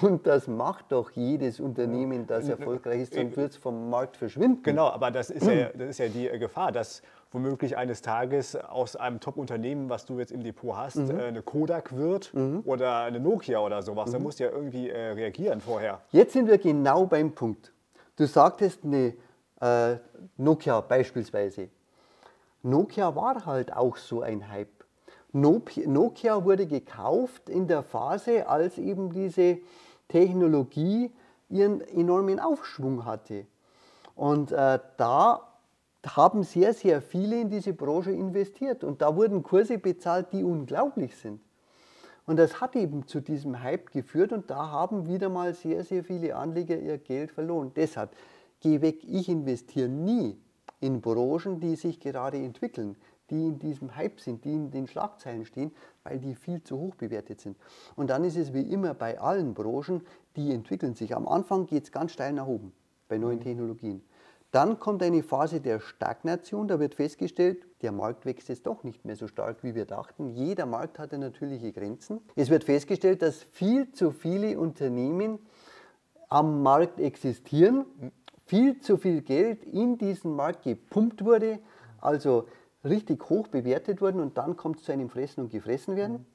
Und 0.02 0.26
das 0.26 0.48
macht 0.48 0.92
doch 0.92 1.10
jedes 1.12 1.60
Unternehmen, 1.60 2.26
das 2.26 2.48
erfolgreich 2.48 3.02
ist, 3.02 3.14
sonst 3.14 3.38
wird 3.38 3.52
es 3.52 3.56
vom 3.56 3.88
Markt 3.88 4.18
verschwinden. 4.18 4.62
Genau, 4.62 4.88
aber 4.88 5.10
das 5.10 5.30
ist 5.30 5.46
ja, 5.46 5.70
das 5.70 5.90
ist 5.90 5.98
ja 5.98 6.08
die 6.08 6.38
Gefahr, 6.38 6.72
dass 6.72 7.00
womöglich 7.30 7.76
eines 7.76 8.02
Tages 8.02 8.56
aus 8.56 8.96
einem 8.96 9.20
Top-Unternehmen, 9.20 9.88
was 9.88 10.06
du 10.06 10.18
jetzt 10.18 10.32
im 10.32 10.42
Depot 10.42 10.76
hast, 10.76 10.96
mhm. 10.96 11.18
Äh, 11.18 11.24
eine 11.24 11.42
Kodak 11.42 11.96
wird 11.96 12.32
mhm. 12.34 12.62
oder 12.64 13.02
eine 13.02 13.20
Nokia 13.20 13.58
oder 13.60 13.82
sowas. 13.82 14.08
Mhm. 14.08 14.12
Da 14.12 14.18
musst 14.18 14.40
du 14.40 14.44
ja 14.44 14.50
irgendwie 14.50 14.88
äh, 14.88 15.12
reagieren 15.12 15.60
vorher. 15.60 16.00
Jetzt 16.10 16.32
sind 16.32 16.48
wir 16.48 16.58
genau 16.58 17.06
beim 17.06 17.32
Punkt. 17.32 17.72
Du 18.16 18.26
sagtest 18.26 18.84
eine 18.84 19.14
äh, 19.60 19.96
Nokia 20.36 20.80
beispielsweise. 20.80 21.68
Nokia 22.62 23.14
war 23.14 23.46
halt 23.46 23.76
auch 23.76 23.96
so 23.96 24.22
ein 24.22 24.50
Hype. 24.50 24.68
Nokia 25.32 26.44
wurde 26.44 26.66
gekauft 26.66 27.48
in 27.48 27.68
der 27.68 27.82
Phase, 27.82 28.48
als 28.48 28.78
eben 28.78 29.12
diese 29.12 29.58
Technologie 30.08 31.12
ihren 31.50 31.80
enormen 31.80 32.40
Aufschwung 32.40 33.04
hatte. 33.04 33.46
Und 34.14 34.52
äh, 34.52 34.78
da 34.96 35.48
haben 36.06 36.42
sehr, 36.44 36.72
sehr 36.74 37.02
viele 37.02 37.40
in 37.40 37.50
diese 37.50 37.72
Branche 37.72 38.12
investiert 38.12 38.84
und 38.84 39.02
da 39.02 39.14
wurden 39.16 39.42
Kurse 39.42 39.78
bezahlt, 39.78 40.32
die 40.32 40.44
unglaublich 40.44 41.16
sind. 41.16 41.40
Und 42.26 42.36
das 42.36 42.60
hat 42.60 42.76
eben 42.76 43.06
zu 43.06 43.20
diesem 43.20 43.62
Hype 43.62 43.90
geführt 43.90 44.32
und 44.32 44.50
da 44.50 44.70
haben 44.70 45.08
wieder 45.08 45.28
mal 45.28 45.54
sehr, 45.54 45.82
sehr 45.82 46.04
viele 46.04 46.36
Anleger 46.36 46.78
ihr 46.78 46.98
Geld 46.98 47.30
verloren. 47.30 47.72
Deshalb, 47.74 48.14
geh 48.60 48.80
weg, 48.80 49.02
ich 49.02 49.28
investiere 49.28 49.88
nie 49.88 50.36
in 50.80 51.00
Branchen, 51.00 51.58
die 51.58 51.74
sich 51.74 52.00
gerade 52.00 52.36
entwickeln, 52.36 52.96
die 53.30 53.46
in 53.46 53.58
diesem 53.58 53.96
Hype 53.96 54.20
sind, 54.20 54.44
die 54.44 54.52
in 54.52 54.70
den 54.70 54.86
Schlagzeilen 54.86 55.44
stehen, 55.44 55.72
weil 56.04 56.18
die 56.18 56.34
viel 56.34 56.62
zu 56.62 56.78
hoch 56.78 56.94
bewertet 56.94 57.40
sind. 57.40 57.56
Und 57.96 58.10
dann 58.10 58.24
ist 58.24 58.36
es 58.36 58.52
wie 58.52 58.62
immer 58.62 58.94
bei 58.94 59.18
allen 59.18 59.54
Branchen, 59.54 60.02
die 60.36 60.52
entwickeln 60.52 60.94
sich. 60.94 61.14
Am 61.14 61.26
Anfang 61.26 61.66
geht 61.66 61.84
es 61.84 61.92
ganz 61.92 62.12
steil 62.12 62.32
nach 62.32 62.46
oben 62.46 62.72
bei 63.08 63.18
neuen 63.18 63.38
mhm. 63.38 63.42
Technologien. 63.42 64.02
Dann 64.50 64.78
kommt 64.78 65.02
eine 65.02 65.22
Phase 65.22 65.60
der 65.60 65.78
Stagnation, 65.80 66.68
da 66.68 66.80
wird 66.80 66.94
festgestellt, 66.94 67.66
der 67.82 67.92
Markt 67.92 68.24
wächst 68.24 68.48
jetzt 68.48 68.66
doch 68.66 68.82
nicht 68.82 69.04
mehr 69.04 69.14
so 69.14 69.26
stark, 69.26 69.62
wie 69.62 69.74
wir 69.74 69.84
dachten. 69.84 70.30
Jeder 70.30 70.64
Markt 70.64 70.98
hatte 70.98 71.18
natürliche 71.18 71.70
Grenzen. 71.72 72.20
Es 72.34 72.48
wird 72.48 72.64
festgestellt, 72.64 73.20
dass 73.20 73.42
viel 73.42 73.92
zu 73.92 74.10
viele 74.10 74.58
Unternehmen 74.58 75.38
am 76.30 76.62
Markt 76.62 76.98
existieren, 76.98 77.84
viel 78.46 78.80
zu 78.80 78.96
viel 78.96 79.20
Geld 79.20 79.64
in 79.64 79.98
diesen 79.98 80.34
Markt 80.34 80.64
gepumpt 80.64 81.24
wurde, 81.24 81.58
also 82.00 82.48
richtig 82.84 83.28
hoch 83.28 83.48
bewertet 83.48 84.00
wurden 84.00 84.20
und 84.20 84.38
dann 84.38 84.56
kommt 84.56 84.78
es 84.78 84.84
zu 84.84 84.92
einem 84.92 85.10
Fressen 85.10 85.42
und 85.42 85.50
Gefressen 85.50 85.96
werden. 85.96 86.26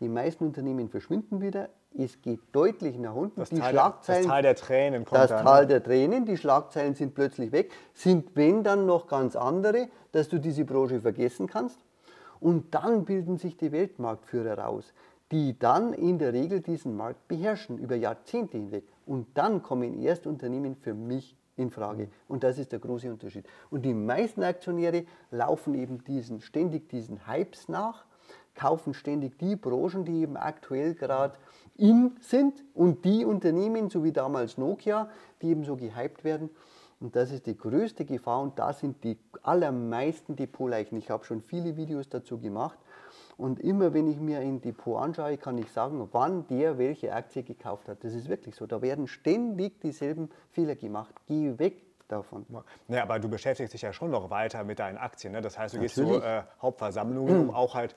Die 0.00 0.08
meisten 0.08 0.44
Unternehmen 0.44 0.88
verschwinden 0.88 1.40
wieder. 1.40 1.68
Es 1.96 2.20
geht 2.22 2.40
deutlich 2.52 2.98
nach 2.98 3.14
unten. 3.14 3.38
Das, 3.38 3.50
die 3.50 3.58
Tal, 3.60 3.70
Schlagzeilen, 3.70 4.22
das 4.22 4.30
Tal 4.30 4.42
der 4.42 4.56
Tränen 4.56 5.04
kommt 5.04 5.20
Das 5.20 5.30
dann. 5.30 5.44
Tal 5.44 5.66
der 5.66 5.82
Tränen, 5.82 6.24
die 6.24 6.36
Schlagzeilen 6.36 6.94
sind 6.94 7.14
plötzlich 7.14 7.52
weg. 7.52 7.70
Sind, 7.92 8.34
wenn 8.34 8.64
dann 8.64 8.84
noch 8.84 9.06
ganz 9.06 9.36
andere, 9.36 9.88
dass 10.10 10.28
du 10.28 10.38
diese 10.38 10.64
Branche 10.64 11.00
vergessen 11.00 11.46
kannst. 11.46 11.78
Und 12.40 12.74
dann 12.74 13.04
bilden 13.04 13.38
sich 13.38 13.56
die 13.56 13.70
Weltmarktführer 13.70 14.58
raus, 14.58 14.92
die 15.30 15.58
dann 15.58 15.92
in 15.92 16.18
der 16.18 16.32
Regel 16.32 16.60
diesen 16.60 16.96
Markt 16.96 17.28
beherrschen, 17.28 17.78
über 17.78 17.94
Jahrzehnte 17.94 18.58
hinweg. 18.58 18.84
Und 19.06 19.26
dann 19.34 19.62
kommen 19.62 19.94
erst 20.02 20.26
Unternehmen 20.26 20.74
für 20.74 20.94
mich 20.94 21.36
in 21.56 21.70
Frage. 21.70 22.08
Und 22.26 22.42
das 22.42 22.58
ist 22.58 22.72
der 22.72 22.80
große 22.80 23.08
Unterschied. 23.08 23.46
Und 23.70 23.82
die 23.82 23.94
meisten 23.94 24.42
Aktionäre 24.42 25.04
laufen 25.30 25.74
eben 25.74 26.02
diesen, 26.04 26.40
ständig 26.40 26.88
diesen 26.88 27.26
Hypes 27.28 27.68
nach 27.68 28.04
kaufen 28.54 28.94
ständig 28.94 29.38
die 29.38 29.56
Branchen, 29.56 30.04
die 30.04 30.22
eben 30.22 30.36
aktuell 30.36 30.94
gerade 30.94 31.36
in 31.76 32.12
sind 32.20 32.62
und 32.74 33.04
die 33.04 33.24
Unternehmen, 33.24 33.90
so 33.90 34.04
wie 34.04 34.12
damals 34.12 34.58
Nokia, 34.58 35.08
die 35.42 35.48
eben 35.48 35.64
so 35.64 35.76
gehypt 35.76 36.24
werden. 36.24 36.50
Und 37.00 37.16
das 37.16 37.32
ist 37.32 37.46
die 37.46 37.56
größte 37.56 38.04
Gefahr 38.04 38.40
und 38.40 38.58
da 38.58 38.72
sind 38.72 39.02
die 39.04 39.18
allermeisten 39.42 40.36
Depotleichen. 40.36 40.96
Ich 40.96 41.10
habe 41.10 41.24
schon 41.24 41.42
viele 41.42 41.76
Videos 41.76 42.08
dazu 42.08 42.38
gemacht. 42.38 42.78
Und 43.36 43.60
immer 43.60 43.92
wenn 43.92 44.06
ich 44.06 44.18
mir 44.18 44.38
ein 44.38 44.60
Depot 44.60 45.02
anschaue, 45.02 45.36
kann 45.36 45.58
ich 45.58 45.70
sagen, 45.72 46.08
wann 46.12 46.46
der 46.46 46.78
welche 46.78 47.12
Aktie 47.12 47.42
gekauft 47.42 47.88
hat. 47.88 48.04
Das 48.04 48.14
ist 48.14 48.28
wirklich 48.28 48.54
so. 48.54 48.66
Da 48.66 48.80
werden 48.80 49.08
ständig 49.08 49.80
dieselben 49.80 50.30
Fehler 50.52 50.76
gemacht. 50.76 51.14
Geh 51.26 51.58
weg 51.58 51.82
davon. 52.08 52.46
Ja, 52.88 53.02
aber 53.02 53.18
du 53.18 53.28
beschäftigst 53.28 53.74
dich 53.74 53.82
ja 53.82 53.92
schon 53.92 54.10
noch 54.10 54.30
weiter 54.30 54.62
mit 54.62 54.78
deinen 54.78 54.98
Aktien. 54.98 55.32
Ne? 55.32 55.40
Das 55.40 55.58
heißt, 55.58 55.74
du 55.74 55.78
Natürlich. 55.78 55.94
gehst 55.96 56.20
zu 56.20 56.24
äh, 56.24 56.42
Hauptversammlungen, 56.62 57.48
um 57.48 57.50
auch 57.54 57.74
halt 57.74 57.96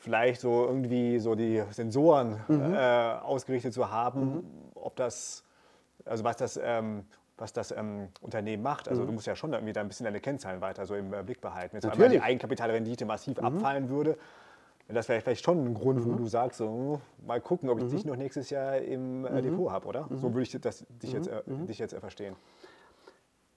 vielleicht 0.00 0.40
so 0.40 0.66
irgendwie 0.66 1.18
so 1.18 1.34
die 1.34 1.62
Sensoren 1.70 2.40
mhm. 2.48 2.74
äh, 2.74 2.78
ausgerichtet 3.22 3.72
zu 3.72 3.90
haben, 3.90 4.20
mhm. 4.20 4.44
ob 4.74 4.96
das, 4.96 5.44
also 6.04 6.24
was 6.24 6.36
das, 6.36 6.58
ähm, 6.62 7.04
was 7.36 7.52
das 7.52 7.70
ähm, 7.70 8.08
Unternehmen 8.22 8.62
macht. 8.62 8.88
Also 8.88 9.02
mhm. 9.02 9.06
du 9.06 9.12
musst 9.12 9.26
ja 9.26 9.36
schon 9.36 9.52
irgendwie 9.52 9.72
da 9.72 9.82
ein 9.82 9.88
bisschen 9.88 10.04
deine 10.04 10.20
Kennzahlen 10.20 10.60
weiter 10.60 10.86
so 10.86 10.94
im 10.94 11.12
äh, 11.12 11.22
Blick 11.22 11.40
behalten. 11.40 11.76
Jetzt 11.76 11.86
einmal 11.86 12.08
die 12.08 12.20
Eigenkapitalrendite 12.20 13.04
massiv 13.04 13.38
mhm. 13.38 13.44
abfallen 13.44 13.88
würde, 13.90 14.16
das 14.92 15.08
wäre 15.08 15.20
vielleicht 15.20 15.44
schon 15.44 15.64
ein 15.64 15.74
Grund, 15.74 16.04
wo 16.04 16.10
mhm. 16.10 16.16
du 16.16 16.26
sagst, 16.26 16.58
so, 16.58 17.00
mal 17.24 17.40
gucken, 17.40 17.68
ob 17.68 17.80
ich 17.80 17.88
dich 17.88 18.04
noch 18.04 18.16
nächstes 18.16 18.50
Jahr 18.50 18.78
im 18.78 19.24
äh, 19.24 19.42
Depot 19.42 19.70
habe, 19.70 19.86
oder? 19.86 20.08
So 20.14 20.32
würde 20.34 20.42
ich 20.42 20.50
das, 20.60 20.84
dich 20.88 21.12
jetzt, 21.12 21.28
äh, 21.28 21.42
dich 21.46 21.78
jetzt 21.78 21.92
äh, 21.92 22.00
verstehen. 22.00 22.34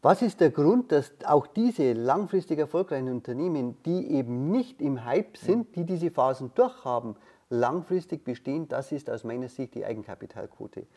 Was 0.04 0.22
ist 0.22 0.42
der 0.42 0.52
Grund, 0.52 0.92
dass 0.92 1.14
auch 1.26 1.48
diese 1.48 1.94
langfristig 1.94 2.60
erfolgreichen 2.60 3.08
Unternehmen, 3.08 3.78
die 3.86 4.12
eben 4.12 4.52
nicht 4.52 4.82
im 4.82 5.06
Hype 5.06 5.38
sind, 5.38 5.78
die 5.78 5.86
diese 5.86 6.12
Phasen 6.12 6.52
durchhaben, 6.56 7.16
langfristig 7.50 8.26
bestehen? 8.26 8.68
Das 8.68 8.92
ist 8.92 9.10
aus 9.10 9.24
meiner 9.24 9.48
Sicht 9.48 9.76
die 9.76 9.86
Eigenkapitalquote. 9.86 10.88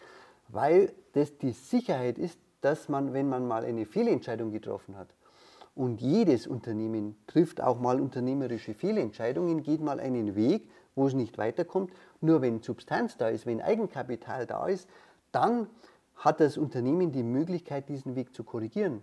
Weil 0.48 0.92
das 1.12 1.38
die 1.38 1.52
Sicherheit 1.52 2.18
ist, 2.18 2.36
dass 2.62 2.88
man, 2.88 3.12
wenn 3.12 3.28
man 3.28 3.46
mal 3.46 3.64
eine 3.64 3.86
Fehlentscheidung 3.86 4.50
getroffen 4.50 4.96
hat, 4.96 5.06
und 5.76 6.00
jedes 6.00 6.48
Unternehmen 6.48 7.16
trifft 7.28 7.60
auch 7.60 7.78
mal 7.78 8.00
unternehmerische 8.00 8.74
Fehlentscheidungen, 8.74 9.62
geht 9.62 9.82
mal 9.82 10.00
einen 10.00 10.34
Weg, 10.34 10.68
wo 10.96 11.06
es 11.06 11.14
nicht 11.14 11.38
weiterkommt. 11.38 11.92
Nur 12.20 12.42
wenn 12.42 12.60
Substanz 12.60 13.16
da 13.16 13.28
ist, 13.28 13.46
wenn 13.46 13.60
Eigenkapital 13.60 14.46
da 14.46 14.66
ist, 14.66 14.88
dann 15.30 15.68
hat 16.26 16.40
das 16.40 16.58
Unternehmen 16.58 17.12
die 17.12 17.22
Möglichkeit, 17.22 17.88
diesen 17.88 18.16
Weg 18.16 18.34
zu 18.34 18.42
korrigieren 18.42 19.00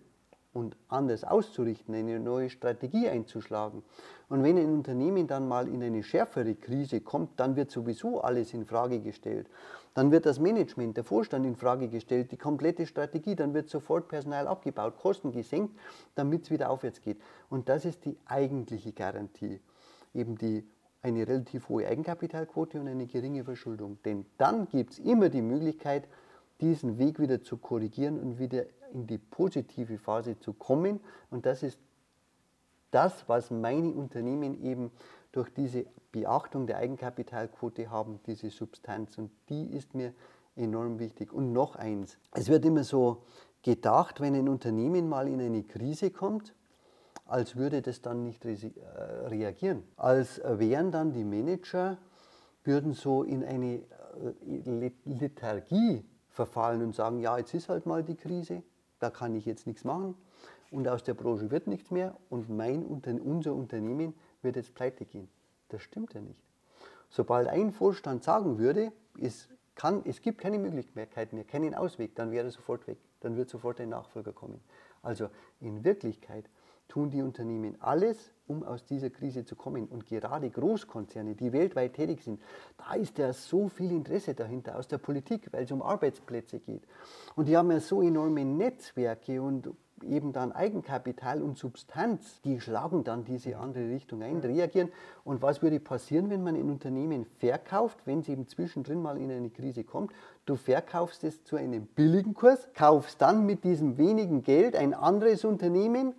und 0.51 0.75
anders 0.89 1.23
auszurichten, 1.23 1.95
eine 1.95 2.19
neue 2.19 2.49
Strategie 2.49 3.07
einzuschlagen. 3.07 3.81
Und 4.27 4.43
wenn 4.43 4.57
ein 4.57 4.73
Unternehmen 4.73 5.25
dann 5.25 5.47
mal 5.47 5.69
in 5.69 5.81
eine 5.81 6.03
schärfere 6.03 6.53
Krise 6.53 6.99
kommt, 6.99 7.39
dann 7.39 7.55
wird 7.55 7.71
sowieso 7.71 8.19
alles 8.19 8.53
in 8.53 8.65
Frage 8.65 8.99
gestellt. 8.99 9.47
Dann 9.93 10.11
wird 10.11 10.25
das 10.25 10.37
Management, 10.37 10.97
der 10.97 11.05
Vorstand 11.05 11.45
in 11.45 11.55
Frage 11.55 11.87
gestellt, 11.87 12.29
die 12.33 12.37
komplette 12.37 12.85
Strategie, 12.85 13.37
dann 13.37 13.53
wird 13.53 13.69
sofort 13.69 14.09
Personal 14.09 14.45
abgebaut, 14.45 14.97
Kosten 14.97 15.31
gesenkt, 15.31 15.79
damit 16.15 16.43
es 16.43 16.51
wieder 16.51 16.69
aufwärts 16.69 16.99
geht. 16.99 17.21
Und 17.49 17.69
das 17.69 17.85
ist 17.85 18.03
die 18.03 18.17
eigentliche 18.25 18.91
Garantie. 18.91 19.61
Eben 20.13 20.37
die 20.37 20.67
eine 21.01 21.25
relativ 21.25 21.69
hohe 21.69 21.87
Eigenkapitalquote 21.87 22.81
und 22.81 22.89
eine 22.89 23.05
geringe 23.05 23.45
Verschuldung. 23.45 23.97
Denn 24.03 24.25
dann 24.37 24.67
gibt 24.67 24.91
es 24.91 24.99
immer 24.99 25.29
die 25.29 25.41
Möglichkeit, 25.41 26.03
diesen 26.63 26.97
Weg 26.97 27.19
wieder 27.19 27.43
zu 27.43 27.57
korrigieren 27.57 28.17
und 28.19 28.39
wieder 28.39 28.65
in 28.93 29.05
die 29.05 29.17
positive 29.17 29.97
Phase 29.97 30.39
zu 30.39 30.53
kommen. 30.53 31.01
Und 31.29 31.45
das 31.45 31.61
ist 31.61 31.77
das, 32.89 33.27
was 33.27 33.51
meine 33.51 33.91
Unternehmen 33.91 34.63
eben 34.63 34.91
durch 35.33 35.49
diese 35.53 35.85
Beachtung 36.11 36.65
der 36.65 36.77
Eigenkapitalquote 36.77 37.91
haben, 37.91 38.21
diese 38.25 38.49
Substanz. 38.49 39.17
Und 39.17 39.31
die 39.49 39.65
ist 39.65 39.93
mir 39.93 40.13
enorm 40.55 40.99
wichtig. 40.99 41.33
Und 41.33 41.51
noch 41.51 41.75
eins, 41.75 42.17
es 42.31 42.47
wird 42.47 42.63
immer 42.63 42.85
so 42.85 43.23
gedacht, 43.61 44.21
wenn 44.21 44.33
ein 44.35 44.47
Unternehmen 44.47 45.09
mal 45.09 45.27
in 45.27 45.41
eine 45.41 45.63
Krise 45.63 46.11
kommt, 46.11 46.55
als 47.25 47.57
würde 47.57 47.81
das 47.81 48.01
dann 48.01 48.23
nicht 48.23 48.45
äh, 48.45 48.59
reagieren. 49.25 49.83
Als 49.97 50.39
wären 50.45 50.91
dann 50.91 51.11
die 51.11 51.23
Manager, 51.25 51.97
würden 52.63 52.93
so 52.93 53.23
in 53.23 53.43
eine 53.43 53.81
äh, 54.45 54.91
Lethargie 55.05 56.05
verfallen 56.33 56.81
und 56.81 56.95
sagen, 56.95 57.19
ja, 57.19 57.37
jetzt 57.37 57.53
ist 57.53 57.69
halt 57.69 57.85
mal 57.85 58.03
die 58.03 58.15
Krise, 58.15 58.63
da 58.99 59.09
kann 59.09 59.35
ich 59.35 59.45
jetzt 59.45 59.67
nichts 59.67 59.83
machen 59.83 60.15
und 60.71 60.87
aus 60.87 61.03
der 61.03 61.13
Branche 61.13 61.51
wird 61.51 61.67
nichts 61.67 61.91
mehr 61.91 62.17
und 62.29 62.49
mein, 62.49 62.83
unser 62.83 63.53
Unternehmen 63.53 64.13
wird 64.41 64.55
jetzt 64.55 64.73
pleite 64.73 65.05
gehen. 65.05 65.29
Das 65.69 65.81
stimmt 65.81 66.13
ja 66.13 66.21
nicht. 66.21 66.41
Sobald 67.09 67.47
ein 67.47 67.71
Vorstand 67.71 68.23
sagen 68.23 68.57
würde, 68.57 68.91
es, 69.21 69.47
kann, 69.75 70.01
es 70.05 70.21
gibt 70.21 70.41
keine 70.41 70.57
Möglichkeit 70.57 71.31
mehr, 71.31 71.43
keinen 71.43 71.75
Ausweg, 71.75 72.15
dann 72.15 72.31
wäre 72.31 72.47
er 72.47 72.51
sofort 72.51 72.87
weg. 72.87 72.97
Dann 73.19 73.37
wird 73.37 73.49
sofort 73.49 73.79
ein 73.79 73.89
Nachfolger 73.89 74.33
kommen. 74.33 74.59
Also 75.03 75.29
in 75.61 75.83
Wirklichkeit 75.83 76.49
tun 76.87 77.11
die 77.11 77.21
Unternehmen 77.21 77.79
alles, 77.81 78.32
um 78.47 78.63
aus 78.63 78.85
dieser 78.85 79.09
Krise 79.09 79.45
zu 79.45 79.55
kommen. 79.55 79.87
Und 79.87 80.05
gerade 80.05 80.49
Großkonzerne, 80.49 81.35
die 81.35 81.53
weltweit 81.53 81.93
tätig 81.93 82.23
sind, 82.23 82.41
da 82.77 82.95
ist 82.95 83.17
ja 83.17 83.33
so 83.33 83.69
viel 83.69 83.91
Interesse 83.91 84.33
dahinter 84.33 84.77
aus 84.77 84.87
der 84.87 84.97
Politik, 84.97 85.47
weil 85.51 85.63
es 85.63 85.71
um 85.71 85.81
Arbeitsplätze 85.81 86.59
geht. 86.59 86.83
Und 87.35 87.47
die 87.47 87.57
haben 87.57 87.71
ja 87.71 87.79
so 87.79 88.01
enorme 88.01 88.45
Netzwerke 88.45 89.41
und 89.41 89.69
eben 90.03 90.33
dann 90.33 90.51
Eigenkapital 90.51 91.41
und 91.41 91.57
Substanz, 91.57 92.41
die 92.41 92.59
schlagen 92.59 93.03
dann 93.03 93.23
diese 93.25 93.57
andere 93.57 93.89
Richtung 93.89 94.21
ein, 94.21 94.37
reagieren. 94.37 94.91
Und 95.23 95.41
was 95.41 95.61
würde 95.61 95.79
passieren, 95.79 96.29
wenn 96.29 96.43
man 96.43 96.55
ein 96.55 96.69
Unternehmen 96.69 97.25
verkauft, 97.39 97.99
wenn 98.05 98.19
es 98.19 98.29
eben 98.29 98.47
zwischendrin 98.47 99.01
mal 99.01 99.17
in 99.17 99.31
eine 99.31 99.49
Krise 99.49 99.83
kommt? 99.83 100.11
Du 100.45 100.55
verkaufst 100.55 101.23
es 101.23 101.43
zu 101.43 101.55
einem 101.55 101.85
billigen 101.85 102.33
Kurs, 102.33 102.67
kaufst 102.73 103.21
dann 103.21 103.45
mit 103.45 103.63
diesem 103.63 103.97
wenigen 103.97 104.43
Geld 104.43 104.75
ein 104.75 104.93
anderes 104.93 105.45
Unternehmen, 105.45 106.13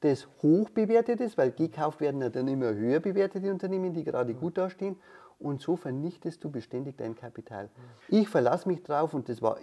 das 0.00 0.28
hoch 0.42 0.70
bewertet 0.70 1.20
ist, 1.20 1.36
weil 1.36 1.50
gekauft 1.50 2.00
werden 2.00 2.20
ja 2.20 2.28
dann 2.28 2.48
immer 2.48 2.74
höher 2.74 3.00
bewertete 3.00 3.50
Unternehmen, 3.50 3.92
die 3.92 4.04
gerade 4.04 4.34
gut 4.34 4.58
dastehen. 4.58 4.96
Und 5.38 5.60
so 5.60 5.76
vernichtest 5.76 6.42
du 6.42 6.50
beständig 6.50 6.96
dein 6.96 7.14
Kapital. 7.14 7.70
Ich 8.08 8.28
verlasse 8.28 8.68
mich 8.68 8.82
drauf 8.82 9.14
und 9.14 9.28
das 9.28 9.40
war 9.40 9.58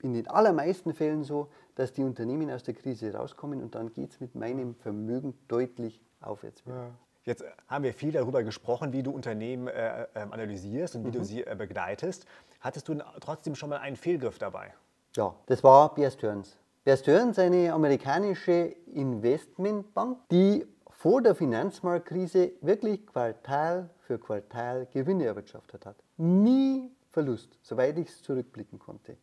in 0.00 0.14
den 0.14 0.28
allermeisten 0.28 0.94
Fällen 0.94 1.24
so, 1.24 1.48
dass 1.74 1.92
die 1.92 2.02
Unternehmen 2.02 2.50
aus 2.50 2.62
der 2.62 2.74
Krise 2.74 3.12
rauskommen 3.12 3.62
und 3.62 3.74
dann 3.74 3.92
geht 3.92 4.12
es 4.12 4.20
mit 4.20 4.34
meinem 4.34 4.74
Vermögen 4.76 5.34
deutlich 5.48 6.00
aufwärts. 6.20 6.62
Ja. 6.66 6.90
Jetzt 7.24 7.44
haben 7.66 7.84
wir 7.84 7.92
viel 7.92 8.12
darüber 8.12 8.42
gesprochen, 8.42 8.92
wie 8.92 9.02
du 9.02 9.10
Unternehmen 9.10 9.68
äh, 9.68 10.06
ähm, 10.14 10.32
analysierst 10.32 10.96
und 10.96 11.04
wie 11.04 11.08
mhm. 11.08 11.12
du 11.12 11.24
sie 11.24 11.44
äh, 11.44 11.54
begleitest. 11.56 12.24
Hattest 12.60 12.88
du 12.88 12.96
trotzdem 13.20 13.54
schon 13.54 13.68
mal 13.68 13.78
einen 13.78 13.96
Fehlgriff 13.96 14.38
dabei? 14.38 14.72
Ja, 15.14 15.34
das 15.46 15.62
war 15.62 15.94
Bear 15.94 16.10
Stearns. 16.10 16.56
Bear 16.88 16.96
Stearns, 16.96 17.38
eine 17.38 17.70
amerikanische 17.74 18.74
Investmentbank, 18.94 20.26
die 20.30 20.64
vor 20.88 21.20
der 21.20 21.34
Finanzmarktkrise 21.34 22.52
wirklich 22.62 23.06
Quartal 23.06 23.90
für 23.98 24.18
Quartal 24.18 24.86
Gewinne 24.90 25.26
erwirtschaftet 25.26 25.84
hat. 25.84 25.96
Nie 26.16 26.90
Verlust, 27.10 27.58
soweit 27.60 27.98
ich 27.98 28.08
es 28.08 28.22
zurückblicken 28.22 28.78
konnte. 28.78 29.18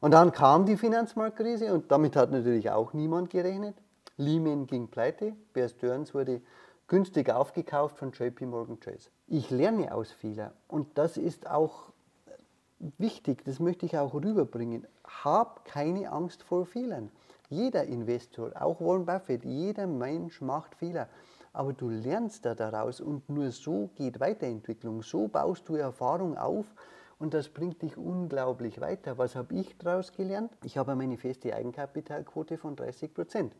Und 0.00 0.10
dann 0.10 0.32
kam 0.32 0.66
die 0.66 0.76
Finanzmarktkrise 0.76 1.72
und 1.72 1.88
damit 1.92 2.16
hat 2.16 2.32
natürlich 2.32 2.68
auch 2.68 2.94
niemand 2.94 3.30
gerechnet. 3.30 3.76
Lehman 4.16 4.66
ging 4.66 4.88
pleite, 4.88 5.36
Bear 5.52 5.68
Stearns 5.68 6.14
wurde 6.14 6.40
günstig 6.88 7.30
aufgekauft 7.30 7.96
von 7.96 8.10
JP 8.10 8.46
Morgan 8.46 8.80
Chase. 8.80 9.10
Ich 9.28 9.50
lerne 9.50 9.94
aus 9.94 10.10
Fehlern 10.10 10.50
und 10.66 10.98
das 10.98 11.16
ist 11.16 11.48
auch 11.48 11.92
wichtig, 12.98 13.44
das 13.44 13.60
möchte 13.60 13.86
ich 13.86 13.96
auch 13.98 14.14
rüberbringen. 14.14 14.86
Hab 15.22 15.64
keine 15.64 16.10
Angst 16.10 16.42
vor 16.42 16.66
Fehlern. 16.66 17.10
Jeder 17.48 17.84
Investor, 17.84 18.52
auch 18.54 18.80
Warren 18.80 19.06
Buffett, 19.06 19.44
jeder 19.44 19.86
Mensch 19.86 20.40
macht 20.40 20.74
Fehler. 20.74 21.08
Aber 21.52 21.72
du 21.72 21.88
lernst 21.88 22.46
da 22.46 22.54
daraus 22.54 23.00
und 23.00 23.28
nur 23.28 23.50
so 23.50 23.90
geht 23.96 24.20
Weiterentwicklung. 24.20 25.02
So 25.02 25.28
baust 25.28 25.68
du 25.68 25.74
Erfahrung 25.74 26.38
auf 26.38 26.66
und 27.18 27.34
das 27.34 27.48
bringt 27.48 27.82
dich 27.82 27.96
unglaublich 27.96 28.80
weiter. 28.80 29.18
Was 29.18 29.36
habe 29.36 29.54
ich 29.54 29.76
daraus 29.76 30.12
gelernt? 30.12 30.52
Ich 30.64 30.78
habe 30.78 30.92
eine 30.92 31.18
feste 31.18 31.54
Eigenkapitalquote 31.54 32.56
von 32.56 32.76
30 32.76 33.12
Prozent. 33.12 33.54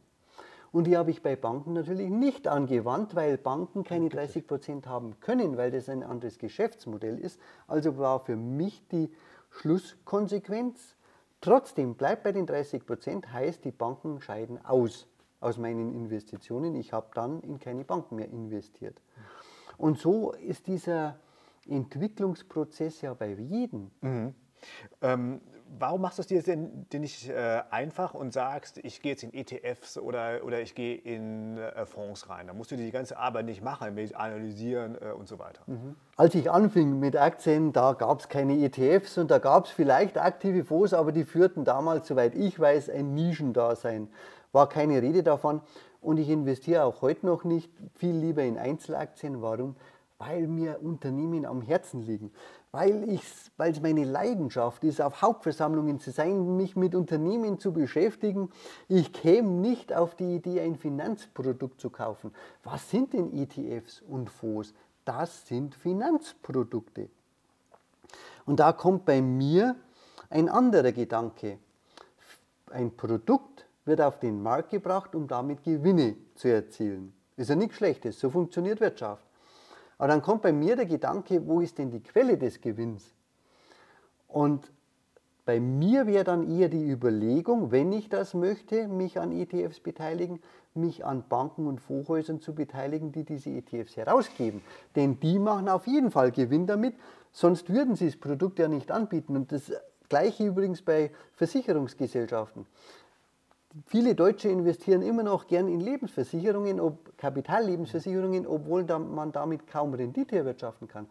Und 0.73 0.87
die 0.87 0.97
habe 0.97 1.11
ich 1.11 1.23
bei 1.23 1.35
Banken 1.35 1.73
natürlich 1.73 2.11
nicht 2.11 2.47
angewandt, 2.47 3.17
weil 3.17 3.37
Banken 3.37 3.83
keine 3.83 4.09
30 4.09 4.47
Prozent 4.47 4.87
haben 4.87 5.19
können, 5.21 5.57
weil 5.57 5.73
das 5.73 5.89
ein 5.89 6.05
anderes 6.05 6.39
Geschäftsmodell 6.39 7.19
ist. 7.19 7.41
Also 7.67 7.99
war 7.99 8.21
für 8.21 8.37
mich 8.37 8.87
die 8.89 9.13
Schlusskonsequenz, 9.51 10.95
trotzdem 11.41 11.95
bleibt 11.95 12.23
bei 12.23 12.33
den 12.33 12.47
30 12.47 12.87
Prozent, 12.87 13.33
heißt, 13.33 13.65
die 13.65 13.71
Banken 13.71 14.21
scheiden 14.21 14.65
aus 14.65 15.07
aus 15.41 15.57
meinen 15.57 15.95
Investitionen. 15.95 16.75
Ich 16.75 16.93
habe 16.93 17.09
dann 17.15 17.41
in 17.41 17.59
keine 17.59 17.85
Banken 17.85 18.17
mehr 18.17 18.29
investiert. 18.29 19.01
Und 19.79 19.99
so 19.99 20.33
ist 20.33 20.67
dieser 20.67 21.19
Entwicklungsprozess 21.67 23.01
ja 23.01 23.15
bei 23.15 23.33
jedem. 23.33 23.91
Mhm. 24.03 24.35
Ähm, 25.01 25.41
warum 25.79 26.01
machst 26.01 26.19
du 26.19 26.23
es 26.23 26.27
dir 26.27 26.43
denn, 26.43 26.87
denn 26.93 27.03
nicht 27.03 27.29
äh, 27.29 27.63
einfach 27.71 28.15
und 28.15 28.33
sagst, 28.33 28.79
ich 28.79 29.03
gehe 29.03 29.13
jetzt 29.13 29.23
in 29.23 29.33
ETFs 29.33 29.99
oder, 29.99 30.41
oder 30.45 30.61
ich 30.61 30.75
gehe 30.75 30.97
in 30.97 31.59
äh, 31.59 31.87
Fonds 31.87 32.29
rein? 32.29 32.47
Da 32.49 32.53
musst 32.53 32.71
du 32.71 32.77
die 32.77 32.91
ganze 32.91 33.19
Arbeit 33.19 33.47
nicht 33.47 33.63
machen, 33.63 33.95
mit 33.95 34.15
analysieren 34.15 34.97
äh, 35.01 35.13
und 35.13 35.29
so 35.29 35.39
weiter. 35.39 35.63
Mhm. 35.67 35.97
Als 36.17 36.35
ich 36.35 36.51
anfing 36.51 36.99
mit 36.99 37.17
Aktien, 37.17 37.73
da 37.73 37.93
gab 37.93 38.21
es 38.21 38.29
keine 38.29 38.55
ETFs 38.65 39.19
und 39.19 39.31
da 39.31 39.39
gab 39.39 39.67
es 39.67 39.71
vielleicht 39.71 40.19
aktive 40.19 40.65
Fonds, 40.65 40.93
aber 40.93 41.13
die 41.13 41.25
führten 41.25 41.65
damals, 41.65 42.09
soweit 42.09 42.35
ich 42.35 42.59
weiß, 42.59 42.91
ein 42.91 43.15
Nischendasein. 43.15 44.09
War 44.53 44.69
keine 44.69 45.01
Rede 45.01 45.23
davon 45.23 45.61
und 46.01 46.19
ich 46.19 46.29
investiere 46.29 46.85
auch 46.85 47.03
heute 47.03 47.27
noch 47.27 47.45
nicht 47.45 47.71
viel 47.95 48.15
lieber 48.15 48.43
in 48.43 48.59
Einzelaktien. 48.59 49.43
Warum? 49.43 49.77
weil 50.21 50.47
mir 50.47 50.83
Unternehmen 50.83 51.47
am 51.47 51.63
Herzen 51.63 52.03
liegen, 52.03 52.31
weil 52.73 53.09
es 53.09 53.81
meine 53.81 54.05
Leidenschaft 54.05 54.85
ist, 54.85 55.01
auf 55.01 55.23
Hauptversammlungen 55.23 55.99
zu 55.99 56.13
sein, 56.13 56.57
mich 56.57 56.77
mit 56.77 56.95
Unternehmen 56.95 57.59
zu 57.59 57.73
beschäftigen. 57.73 58.51
Ich 58.89 59.13
käme 59.13 59.49
nicht 59.49 59.93
auf 59.93 60.15
die 60.15 60.37
Idee, 60.37 60.61
ein 60.61 60.77
Finanzprodukt 60.77 61.81
zu 61.81 61.91
kaufen. 61.91 62.33
Was 62.63 62.89
sind 62.91 63.13
denn 63.13 63.37
ETFs 63.37 64.03
und 64.03 64.31
Fonds? 64.31 64.73
Das 65.05 65.47
sind 65.49 65.75
Finanzprodukte. 65.75 67.09
Und 68.47 68.61
da 68.61 68.73
kommt 68.73 69.05
bei 69.05 69.21
mir 69.21 69.75
ein 70.29 70.49
anderer 70.49 70.93
Gedanke. 70.93 71.59
Ein 72.71 72.97
Produkt 72.97 73.67
wird 73.85 74.01
auf 74.01 74.21
den 74.21 74.43
Markt 74.43 74.71
gebracht, 74.71 75.17
um 75.17 75.27
damit 75.27 75.65
Gewinne 75.65 76.17
zu 76.37 76.49
erzielen. 76.49 77.13
Ist 77.37 77.51
ja 77.51 77.57
nichts 77.57 77.77
Schlechtes, 77.77 78.21
so 78.21 78.31
funktioniert 78.31 78.81
Wirtschaft. 78.81 79.25
Aber 80.01 80.09
dann 80.09 80.23
kommt 80.23 80.41
bei 80.41 80.53
mir 80.55 80.77
der 80.77 80.87
Gedanke, 80.87 81.47
wo 81.47 81.61
ist 81.61 81.77
denn 81.77 81.91
die 81.91 82.03
Quelle 82.03 82.39
des 82.39 82.63
Gewinns? 82.63 83.13
Und 84.29 84.73
bei 85.45 85.61
mir 85.61 86.07
wäre 86.07 86.25
dann 86.25 86.51
eher 86.51 86.71
die 86.71 86.89
Überlegung, 86.89 87.71
wenn 87.71 87.93
ich 87.93 88.09
das 88.09 88.33
möchte, 88.33 88.89
mich 88.89 89.21
an 89.21 89.31
ETFs 89.31 89.79
beteiligen, 89.79 90.41
mich 90.73 91.05
an 91.05 91.25
Banken 91.29 91.67
und 91.67 91.83
Fonds 91.83 92.33
zu 92.41 92.55
beteiligen, 92.55 93.13
die 93.13 93.25
diese 93.25 93.51
ETFs 93.51 93.99
herausgeben. 93.99 94.63
Denn 94.97 95.21
die 95.21 95.39
machen 95.39 95.69
auf 95.69 95.87
jeden 95.87 96.11
Fall 96.11 96.31
Gewinn 96.33 96.67
damit, 96.67 96.95
sonst 97.31 97.69
würden 97.69 97.95
sie 97.95 98.07
das 98.07 98.17
Produkt 98.17 98.59
ja 98.59 98.69
nicht 98.69 98.91
anbieten. 98.91 99.37
Und 99.37 99.53
das 99.53 99.71
gleiche 100.09 100.47
übrigens 100.47 100.81
bei 100.81 101.11
Versicherungsgesellschaften. 101.35 102.65
Viele 103.87 104.17
Deutsche 104.17 104.49
investieren 104.49 105.01
immer 105.01 105.23
noch 105.23 105.47
gern 105.47 105.69
in 105.69 105.79
Lebensversicherungen, 105.79 106.81
ob 106.81 107.17
Kapitallebensversicherungen, 107.17 108.45
obwohl 108.45 108.85
man 108.85 109.31
damit 109.31 109.69
kaum 109.69 109.95
Rendite 109.95 110.37
erwirtschaften 110.37 110.89
kann. 110.89 111.07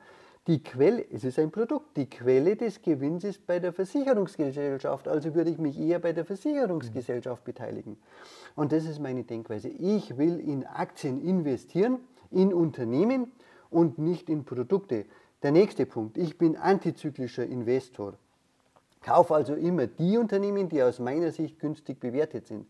Die 0.45 0.61
Quelle, 0.61 1.05
es 1.09 1.23
ist 1.23 1.39
ein 1.39 1.51
Produkt, 1.51 1.95
die 1.95 2.09
Quelle 2.09 2.57
des 2.57 2.81
Gewinns 2.81 3.23
ist 3.23 3.45
bei 3.47 3.59
der 3.59 3.71
Versicherungsgesellschaft, 3.71 5.07
also 5.07 5.35
würde 5.35 5.51
ich 5.51 5.57
mich 5.57 5.79
eher 5.79 5.99
bei 5.99 6.11
der 6.11 6.25
Versicherungsgesellschaft 6.25 7.45
beteiligen. 7.45 7.97
Und 8.55 8.73
das 8.73 8.85
ist 8.85 8.99
meine 8.99 9.23
Denkweise. 9.23 9.69
Ich 9.69 10.17
will 10.17 10.39
in 10.39 10.65
Aktien 10.65 11.21
investieren, 11.21 11.99
in 12.29 12.53
Unternehmen 12.53 13.31
und 13.69 13.99
nicht 13.99 14.29
in 14.29 14.43
Produkte. 14.43 15.05
Der 15.43 15.51
nächste 15.51 15.85
Punkt, 15.85 16.17
ich 16.17 16.37
bin 16.37 16.57
antizyklischer 16.57 17.45
Investor. 17.45 18.15
Kaufe 19.01 19.35
also 19.35 19.53
immer 19.53 19.87
die 19.87 20.17
Unternehmen, 20.17 20.69
die 20.69 20.83
aus 20.83 20.99
meiner 20.99 21.31
Sicht 21.31 21.59
günstig 21.59 21.99
bewertet 21.99 22.47
sind. 22.47 22.65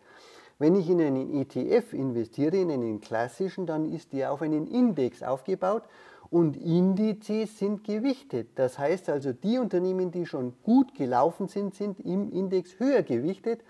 Wenn 0.59 0.75
ich 0.75 0.89
in 0.89 1.01
einen 1.01 1.33
ETF 1.33 1.93
investiere, 1.93 2.57
in 2.57 2.69
einen 2.69 2.99
klassischen, 2.99 3.65
dann 3.65 3.91
ist 3.91 4.11
der 4.11 4.31
auf 4.31 4.41
einen 4.41 4.67
Index 4.67 5.23
aufgebaut 5.23 5.83
und 6.29 6.57
Indizes 6.57 7.57
sind 7.57 7.83
gewichtet. 7.83 8.49
Das 8.55 8.77
heißt 8.77 9.09
also, 9.09 9.31
die 9.31 9.57
Unternehmen, 9.57 10.11
die 10.11 10.25
schon 10.25 10.53
gut 10.63 10.93
gelaufen 10.95 11.47
sind, 11.47 11.75
sind 11.75 11.99
im 12.01 12.31
Index 12.31 12.77
höher 12.77 13.03
gewichtet. 13.03 13.61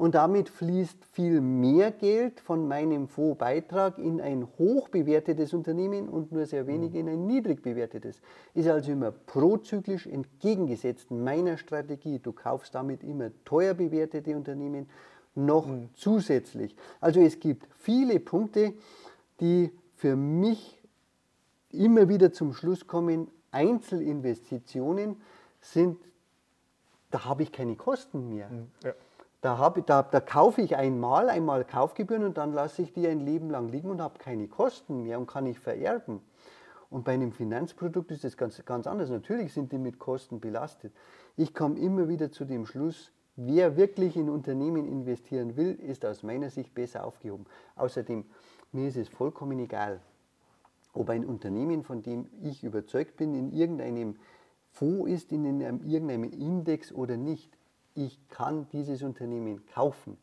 Und 0.00 0.14
damit 0.14 0.48
fließt 0.48 1.04
viel 1.12 1.42
mehr 1.42 1.90
Geld 1.90 2.40
von 2.40 2.66
meinem 2.66 3.06
Fondsbeitrag 3.06 3.98
in 3.98 4.18
ein 4.18 4.48
hoch 4.56 4.88
bewertetes 4.88 5.52
Unternehmen 5.52 6.08
und 6.08 6.32
nur 6.32 6.46
sehr 6.46 6.66
wenig 6.66 6.94
in 6.94 7.06
ein 7.06 7.26
niedrig 7.26 7.62
bewertetes. 7.62 8.22
Ist 8.54 8.66
also 8.66 8.92
immer 8.92 9.10
prozyklisch 9.10 10.06
entgegengesetzt 10.06 11.10
meiner 11.10 11.58
Strategie. 11.58 12.18
Du 12.18 12.32
kaufst 12.32 12.74
damit 12.74 13.04
immer 13.04 13.30
teuer 13.44 13.74
bewertete 13.74 14.34
Unternehmen 14.34 14.88
noch 15.34 15.66
mhm. 15.66 15.90
zusätzlich. 15.92 16.74
Also 17.02 17.20
es 17.20 17.38
gibt 17.38 17.66
viele 17.76 18.20
Punkte, 18.20 18.72
die 19.38 19.70
für 19.96 20.16
mich 20.16 20.80
immer 21.72 22.08
wieder 22.08 22.32
zum 22.32 22.54
Schluss 22.54 22.86
kommen, 22.86 23.28
Einzelinvestitionen 23.50 25.16
sind, 25.60 25.98
da 27.10 27.26
habe 27.26 27.42
ich 27.42 27.52
keine 27.52 27.76
Kosten 27.76 28.30
mehr. 28.30 28.48
Mhm, 28.48 28.68
ja. 28.82 28.94
Da, 29.40 29.56
habe, 29.56 29.82
da, 29.82 30.02
da 30.02 30.20
kaufe 30.20 30.60
ich 30.60 30.76
einmal, 30.76 31.30
einmal 31.30 31.64
Kaufgebühren 31.64 32.24
und 32.24 32.36
dann 32.36 32.52
lasse 32.52 32.82
ich 32.82 32.92
die 32.92 33.08
ein 33.08 33.20
Leben 33.20 33.48
lang 33.48 33.68
liegen 33.68 33.90
und 33.90 34.02
habe 34.02 34.18
keine 34.18 34.48
Kosten 34.48 35.02
mehr 35.02 35.18
und 35.18 35.26
kann 35.26 35.46
ich 35.46 35.58
vererben. 35.58 36.20
Und 36.90 37.04
bei 37.04 37.12
einem 37.12 37.32
Finanzprodukt 37.32 38.10
ist 38.10 38.24
das 38.24 38.36
ganz, 38.36 38.62
ganz 38.64 38.86
anders. 38.86 39.08
Natürlich 39.10 39.52
sind 39.54 39.72
die 39.72 39.78
mit 39.78 39.98
Kosten 39.98 40.40
belastet. 40.40 40.92
Ich 41.36 41.54
komme 41.54 41.78
immer 41.78 42.08
wieder 42.08 42.30
zu 42.30 42.44
dem 42.44 42.66
Schluss, 42.66 43.12
wer 43.36 43.76
wirklich 43.76 44.16
in 44.16 44.28
Unternehmen 44.28 44.86
investieren 44.86 45.56
will, 45.56 45.74
ist 45.74 46.04
aus 46.04 46.22
meiner 46.22 46.50
Sicht 46.50 46.74
besser 46.74 47.04
aufgehoben. 47.04 47.46
Außerdem, 47.76 48.24
mir 48.72 48.88
ist 48.88 48.96
es 48.96 49.08
vollkommen 49.08 49.58
egal, 49.60 50.00
ob 50.92 51.08
ein 51.08 51.24
Unternehmen, 51.24 51.84
von 51.84 52.02
dem 52.02 52.26
ich 52.42 52.64
überzeugt 52.64 53.16
bin, 53.16 53.34
in 53.34 53.52
irgendeinem 53.52 54.16
Fonds 54.72 55.10
ist, 55.10 55.32
in 55.32 55.46
einem, 55.46 55.82
irgendeinem 55.86 56.24
Index 56.24 56.92
oder 56.92 57.16
nicht. 57.16 57.56
Ich 57.94 58.28
kann 58.28 58.68
dieses 58.72 59.02
Unternehmen 59.02 59.66
kaufen. 59.66 60.16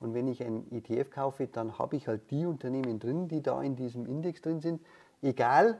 Und 0.00 0.14
wenn 0.14 0.26
ich 0.26 0.42
ein 0.42 0.66
ETF 0.72 1.10
kaufe, 1.10 1.46
dann 1.46 1.78
habe 1.78 1.96
ich 1.96 2.08
halt 2.08 2.30
die 2.30 2.44
Unternehmen 2.46 2.98
drin, 2.98 3.28
die 3.28 3.42
da 3.42 3.62
in 3.62 3.76
diesem 3.76 4.06
Index 4.06 4.42
drin 4.42 4.60
sind. 4.60 4.80
Egal, 5.20 5.78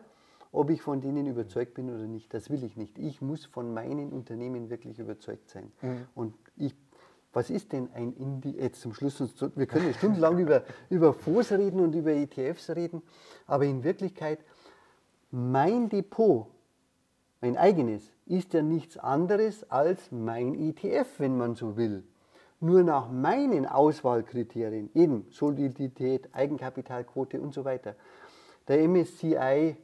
ob 0.53 0.71
ich 0.71 0.83
von 0.83 1.01
denen 1.01 1.27
überzeugt 1.27 1.75
bin 1.75 1.91
oder 1.91 2.07
nicht. 2.07 2.33
Das 2.33 2.51
will 2.51 2.63
ich 2.63 2.77
nicht. 2.77 2.99
Ich 2.99 3.21
muss 3.21 3.47
von 3.47 3.75
meinen 3.75 4.13
Unternehmen 4.13 4.71
wirklich 4.71 4.99
überzeugt 4.99 5.51
sein. 5.51 5.73
Mhm. 5.81 6.07
Und 6.15 6.35
ich, 6.57 6.75
was 7.33 7.51
ist 7.51 7.73
denn 7.73 7.89
ein 7.95 8.13
Indi 8.13 8.51
jetzt 8.51 8.83
zum 8.83 8.95
Schluss, 8.95 9.21
wir 9.57 9.67
können 9.67 9.87
ja 9.87 9.95
stundenlang 9.95 10.39
über, 10.39 10.63
über 10.91 11.15
Fonds 11.15 11.51
reden 11.51 11.81
und 11.81 11.95
über 11.95 12.13
ETFs 12.13 12.71
reden, 12.71 13.03
aber 13.47 13.65
in 13.65 13.83
Wirklichkeit, 13.83 14.41
mein 15.31 15.89
Depot 15.89 16.47
mein 17.43 17.57
eigenes 17.57 18.05
ist 18.33 18.55
ja 18.55 18.63
nichts 18.63 18.97
anderes 18.97 19.71
als 19.71 20.11
mein 20.11 20.55
ETF, 20.55 21.07
wenn 21.19 21.37
man 21.37 21.55
so 21.55 21.77
will. 21.77 22.03
Nur 22.61 22.83
nach 22.83 23.11
meinen 23.11 23.67
Auswahlkriterien, 23.67 24.89
eben 24.95 25.27
Solidität, 25.31 26.31
Eigenkapitalquote 26.33 27.41
und 27.41 27.53
so 27.53 27.65
weiter. 27.65 27.95
Der 28.69 28.89
MSCI 28.89 29.77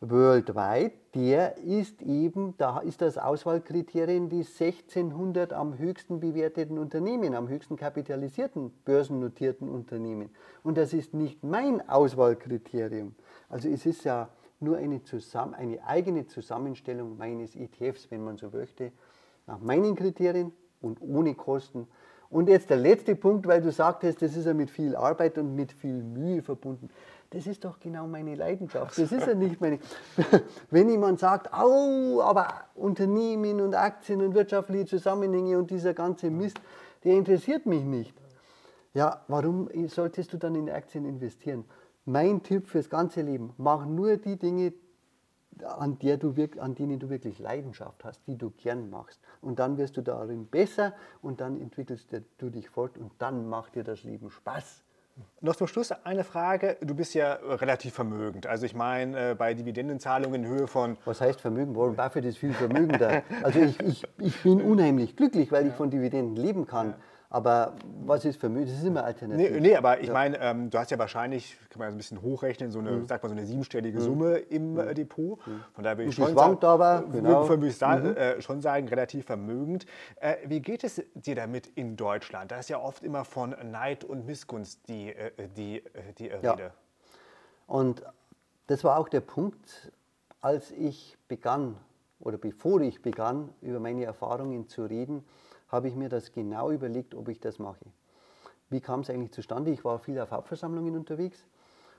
Worldwide, 0.00 0.92
der 1.14 1.58
ist 1.58 2.02
eben, 2.02 2.54
da 2.58 2.80
ist 2.80 3.02
das 3.02 3.18
Auswahlkriterium 3.18 4.28
die 4.28 4.44
1600 4.44 5.52
am 5.52 5.78
höchsten 5.78 6.20
bewerteten 6.20 6.78
Unternehmen, 6.78 7.34
am 7.34 7.48
höchsten 7.48 7.76
kapitalisierten 7.76 8.70
börsennotierten 8.84 9.68
Unternehmen. 9.68 10.30
Und 10.62 10.76
das 10.76 10.92
ist 10.92 11.14
nicht 11.14 11.42
mein 11.42 11.88
Auswahlkriterium. 11.88 13.14
Also 13.48 13.68
es 13.68 13.86
ist 13.86 14.04
ja 14.04 14.28
nur 14.62 14.76
eine, 14.76 15.02
zusammen, 15.02 15.54
eine 15.54 15.84
eigene 15.84 16.26
Zusammenstellung 16.26 17.16
meines 17.16 17.56
ETFs, 17.56 18.10
wenn 18.10 18.24
man 18.24 18.36
so 18.36 18.50
möchte, 18.50 18.92
nach 19.46 19.60
meinen 19.60 19.94
Kriterien 19.94 20.52
und 20.80 21.00
ohne 21.00 21.34
Kosten. 21.34 21.88
Und 22.30 22.48
jetzt 22.48 22.70
der 22.70 22.78
letzte 22.78 23.14
Punkt, 23.14 23.46
weil 23.46 23.60
du 23.60 23.70
sagtest, 23.70 24.22
das 24.22 24.36
ist 24.36 24.46
ja 24.46 24.54
mit 24.54 24.70
viel 24.70 24.96
Arbeit 24.96 25.36
und 25.36 25.54
mit 25.54 25.70
viel 25.70 26.02
Mühe 26.02 26.40
verbunden. 26.40 26.88
Das 27.28 27.46
ist 27.46 27.64
doch 27.64 27.78
genau 27.78 28.06
meine 28.06 28.34
Leidenschaft. 28.34 28.98
Das 28.98 29.12
ist 29.12 29.26
ja 29.26 29.34
nicht 29.34 29.60
meine. 29.60 29.78
Wenn 30.70 30.88
jemand 30.88 31.18
sagt, 31.18 31.50
oh, 31.52 32.20
aber 32.22 32.48
Unternehmen 32.74 33.60
und 33.60 33.74
Aktien 33.74 34.22
und 34.22 34.34
wirtschaftliche 34.34 34.86
Zusammenhänge 34.86 35.58
und 35.58 35.70
dieser 35.70 35.92
ganze 35.94 36.30
Mist, 36.30 36.58
der 37.04 37.14
interessiert 37.14 37.66
mich 37.66 37.84
nicht. 37.84 38.14
Ja, 38.94 39.22
warum 39.28 39.68
solltest 39.88 40.32
du 40.32 40.36
dann 40.36 40.54
in 40.54 40.70
Aktien 40.70 41.06
investieren? 41.06 41.64
Mein 42.04 42.42
Tipp 42.42 42.68
fürs 42.68 42.90
ganze 42.90 43.22
Leben, 43.22 43.54
mach 43.58 43.86
nur 43.86 44.16
die 44.16 44.36
Dinge, 44.36 44.72
an, 45.64 45.98
der 45.98 46.16
du, 46.16 46.34
an 46.58 46.74
denen 46.74 46.98
du 46.98 47.10
wirklich 47.10 47.38
Leidenschaft 47.38 48.04
hast, 48.04 48.26
die 48.26 48.36
du 48.36 48.50
gern 48.50 48.90
machst. 48.90 49.20
Und 49.40 49.58
dann 49.58 49.76
wirst 49.76 49.96
du 49.96 50.02
darin 50.02 50.46
besser 50.46 50.94
und 51.20 51.40
dann 51.40 51.60
entwickelst 51.60 52.08
du 52.38 52.50
dich 52.50 52.70
fort 52.70 52.98
und 52.98 53.12
dann 53.18 53.48
macht 53.48 53.74
dir 53.74 53.84
das 53.84 54.02
Leben 54.02 54.30
Spaß. 54.30 54.82
Noch 55.42 55.56
zum 55.56 55.66
Schluss 55.66 55.92
eine 55.92 56.24
Frage. 56.24 56.78
Du 56.80 56.94
bist 56.94 57.12
ja 57.12 57.34
relativ 57.34 57.92
vermögend. 57.92 58.46
Also 58.46 58.64
ich 58.64 58.74
meine, 58.74 59.32
äh, 59.32 59.34
bei 59.34 59.52
Dividendenzahlungen 59.52 60.42
in 60.42 60.48
Höhe 60.48 60.66
von... 60.66 60.96
Was 61.04 61.20
heißt 61.20 61.38
Vermögen? 61.40 61.76
Warren 61.76 61.96
Buffett 61.96 62.24
ist 62.24 62.38
viel 62.38 62.54
vermögender. 62.54 63.22
Also 63.42 63.60
ich, 63.60 63.78
ich, 63.80 64.06
ich 64.18 64.42
bin 64.42 64.62
unheimlich 64.62 65.14
glücklich, 65.14 65.52
weil 65.52 65.66
ich 65.66 65.74
von 65.74 65.90
Dividenden 65.90 66.36
leben 66.36 66.66
kann. 66.66 66.94
Aber 67.32 67.72
was 68.04 68.26
ist 68.26 68.38
Vermögen? 68.38 68.66
Das 68.66 68.74
ist 68.74 68.84
immer 68.84 69.04
alternativ. 69.04 69.52
Nee, 69.52 69.60
nee 69.60 69.74
aber 69.74 70.00
ich 70.00 70.08
ja. 70.08 70.12
meine, 70.12 70.38
ähm, 70.38 70.68
du 70.68 70.78
hast 70.78 70.90
ja 70.90 70.98
wahrscheinlich, 70.98 71.56
kann 71.70 71.78
man 71.78 71.88
ein 71.88 71.96
bisschen 71.96 72.20
hochrechnen, 72.20 72.70
so 72.70 72.78
eine, 72.78 72.90
mhm. 72.90 73.08
sag 73.08 73.22
mal, 73.22 73.30
so 73.30 73.34
eine 73.34 73.46
siebenstellige 73.46 74.00
mhm. 74.00 74.02
Summe 74.02 74.36
im 74.36 74.78
äh, 74.78 74.92
Depot. 74.92 75.38
Mhm. 75.46 75.64
Von 75.72 75.82
daher 75.82 75.96
würde 75.96 76.10
ich 76.10 76.14
schon 76.14 76.36
sagen, 76.36 76.58
aber, 76.62 77.04
genau. 77.10 77.48
würde 77.48 77.66
ich 77.66 77.78
da, 77.78 77.96
mhm. 77.96 78.16
äh, 78.16 78.42
schon 78.42 78.60
sagen, 78.60 78.86
relativ 78.86 79.24
vermögend. 79.24 79.86
Äh, 80.16 80.36
wie 80.44 80.60
geht 80.60 80.84
es 80.84 81.02
dir 81.14 81.34
damit 81.34 81.68
in 81.68 81.96
Deutschland? 81.96 82.50
Da 82.50 82.58
ist 82.58 82.68
ja 82.68 82.78
oft 82.78 83.02
immer 83.02 83.24
von 83.24 83.56
Neid 83.70 84.04
und 84.04 84.26
Missgunst 84.26 84.86
die, 84.88 85.14
äh, 85.14 85.30
die, 85.56 85.78
äh, 85.78 86.12
die 86.18 86.26
Rede. 86.26 86.44
Ja. 86.44 86.70
Und 87.66 88.02
das 88.66 88.84
war 88.84 88.98
auch 88.98 89.08
der 89.08 89.22
Punkt, 89.22 89.90
als 90.42 90.70
ich 90.70 91.16
begann 91.28 91.76
oder 92.20 92.36
bevor 92.36 92.82
ich 92.82 93.00
begann, 93.00 93.48
über 93.62 93.80
meine 93.80 94.04
Erfahrungen 94.04 94.68
zu 94.68 94.84
reden, 94.84 95.24
habe 95.72 95.88
ich 95.88 95.96
mir 95.96 96.08
das 96.08 96.32
genau 96.32 96.70
überlegt, 96.70 97.14
ob 97.14 97.28
ich 97.28 97.40
das 97.40 97.58
mache. 97.58 97.86
Wie 98.68 98.80
kam 98.80 99.00
es 99.00 99.10
eigentlich 99.10 99.32
zustande? 99.32 99.70
Ich 99.70 99.84
war 99.84 99.98
viel 99.98 100.20
auf 100.20 100.30
Hauptversammlungen 100.30 100.94
unterwegs 100.94 101.44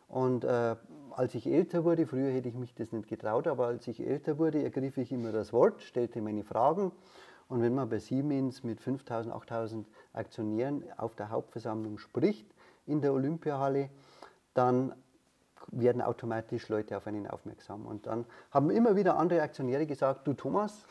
und 0.07 0.45
äh, 0.45 0.75
als 1.11 1.35
ich 1.35 1.47
älter 1.47 1.83
wurde, 1.83 2.05
früher 2.05 2.31
hätte 2.31 2.49
ich 2.49 2.55
mich 2.55 2.73
das 2.73 2.91
nicht 2.91 3.07
getraut, 3.07 3.47
aber 3.47 3.67
als 3.67 3.87
ich 3.87 3.99
älter 3.99 4.37
wurde, 4.37 4.63
ergriff 4.63 4.97
ich 4.97 5.11
immer 5.11 5.31
das 5.31 5.51
Wort, 5.51 5.81
stellte 5.81 6.21
meine 6.21 6.43
Fragen 6.43 6.91
und 7.47 7.61
wenn 7.61 7.75
man 7.75 7.89
bei 7.89 7.99
Siemens 7.99 8.63
mit 8.63 8.79
5000, 8.79 9.33
8000 9.33 9.87
Aktionären 10.13 10.83
auf 10.97 11.15
der 11.15 11.29
Hauptversammlung 11.29 11.97
spricht 11.97 12.47
in 12.85 13.01
der 13.01 13.13
Olympiahalle, 13.13 13.89
dann 14.53 14.93
werden 15.71 16.01
automatisch 16.01 16.67
Leute 16.69 16.97
auf 16.97 17.07
einen 17.07 17.27
aufmerksam. 17.27 17.85
Und 17.85 18.05
dann 18.07 18.25
haben 18.51 18.69
immer 18.69 18.95
wieder 18.95 19.17
andere 19.17 19.41
Aktionäre 19.41 19.85
gesagt, 19.85 20.27
du 20.27 20.33
Thomas, 20.33 20.85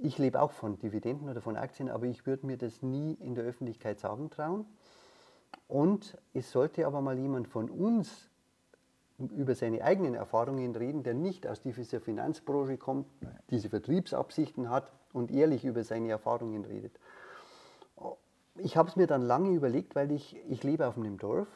ich 0.00 0.18
lebe 0.18 0.40
auch 0.40 0.52
von 0.52 0.78
Dividenden 0.78 1.28
oder 1.28 1.40
von 1.40 1.56
Aktien, 1.56 1.88
aber 1.88 2.06
ich 2.06 2.26
würde 2.26 2.46
mir 2.46 2.56
das 2.56 2.82
nie 2.82 3.14
in 3.14 3.34
der 3.34 3.44
Öffentlichkeit 3.44 3.98
sagen 3.98 4.30
trauen. 4.30 4.66
Und 5.66 6.16
es 6.34 6.50
sollte 6.50 6.86
aber 6.86 7.00
mal 7.00 7.18
jemand 7.18 7.48
von 7.48 7.70
uns 7.70 8.28
über 9.18 9.54
seine 9.54 9.82
eigenen 9.82 10.14
Erfahrungen 10.14 10.74
reden, 10.76 11.02
der 11.02 11.14
nicht 11.14 11.46
aus 11.46 11.60
dieser 11.60 12.00
Finanzbranche 12.00 12.76
kommt, 12.76 13.06
diese 13.50 13.68
Vertriebsabsichten 13.68 14.70
hat 14.70 14.92
und 15.12 15.30
ehrlich 15.30 15.64
über 15.64 15.82
seine 15.82 16.10
Erfahrungen 16.10 16.64
redet. 16.64 16.98
Ich 18.56 18.76
habe 18.76 18.88
es 18.88 18.96
mir 18.96 19.06
dann 19.06 19.22
lange 19.22 19.50
überlegt, 19.50 19.94
weil 19.96 20.12
ich, 20.12 20.36
ich 20.48 20.62
lebe 20.62 20.86
auf 20.86 20.96
einem 20.96 21.18
Dorf 21.18 21.48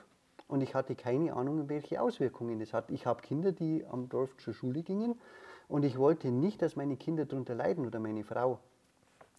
und 0.49 0.61
ich 0.61 0.75
hatte 0.75 0.95
keine 0.95 1.35
Ahnung, 1.35 1.69
welche 1.69 2.01
Auswirkungen 2.03 2.61
es 2.61 2.73
hat. 2.73 2.91
Ich 2.91 3.07
habe 3.07 3.23
Kinder, 3.23 3.53
die 3.53 3.85
am 3.87 4.09
Dorf 4.09 4.37
zur 4.39 4.55
Schule 4.55 4.83
gingen 4.83 5.15
und 5.73 5.87
ich 5.87 5.97
wollte 5.97 6.31
nicht, 6.31 6.61
dass 6.61 6.77
meine 6.77 6.97
Kinder 6.97 7.25
darunter 7.25 7.55
leiden 7.55 7.87
oder 7.87 7.99
meine 7.99 8.25
Frau. 8.25 8.59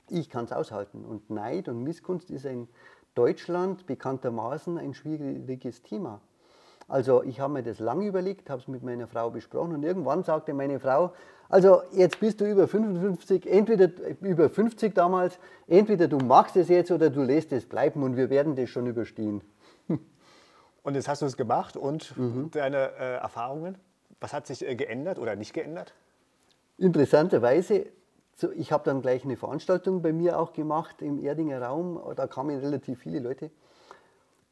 Ich 0.10 0.32
kann 0.32 0.46
es 0.46 0.52
aushalten. 0.52 1.06
Und 1.06 1.30
Neid 1.30 1.68
und 1.68 1.84
Missgunst 1.84 2.32
ist 2.32 2.46
in 2.46 2.68
Deutschland 3.14 3.86
bekanntermaßen 3.86 4.80
ein 4.80 4.96
schwieriges 4.96 5.84
Thema. 5.84 6.22
Also 6.88 7.22
ich 7.22 7.40
habe 7.40 7.54
mir 7.54 7.62
das 7.62 7.78
lange 7.78 8.08
überlegt, 8.08 8.50
habe 8.50 8.60
es 8.60 8.68
mit 8.68 8.82
meiner 8.82 9.08
Frau 9.08 9.30
besprochen 9.30 9.76
und 9.76 9.84
irgendwann 9.84 10.24
sagte 10.24 10.56
meine 10.56 10.80
Frau, 10.80 11.14
also 11.50 11.84
jetzt 11.92 12.20
bist 12.20 12.42
du 12.42 12.50
über 12.50 12.68
55, 12.68 13.46
entweder 13.46 13.92
über 14.22 14.50
50 14.50 14.96
damals, 14.96 15.38
entweder 15.68 16.08
du 16.08 16.18
machst 16.18 16.56
es 16.56 16.68
jetzt 16.68 16.90
oder 16.90 17.12
du 17.12 17.22
lässt 17.22 17.52
es 17.54 17.68
bleiben 17.68 18.02
und 18.02 18.18
wir 18.18 18.32
werden 18.32 18.56
das 18.56 18.72
schon 18.72 18.88
überstehen. 18.88 19.42
Und 20.82 20.96
jetzt 20.96 21.08
hast 21.08 21.22
du 21.22 21.28
es 21.28 21.38
gemacht 21.38 21.78
und 21.78 22.18
mhm. 22.18 22.52
deine 22.52 22.92
äh, 23.00 23.14
Erfahrungen, 23.18 23.78
was 24.20 24.34
hat 24.34 24.48
sich 24.48 24.68
äh, 24.68 24.76
geändert 24.76 25.18
oder 25.18 25.38
nicht 25.38 25.54
geändert? 25.54 25.94
Interessanterweise, 26.78 27.86
ich 28.56 28.72
habe 28.72 28.84
dann 28.84 29.02
gleich 29.02 29.24
eine 29.24 29.38
Veranstaltung 29.38 30.02
bei 30.02 30.12
mir 30.12 30.40
auch 30.40 30.54
gemacht 30.54 31.02
im 31.02 31.24
Erdinger 31.24 31.62
Raum, 31.62 32.02
da 32.16 32.28
kamen 32.28 32.60
relativ 32.60 33.00
viele 33.00 33.20
Leute. 33.20 33.52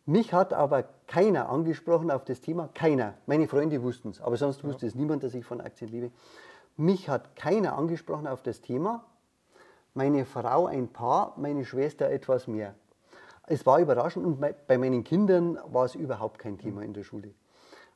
Mich 0.06 0.34
hat 0.34 0.54
aber 0.54 0.86
keiner 1.08 1.50
angesprochen 1.50 2.12
auf 2.12 2.24
das 2.24 2.42
Thema, 2.42 2.70
keiner. 2.74 3.16
Meine 3.26 3.48
Freunde 3.48 3.82
wussten 3.84 4.10
es, 4.10 4.22
aber 4.22 4.38
sonst 4.38 4.64
wusste 4.64 4.88
es 4.88 4.96
niemand, 4.96 5.24
dass 5.24 5.34
ich 5.34 5.46
von 5.46 5.62
Aktien 5.62 5.92
liebe. 5.92 6.12
Mich 6.78 7.10
hat 7.10 7.36
keiner 7.36 7.78
angesprochen 7.78 8.28
auf 8.28 8.42
das 8.42 8.62
Thema. 8.62 9.04
Meine 9.94 10.26
Frau 10.26 10.68
ein 10.68 10.88
paar, 10.88 11.34
meine 11.38 11.66
Schwester 11.66 12.10
etwas 12.10 12.48
mehr. 12.48 12.76
Es 13.48 13.66
war 13.66 13.80
überraschend 13.80 14.26
und 14.26 14.40
bei 14.68 14.78
meinen 14.78 15.04
Kindern 15.04 15.60
war 15.66 15.86
es 15.86 15.96
überhaupt 15.96 16.40
kein 16.40 16.58
Thema 16.58 16.84
in 16.84 16.94
der 16.94 17.04
Schule. 17.04 17.34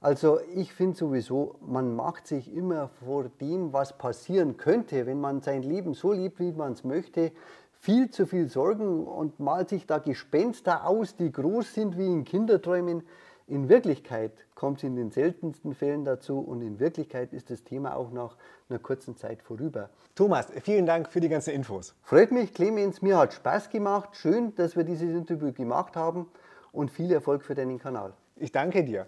Also 0.06 0.40
ich 0.54 0.72
finde 0.72 0.96
sowieso, 0.96 1.56
man 1.66 1.96
macht 1.96 2.28
sich 2.28 2.54
immer 2.56 2.90
vor 2.90 3.24
dem, 3.42 3.74
was 3.74 3.98
passieren 3.98 4.56
könnte, 4.56 5.08
wenn 5.08 5.20
man 5.20 5.42
sein 5.42 5.64
Leben 5.64 5.96
so 5.96 6.14
lebt, 6.14 6.40
wie 6.40 6.52
man 6.52 6.74
es 6.74 6.84
möchte, 6.84 7.32
viel 7.72 8.12
zu 8.12 8.28
viel 8.28 8.48
Sorgen 8.48 9.08
und 9.08 9.40
malt 9.40 9.70
sich 9.70 9.88
da 9.88 9.98
Gespenster 9.98 10.86
aus, 10.86 11.16
die 11.16 11.32
groß 11.32 11.74
sind 11.74 11.98
wie 11.98 12.06
in 12.06 12.24
Kinderträumen. 12.24 13.02
In 13.48 13.68
Wirklichkeit 13.68 14.46
kommt 14.54 14.78
es 14.78 14.84
in 14.84 14.96
den 14.96 15.10
seltensten 15.10 15.74
Fällen 15.74 16.06
dazu 16.06 16.38
und 16.38 16.62
in 16.62 16.80
Wirklichkeit 16.80 17.34
ist 17.34 17.50
das 17.50 17.64
Thema 17.64 17.96
auch 17.96 18.12
nach 18.12 18.38
einer 18.70 18.78
kurzen 18.78 19.18
Zeit 19.18 19.42
vorüber. 19.42 19.90
Thomas, 20.14 20.52
vielen 20.62 20.86
Dank 20.86 21.12
für 21.12 21.20
die 21.20 21.30
ganzen 21.30 21.56
Infos. 21.56 21.96
Freut 22.04 22.32
mich, 22.32 22.54
Clemens, 22.54 23.02
mir 23.02 23.18
hat 23.18 23.34
Spaß 23.34 23.72
gemacht. 23.72 24.10
Schön, 24.16 24.54
dass 24.54 24.76
wir 24.76 24.84
dieses 24.84 25.10
Interview 25.10 25.52
gemacht 25.52 25.96
haben 25.96 26.28
und 26.72 26.92
viel 26.92 27.12
Erfolg 27.12 27.42
für 27.42 27.56
deinen 27.56 27.80
Kanal. 27.80 28.14
Ich 28.36 28.52
danke 28.52 28.84
dir. 28.84 29.08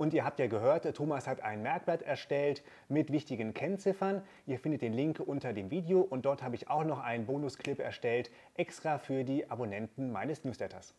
Und 0.00 0.14
ihr 0.14 0.24
habt 0.24 0.38
ja 0.38 0.46
gehört, 0.46 0.96
Thomas 0.96 1.26
hat 1.26 1.42
ein 1.42 1.60
Merkblatt 1.60 2.00
erstellt 2.00 2.62
mit 2.88 3.12
wichtigen 3.12 3.52
Kennziffern. 3.52 4.22
Ihr 4.46 4.58
findet 4.58 4.80
den 4.80 4.94
Link 4.94 5.20
unter 5.20 5.52
dem 5.52 5.70
Video 5.70 6.00
und 6.00 6.24
dort 6.24 6.42
habe 6.42 6.54
ich 6.54 6.70
auch 6.70 6.84
noch 6.84 7.00
einen 7.00 7.26
Bonusclip 7.26 7.80
erstellt, 7.80 8.30
extra 8.54 8.96
für 8.96 9.24
die 9.24 9.50
Abonnenten 9.50 10.10
meines 10.10 10.42
Newsletters. 10.42 10.94